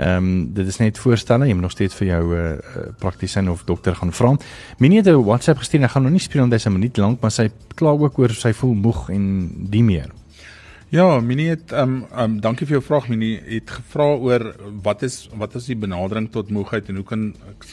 Ehm 0.00 0.16
um, 0.16 0.52
dit 0.52 0.66
is 0.66 0.76
net 0.76 0.98
voorstelle, 0.98 1.46
jy 1.46 1.52
moet 1.52 1.62
nog 1.62 1.74
steeds 1.74 1.94
vir 1.94 2.06
jou 2.06 2.36
uh, 2.36 2.52
praktisyn 2.98 3.50
of 3.50 3.64
dokter 3.68 3.94
gaan 3.94 4.12
vra. 4.12 4.36
Minie 4.78 4.98
het 4.98 5.08
'n 5.08 5.24
WhatsApp 5.24 5.58
gestuur 5.58 5.80
en 5.80 5.86
ek 5.86 5.90
gaan 5.90 6.02
nog 6.02 6.12
nie 6.12 6.20
speel 6.20 6.42
omdat 6.42 6.62
hy 6.62 6.70
'n 6.70 6.72
minuut 6.72 6.96
lank, 6.96 7.20
maar 7.20 7.30
sy 7.30 7.50
kla 7.74 7.90
ook 7.90 8.18
oor 8.18 8.30
sy 8.30 8.52
voel 8.52 8.74
moeg 8.74 9.10
en 9.10 9.50
die 9.70 9.82
meer. 9.82 10.10
Ja, 10.90 11.20
Minnie 11.22 11.52
het 11.52 11.70
ehm 11.70 11.82
um, 11.82 11.98
ehm 12.10 12.22
um, 12.22 12.40
dankie 12.42 12.66
vir 12.66 12.74
jou 12.74 12.82
vraag 12.82 13.04
Minnie. 13.08 13.36
Het 13.46 13.68
gevra 13.70 14.08
oor 14.18 14.44
wat 14.82 15.04
is 15.06 15.28
wat 15.38 15.54
is 15.54 15.68
die 15.70 15.76
benadering 15.78 16.26
tot 16.34 16.50
moegheid 16.50 16.88
en 16.90 16.98
hoe 16.98 17.04
kan 17.06 17.22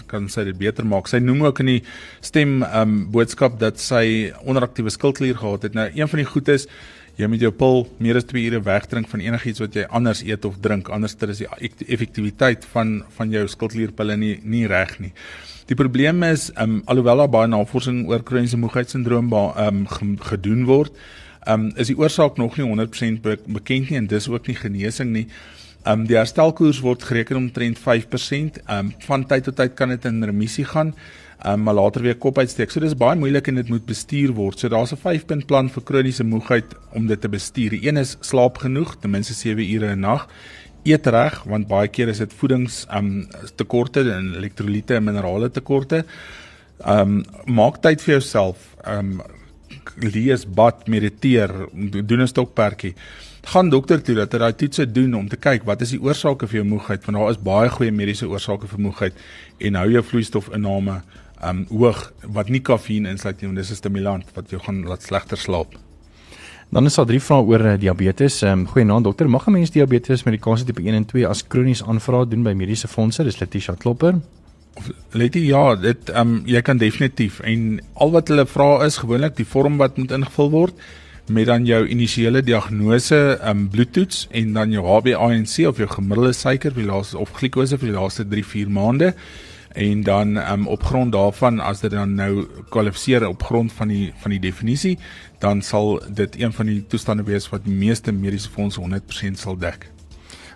kan 0.06 0.28
sy 0.30 0.44
dit 0.46 0.60
beter 0.60 0.86
maak? 0.86 1.10
Sy 1.10 1.18
noem 1.18 1.42
ook 1.48 1.64
in 1.66 1.72
die 1.72 1.80
stem 2.22 2.62
ehm 2.62 2.78
um, 2.84 3.10
boodskap 3.16 3.58
dat 3.60 3.82
sy 3.82 4.30
onderaktiewe 4.46 4.94
skildklier 4.94 5.42
gehad 5.42 5.66
het. 5.66 5.74
Nou 5.74 5.88
een 5.96 6.14
van 6.14 6.22
die 6.22 6.28
goed 6.30 6.54
is 6.60 6.70
jy 7.18 7.26
moet 7.26 7.42
jou 7.42 7.52
pil 7.52 7.88
meer 7.98 8.22
as 8.22 8.30
2 8.30 8.46
ure 8.52 8.62
wegdrink 8.62 9.10
van 9.10 9.26
enigiets 9.26 9.66
wat 9.66 9.74
jy 9.74 9.90
anders 9.90 10.22
eet 10.22 10.46
of 10.46 10.62
drink. 10.62 10.94
Anders 10.94 11.18
is 11.18 11.42
die 11.42 11.50
effektiwiteit 11.90 12.70
van 12.70 13.00
van 13.18 13.34
jou 13.34 13.48
skildklierpille 13.48 14.18
nie 14.18 14.36
nie 14.44 14.68
reg 14.68 15.00
nie. 15.00 15.16
Die 15.66 15.76
probleem 15.76 16.22
is 16.24 16.52
ehm 16.54 16.70
um, 16.70 16.82
alhoewel 16.86 17.26
daar 17.26 17.34
baie 17.42 17.48
navorsing 17.48 18.06
oor 18.08 18.22
kroniese 18.22 18.62
moegheidssindroom 18.62 19.34
ehm 19.34 19.88
um, 20.02 20.20
gedoen 20.22 20.68
word 20.70 20.94
um, 21.48 21.72
is 21.76 21.88
die 21.88 21.98
oorsaak 21.98 22.38
nog 22.38 22.58
nie 22.58 22.68
100% 22.68 23.22
be 23.22 23.38
bekend 23.46 23.90
nie 23.90 23.98
en 23.98 24.08
dis 24.08 24.28
ook 24.30 24.48
nie 24.48 24.56
genesing 24.56 25.12
nie. 25.12 25.28
Um 25.88 26.04
die 26.08 26.18
herstelkoers 26.18 26.82
word 26.84 27.06
gereken 27.08 27.38
omtrent 27.40 27.80
5%. 27.80 28.60
Um 28.74 28.92
van 29.06 29.24
tyd 29.30 29.46
tot 29.48 29.56
tyd 29.60 29.76
kan 29.80 29.94
dit 29.94 30.06
in 30.10 30.24
remissie 30.26 30.66
gaan. 30.68 30.94
Um 31.48 31.64
maar 31.64 31.78
later 31.78 32.04
weer 32.04 32.18
kop 32.18 32.40
uitsteek. 32.42 32.74
So 32.74 32.84
dis 32.84 32.98
baie 32.98 33.16
moeilik 33.16 33.48
en 33.48 33.62
dit 33.62 33.70
moet 33.72 33.86
bestuur 33.88 34.34
word. 34.36 34.60
So 34.60 34.68
daar's 34.70 34.92
'n 34.92 35.00
5-punt 35.00 35.48
plan 35.48 35.70
vir 35.70 35.84
kroniese 35.84 36.24
moegheid 36.24 36.76
om 36.94 37.08
dit 37.08 37.22
te 37.22 37.30
bestuur. 37.30 37.70
Die 37.70 37.88
een 37.88 37.98
is 37.98 38.18
slaap 38.22 38.58
genoeg, 38.58 38.98
ten 39.00 39.12
minste 39.12 39.34
7 39.34 39.64
ure 39.64 39.96
'n 39.96 40.00
nag. 40.00 40.28
Eet 40.84 41.08
reg 41.08 41.44
want 41.44 41.68
baie 41.68 41.88
keer 41.88 42.08
is 42.08 42.18
dit 42.18 42.34
voedings 42.34 42.86
um 42.92 43.28
tekorte 43.56 44.12
en 44.12 44.36
elektrolyte 44.36 44.96
en 44.96 45.04
minerale 45.04 45.50
tekorte. 45.50 46.06
Um 46.86 47.24
maak 47.46 47.82
tyd 47.82 48.02
vir 48.02 48.20
jouself. 48.20 48.76
Um 48.86 49.22
lees, 49.96 50.46
bad, 50.46 50.88
mediteer, 50.88 51.52
doen 51.74 52.22
'n 52.22 52.28
stokperdjie. 52.28 52.94
Gaan 53.48 53.70
dokter 53.70 54.02
toe 54.04 54.16
dat 54.16 54.32
hy 54.32 54.40
daai 54.40 54.56
toetse 54.56 54.92
doen 54.92 55.14
om 55.16 55.28
te 55.28 55.38
kyk 55.38 55.64
wat 55.64 55.82
is 55.82 55.90
die 55.96 56.02
oorsake 56.02 56.48
vir 56.48 56.60
jou 56.60 56.68
moegheid 56.68 57.06
want 57.06 57.18
daar 57.18 57.30
is 57.30 57.38
baie 57.38 57.70
goeie 57.70 57.92
mediese 57.92 58.28
oorsake 58.28 58.68
vir 58.68 58.80
moegheid 58.80 59.14
en 59.60 59.76
hou 59.76 59.90
jou 59.92 60.04
vloeistofinname 60.04 61.02
um 61.50 61.66
hoog 61.70 62.14
wat 62.24 62.50
nie 62.50 62.60
kafeïn 62.60 63.06
insluit 63.06 63.42
nie 63.42 63.48
want 63.48 63.58
dis 63.58 63.72
'n 63.72 63.76
stimulant 63.76 64.26
wat 64.36 64.50
jou 64.50 64.60
gaan 64.60 64.84
laat 64.84 65.02
slegter 65.02 65.38
slaap. 65.38 65.78
Dan 66.70 66.86
is 66.86 66.96
daar 66.96 67.06
drie 67.06 67.22
vrae 67.24 67.44
oor 67.48 67.62
uh, 67.66 67.78
diabetes. 67.80 68.42
Ehm 68.44 68.60
um, 68.60 68.68
goeienaand 68.68 69.04
dokter, 69.04 69.30
mag 69.30 69.48
'n 69.48 69.52
mens 69.52 69.72
diabetes 69.72 70.24
medikasie 70.24 70.66
tipe 70.66 70.82
1 70.82 70.94
en 70.94 71.06
2 71.06 71.28
as 71.28 71.48
kronies 71.48 71.84
aanvra 71.84 72.26
doen 72.26 72.44
by 72.44 72.54
mediese 72.54 72.88
fondse? 72.88 73.24
Dis 73.24 73.40
Letitia 73.40 73.76
Klopper. 73.76 74.20
Letty 75.12 75.48
ja, 75.48 75.76
dit 75.76 76.10
ehm 76.10 76.38
um, 76.38 76.46
jy 76.46 76.62
kan 76.62 76.78
definitief 76.78 77.40
en 77.40 77.82
al 77.94 78.14
wat 78.16 78.32
hulle 78.32 78.46
vra 78.46 78.86
is 78.86 79.00
gewoonlik 79.02 79.36
die 79.38 79.48
vorm 79.48 79.78
wat 79.82 79.98
moet 79.98 80.12
ingevul 80.12 80.50
word 80.54 80.88
met 81.28 81.50
dan 81.50 81.66
jou 81.68 81.82
initiële 81.88 82.42
diagnose, 82.44 83.18
ehm 83.42 83.50
um, 83.50 83.68
bloedtoets 83.70 84.28
en 84.32 84.54
dan 84.54 84.72
jou 84.72 84.86
HbA1c 84.86 85.68
of 85.68 85.78
jou 85.78 85.90
gemiddelde 85.90 86.34
suiker 86.34 86.72
vir 86.72 86.84
die 86.84 86.92
laaste 86.92 87.18
of 87.18 87.36
glikose 87.40 87.78
vir 87.78 87.92
die 87.92 88.00
laaste 88.00 88.26
3-4 88.26 88.72
maande 88.72 89.14
en 89.78 90.04
dan 90.04 90.38
um, 90.38 90.68
op 90.68 90.84
grond 90.84 91.12
daarvan 91.12 91.60
as 91.60 91.80
dit 91.80 91.92
dan 91.92 92.16
nou 92.16 92.48
kwalifiseer 92.70 93.28
op 93.28 93.44
grond 93.44 93.74
van 93.74 93.88
die 93.88 94.14
van 94.18 94.34
die 94.34 94.40
definisie, 94.40 94.98
dan 95.40 95.62
sal 95.62 96.02
dit 96.10 96.40
een 96.42 96.54
van 96.54 96.66
die 96.66 96.80
toestande 96.88 97.24
wees 97.24 97.50
wat 97.50 97.66
die 97.66 97.76
meeste 97.76 98.12
mediese 98.12 98.50
fondse 98.50 98.82
100% 98.82 99.38
sal 99.38 99.58
dek. 99.58 99.92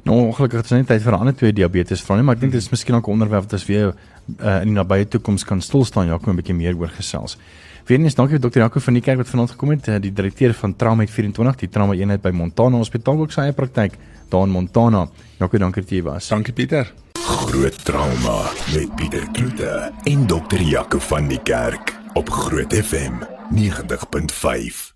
Nou 0.04 0.18
ongelukkig 0.18 0.64
is 0.64 0.70
dit 0.70 0.78
net 0.78 0.88
tyd 0.88 1.02
vir 1.02 1.14
'n 1.14 1.20
ander 1.20 1.36
twee 1.36 1.54
diabetes 1.54 2.02
vrae, 2.02 2.24
maar 2.24 2.36
ek 2.36 2.42
dink 2.42 2.52
dit 2.52 2.62
is 2.62 2.70
miskien 2.70 2.96
ook 2.96 3.08
'n 3.08 3.12
onderwerp 3.12 3.44
wat 3.44 3.54
ons 3.54 3.66
weer 3.66 3.94
uh, 4.40 4.62
in 4.62 4.68
die 4.68 4.74
nabye 4.74 5.08
toekoms 5.08 5.44
kan 5.44 5.62
stil 5.62 5.86
staan, 5.86 6.08
ja, 6.08 6.18
kom 6.18 6.34
'n 6.34 6.36
bietjie 6.36 6.56
meer 6.56 6.76
oor 6.76 6.90
gesels. 6.90 7.38
Weerens 7.86 8.16
dankie 8.16 8.38
vir 8.38 8.42
dokter 8.42 8.62
Jaco 8.62 8.80
van 8.80 8.94
die 8.94 9.02
kerk 9.02 9.18
wat 9.18 9.30
vanaand 9.30 9.52
gekom 9.52 9.70
het, 9.70 9.88
eh, 9.88 10.00
die 10.00 10.14
direkteur 10.14 10.54
van 10.54 10.76
Trauma 10.76 11.06
24, 11.06 11.56
die 11.56 11.70
trauma 11.70 11.94
eenheid 11.94 12.22
by 12.22 12.30
Montana 12.30 12.78
Hospitaal 12.78 13.20
ook 13.20 13.32
sy 13.32 13.42
eie 13.42 13.54
praktyk 13.54 13.98
daar 14.30 14.44
in 14.44 14.50
Montana. 14.50 15.08
Jaco, 15.40 15.58
dankie 15.58 15.82
dat 15.82 15.92
jy 15.92 16.04
was. 16.04 16.30
Dankie 16.30 16.54
Pieter. 16.54 16.94
Groot 17.18 17.86
trauma 17.86 18.50
met 18.74 18.96
Pieter 18.96 19.28
Kloete 19.34 19.92
en 20.04 20.28
dokter 20.28 20.62
Jaco 20.62 21.00
van 21.00 21.28
die 21.28 21.42
kerk 21.44 21.98
op 22.14 22.30
Groot 22.30 22.74
FM 22.74 23.24
90.5. 23.50 24.92